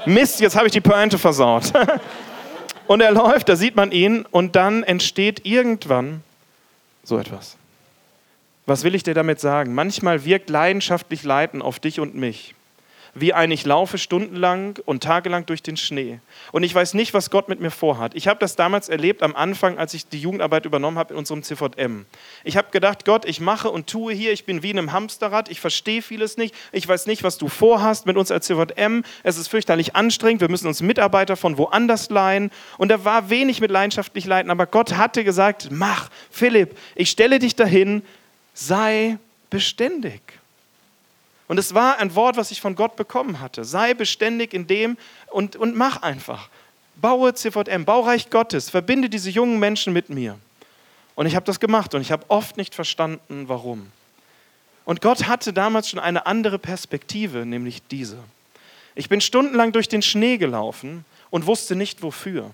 Mist, 0.06 0.40
jetzt 0.40 0.56
habe 0.56 0.68
ich 0.68 0.72
die 0.72 0.82
Pointe 0.82 1.18
versaut. 1.18 1.74
Und 2.88 3.02
er 3.02 3.12
läuft, 3.12 3.50
da 3.50 3.56
sieht 3.56 3.76
man 3.76 3.92
ihn 3.92 4.26
und 4.32 4.56
dann 4.56 4.84
entsteht 4.84 5.46
irgendwann 5.46 6.24
so 7.04 7.18
etwas. 7.18 7.58
Was 8.66 8.84
will 8.84 8.96
ich 8.96 9.04
dir 9.04 9.14
damit 9.14 9.40
sagen? 9.40 9.74
Manchmal 9.74 10.26
wirkt 10.26 10.50
leidenschaftlich 10.50 11.24
Leiten 11.24 11.62
auf 11.62 11.80
dich 11.80 12.00
und 12.00 12.16
mich 12.16 12.54
wie 13.20 13.34
ein 13.34 13.51
Ich 13.51 13.65
laufe 13.65 13.97
stundenlang 13.97 14.80
und 14.86 15.03
tagelang 15.03 15.45
durch 15.45 15.63
den 15.63 15.78
Schnee. 15.78 16.20
Und 16.51 16.63
ich 16.63 16.74
weiß 16.74 16.93
nicht, 16.93 17.13
was 17.13 17.30
Gott 17.30 17.49
mit 17.49 17.59
mir 17.59 17.72
vorhat. 17.72 18.15
Ich 18.15 18.28
habe 18.28 18.39
das 18.39 18.55
damals 18.55 18.89
erlebt 18.89 19.24
am 19.24 19.36
Anfang, 19.36 19.78
als 19.78 19.93
ich 19.93 20.07
die 20.07 20.20
Jugendarbeit 20.20 20.65
übernommen 20.65 20.97
habe 20.97 21.13
in 21.13 21.20
unserem 21.20 21.43
CVM. 21.43 22.05
Ich 22.43 22.57
habe 22.57 22.72
gedacht, 22.72 23.05
Gott, 23.05 23.26
ich 23.26 23.39
mache 23.39 23.70
und 23.70 23.88
tue 23.88 24.13
hier, 24.13 24.32
ich 24.32 24.45
bin 24.45 24.63
wie 24.63 24.72
in 24.72 24.78
einem 24.78 24.91
Hamsterrad, 24.91 25.49
ich 25.49 25.59
verstehe 25.59 26.01
vieles 26.01 26.38
nicht, 26.38 26.53
ich 26.72 26.88
weiß 26.88 27.07
nicht, 27.07 27.24
was 27.24 27.38
du 27.38 27.47
vorhast 27.47 28.05
mit 28.05 28.18
uns 28.18 28.32
als 28.32 28.47
CVM. 28.47 29.03
Es 29.24 29.38
ist 29.38 29.47
fürchterlich 29.47 29.95
anstrengend, 29.95 30.41
wir 30.41 30.49
müssen 30.49 30.68
uns 30.68 30.82
Mitarbeiter 30.82 31.36
von 31.36 31.57
woanders 31.57 32.09
leihen. 32.09 32.51
Und 32.78 32.89
da 32.89 33.03
war 33.05 33.30
wenig 33.30 33.61
mit 33.61 33.72
leidenschaftlich 33.72 34.26
leiten, 34.26 34.51
aber 34.51 34.65
Gott 34.65 34.95
hatte 34.95 35.24
gesagt, 35.24 35.70
mach, 35.72 36.09
Philipp, 36.30 36.78
ich 36.95 37.09
stelle 37.09 37.39
dich 37.39 37.55
dahin, 37.55 38.03
sei 38.53 39.18
beständig. 39.49 40.37
Und 41.48 41.58
es 41.58 41.74
war 41.74 41.98
ein 41.98 42.14
Wort, 42.16 42.38
was 42.38 42.52
ich 42.52 42.60
von 42.60 42.76
Gott 42.76 42.95
bekommen 42.95 43.39
hatte. 43.39 43.64
Sei 43.64 43.93
beständig 43.93 44.54
in 44.54 44.68
dem 44.68 44.98
und, 45.28 45.56
und 45.56 45.76
mach 45.76 46.02
einfach. 46.02 46.50
Baue 46.95 47.34
CVM, 47.34 47.86
Baureich 47.86 48.30
Gottes, 48.30 48.70
verbinde 48.70 49.10
diese 49.10 49.30
jungen 49.30 49.60
Menschen 49.60 49.93
mit 49.93 50.10
mir. 50.10 50.38
Und 51.16 51.26
ich 51.26 51.36
habe 51.36 51.45
das 51.45 51.60
gemacht 51.60 51.95
und 51.95 52.02
ich 52.02 52.12
habe 52.12 52.26
oft 52.28 52.58
nicht 52.58 52.76
verstanden, 52.76 53.45
warum. 53.48 53.91
Und 54.86 55.02
Gott 55.02 55.28
hatte 55.28 55.54
damals 55.54 55.89
schon 55.89 56.00
eine 56.00 56.26
andere 56.26 56.60
Perspektive, 56.60 57.45
nämlich 57.45 57.82
diese. 57.88 58.18
Ich 58.95 59.10
bin 59.10 59.22
stundenlang 59.22 59.72
durch 59.72 59.88
den 59.88 60.02
Schnee 60.02 60.38
gelaufen 60.38 61.06
und 61.30 61.45
wusste 61.45 61.76
nicht 61.76 62.02
wofür. 62.02 62.52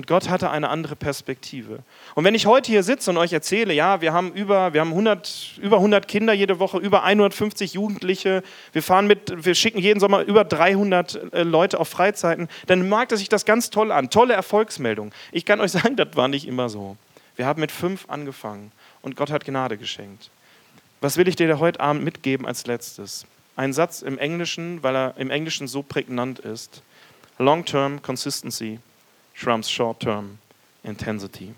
Und 0.00 0.06
Gott 0.06 0.30
hatte 0.30 0.50
eine 0.50 0.70
andere 0.70 0.96
Perspektive. 0.96 1.80
Und 2.14 2.24
wenn 2.24 2.34
ich 2.34 2.46
heute 2.46 2.72
hier 2.72 2.82
sitze 2.82 3.10
und 3.10 3.18
euch 3.18 3.34
erzähle, 3.34 3.74
ja, 3.74 4.00
wir 4.00 4.14
haben 4.14 4.32
über, 4.32 4.72
wir 4.72 4.80
haben 4.80 4.92
100, 4.92 5.58
über 5.60 5.76
100 5.76 6.08
Kinder 6.08 6.32
jede 6.32 6.58
Woche, 6.58 6.78
über 6.78 7.04
150 7.04 7.74
Jugendliche, 7.74 8.42
wir 8.72 8.82
fahren 8.82 9.06
mit, 9.06 9.44
wir 9.44 9.54
schicken 9.54 9.78
jeden 9.78 10.00
Sommer 10.00 10.22
über 10.22 10.44
300 10.44 11.34
äh, 11.34 11.42
Leute 11.42 11.78
auf 11.78 11.88
Freizeiten, 11.88 12.48
dann 12.66 12.88
mag 12.88 13.10
sich 13.10 13.28
das 13.28 13.44
ganz 13.44 13.68
toll 13.68 13.92
an. 13.92 14.08
Tolle 14.08 14.32
Erfolgsmeldung. 14.32 15.12
Ich 15.32 15.44
kann 15.44 15.60
euch 15.60 15.72
sagen, 15.72 15.96
das 15.96 16.16
war 16.16 16.28
nicht 16.28 16.48
immer 16.48 16.70
so. 16.70 16.96
Wir 17.36 17.44
haben 17.44 17.60
mit 17.60 17.70
fünf 17.70 18.06
angefangen 18.08 18.72
und 19.02 19.16
Gott 19.16 19.30
hat 19.30 19.44
Gnade 19.44 19.76
geschenkt. 19.76 20.30
Was 21.02 21.18
will 21.18 21.28
ich 21.28 21.36
dir 21.36 21.58
heute 21.58 21.78
Abend 21.78 22.04
mitgeben 22.04 22.46
als 22.46 22.66
letztes? 22.66 23.26
Ein 23.54 23.74
Satz 23.74 24.00
im 24.00 24.16
Englischen, 24.16 24.82
weil 24.82 24.96
er 24.96 25.14
im 25.18 25.28
Englischen 25.28 25.68
so 25.68 25.82
prägnant 25.82 26.38
ist. 26.38 26.82
Long-term 27.36 28.00
consistency 28.00 28.78
trumps 29.40 29.70
short-term 29.70 30.38
intensity. 30.82 31.54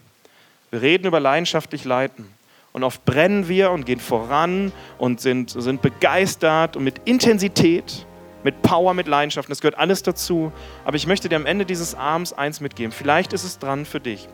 Wir 0.71 0.83
reden 0.83 1.07
über 1.07 1.21
leidenschaftlich 1.21 1.85
leiten. 1.85 2.27
Und 2.73 2.85
oft 2.85 3.05
brennen 3.05 3.49
wir 3.49 3.71
und 3.71 3.85
gehen 3.85 4.01
voran 4.01 4.73
und 4.97 5.21
sind, 5.21 5.51
sind 5.51 5.83
begeistert 5.83 6.75
und 6.75 6.85
mit 6.85 7.03
Intensität, 7.05 8.07
mit 8.45 8.63
Power, 8.63 8.95
mit 8.95 9.07
Leidenschaft. 9.07 9.51
Das 9.51 9.61
gehört 9.61 9.77
alles 9.77 10.03
dazu. 10.03 10.51
Aber 10.87 10.97
ich 10.97 11.07
möchte 11.07 11.29
dir 11.29 11.37
am 11.37 11.45
Ende 11.45 11.67
dieses 11.67 11.95
Abends 11.95 12.33
eins 12.33 12.61
mitgeben. 12.61 12.91
Vielleicht 12.91 13.35
ist 13.35 13.45
es 13.45 13.59
dran 13.59 13.85
für 13.85 14.01
dich, 14.01 14.27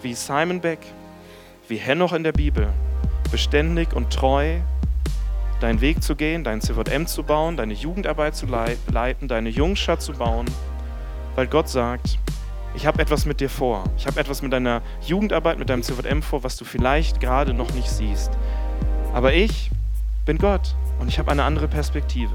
wie 0.00 0.14
Simon 0.14 0.60
Beck, 0.60 0.78
wie 1.68 1.76
Henoch 1.76 2.14
in 2.14 2.24
der 2.24 2.32
Bibel, 2.32 2.68
beständig 3.30 3.92
und 3.92 4.10
treu 4.10 4.60
deinen 5.60 5.80
Weg 5.80 6.02
zu 6.02 6.16
gehen, 6.16 6.42
dein 6.42 6.60
CVM 6.60 7.06
zu 7.06 7.22
bauen, 7.22 7.56
deine 7.56 7.74
Jugendarbeit 7.74 8.34
zu 8.34 8.46
leiten, 8.46 9.28
deine 9.28 9.48
Jungschar 9.48 9.98
zu 9.98 10.12
bauen, 10.12 10.46
weil 11.36 11.46
Gott 11.46 11.68
sagt, 11.68 12.18
ich 12.74 12.86
habe 12.86 13.00
etwas 13.02 13.26
mit 13.26 13.40
dir 13.40 13.50
vor. 13.50 13.84
Ich 13.96 14.06
habe 14.06 14.18
etwas 14.18 14.42
mit 14.42 14.52
deiner 14.52 14.82
Jugendarbeit, 15.06 15.58
mit 15.58 15.68
deinem 15.68 15.82
CVM 15.82 16.22
vor, 16.22 16.42
was 16.42 16.56
du 16.56 16.64
vielleicht 16.64 17.20
gerade 17.20 17.52
noch 17.54 17.72
nicht 17.74 17.88
siehst. 17.88 18.30
Aber 19.12 19.34
ich 19.34 19.70
bin 20.24 20.38
Gott 20.38 20.74
und 20.98 21.08
ich 21.08 21.18
habe 21.18 21.30
eine 21.30 21.44
andere 21.44 21.68
Perspektive. 21.68 22.34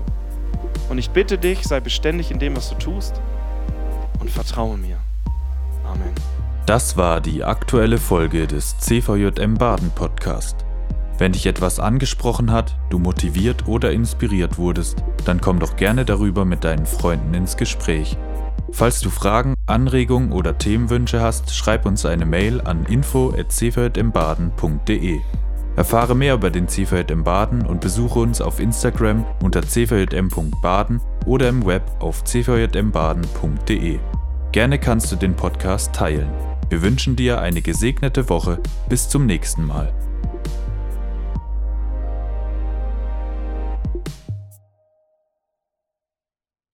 Und 0.90 0.98
ich 0.98 1.10
bitte 1.10 1.38
dich, 1.38 1.64
sei 1.64 1.80
beständig 1.80 2.32
in 2.32 2.40
dem, 2.40 2.56
was 2.56 2.70
du 2.70 2.76
tust 2.76 3.22
und 4.20 4.30
vertraue 4.30 4.78
mir. 4.78 4.98
Amen. 5.86 6.14
Das 6.66 6.98
war 6.98 7.22
die 7.22 7.44
aktuelle 7.44 7.98
Folge 7.98 8.46
des 8.46 8.78
CVJM 8.80 9.56
Baden 9.56 9.92
Podcast. 9.92 10.66
Wenn 11.18 11.32
dich 11.32 11.48
etwas 11.48 11.80
angesprochen 11.80 12.52
hat, 12.52 12.78
du 12.90 13.00
motiviert 13.00 13.68
oder 13.68 13.92
inspiriert 13.92 14.58
wurdest, 14.58 15.04
dann 15.26 15.42
komm 15.42 15.60
doch 15.60 15.78
gerne 15.78 16.06
darüber 16.06 16.46
mit 16.46 16.64
deinen 16.64 16.86
Freunden 16.86 17.34
ins 17.34 17.58
Gespräch. 17.58 18.18
Falls 18.72 19.02
du 19.02 19.10
Fragen, 19.10 19.56
Anregungen 19.66 20.32
oder 20.32 20.58
Themenwünsche 20.58 21.20
hast, 21.22 21.54
schreib 21.56 21.86
uns 21.86 22.06
eine 22.06 22.26
Mail 22.26 22.62
an 22.62 22.86
info@cvjmbaden.de. 22.86 25.20
Erfahre 25.76 26.16
mehr 26.16 26.34
über 26.34 26.50
den 26.50 26.68
CVJM 26.68 27.24
Baden 27.24 27.64
und 27.66 27.82
besuche 27.82 28.18
uns 28.20 28.42
auf 28.42 28.60
Instagram 28.60 29.26
unter 29.44 29.62
cvjm.baden 29.62 31.02
oder 31.26 31.50
im 31.50 31.68
Web 31.68 31.84
auf 32.00 32.24
cvjmbaden.de. 32.24 34.00
Gerne 34.52 34.80
kannst 34.80 35.12
du 35.12 35.16
den 35.16 35.36
Podcast 35.36 35.94
teilen. 35.94 36.32
Wir 36.70 36.82
wünschen 36.82 37.16
dir 37.16 37.42
eine 37.42 37.62
gesegnete 37.62 38.28
Woche. 38.28 38.60
Bis 38.90 39.08
zum 39.08 39.28
nächsten 39.28 39.64
Mal. 39.66 39.94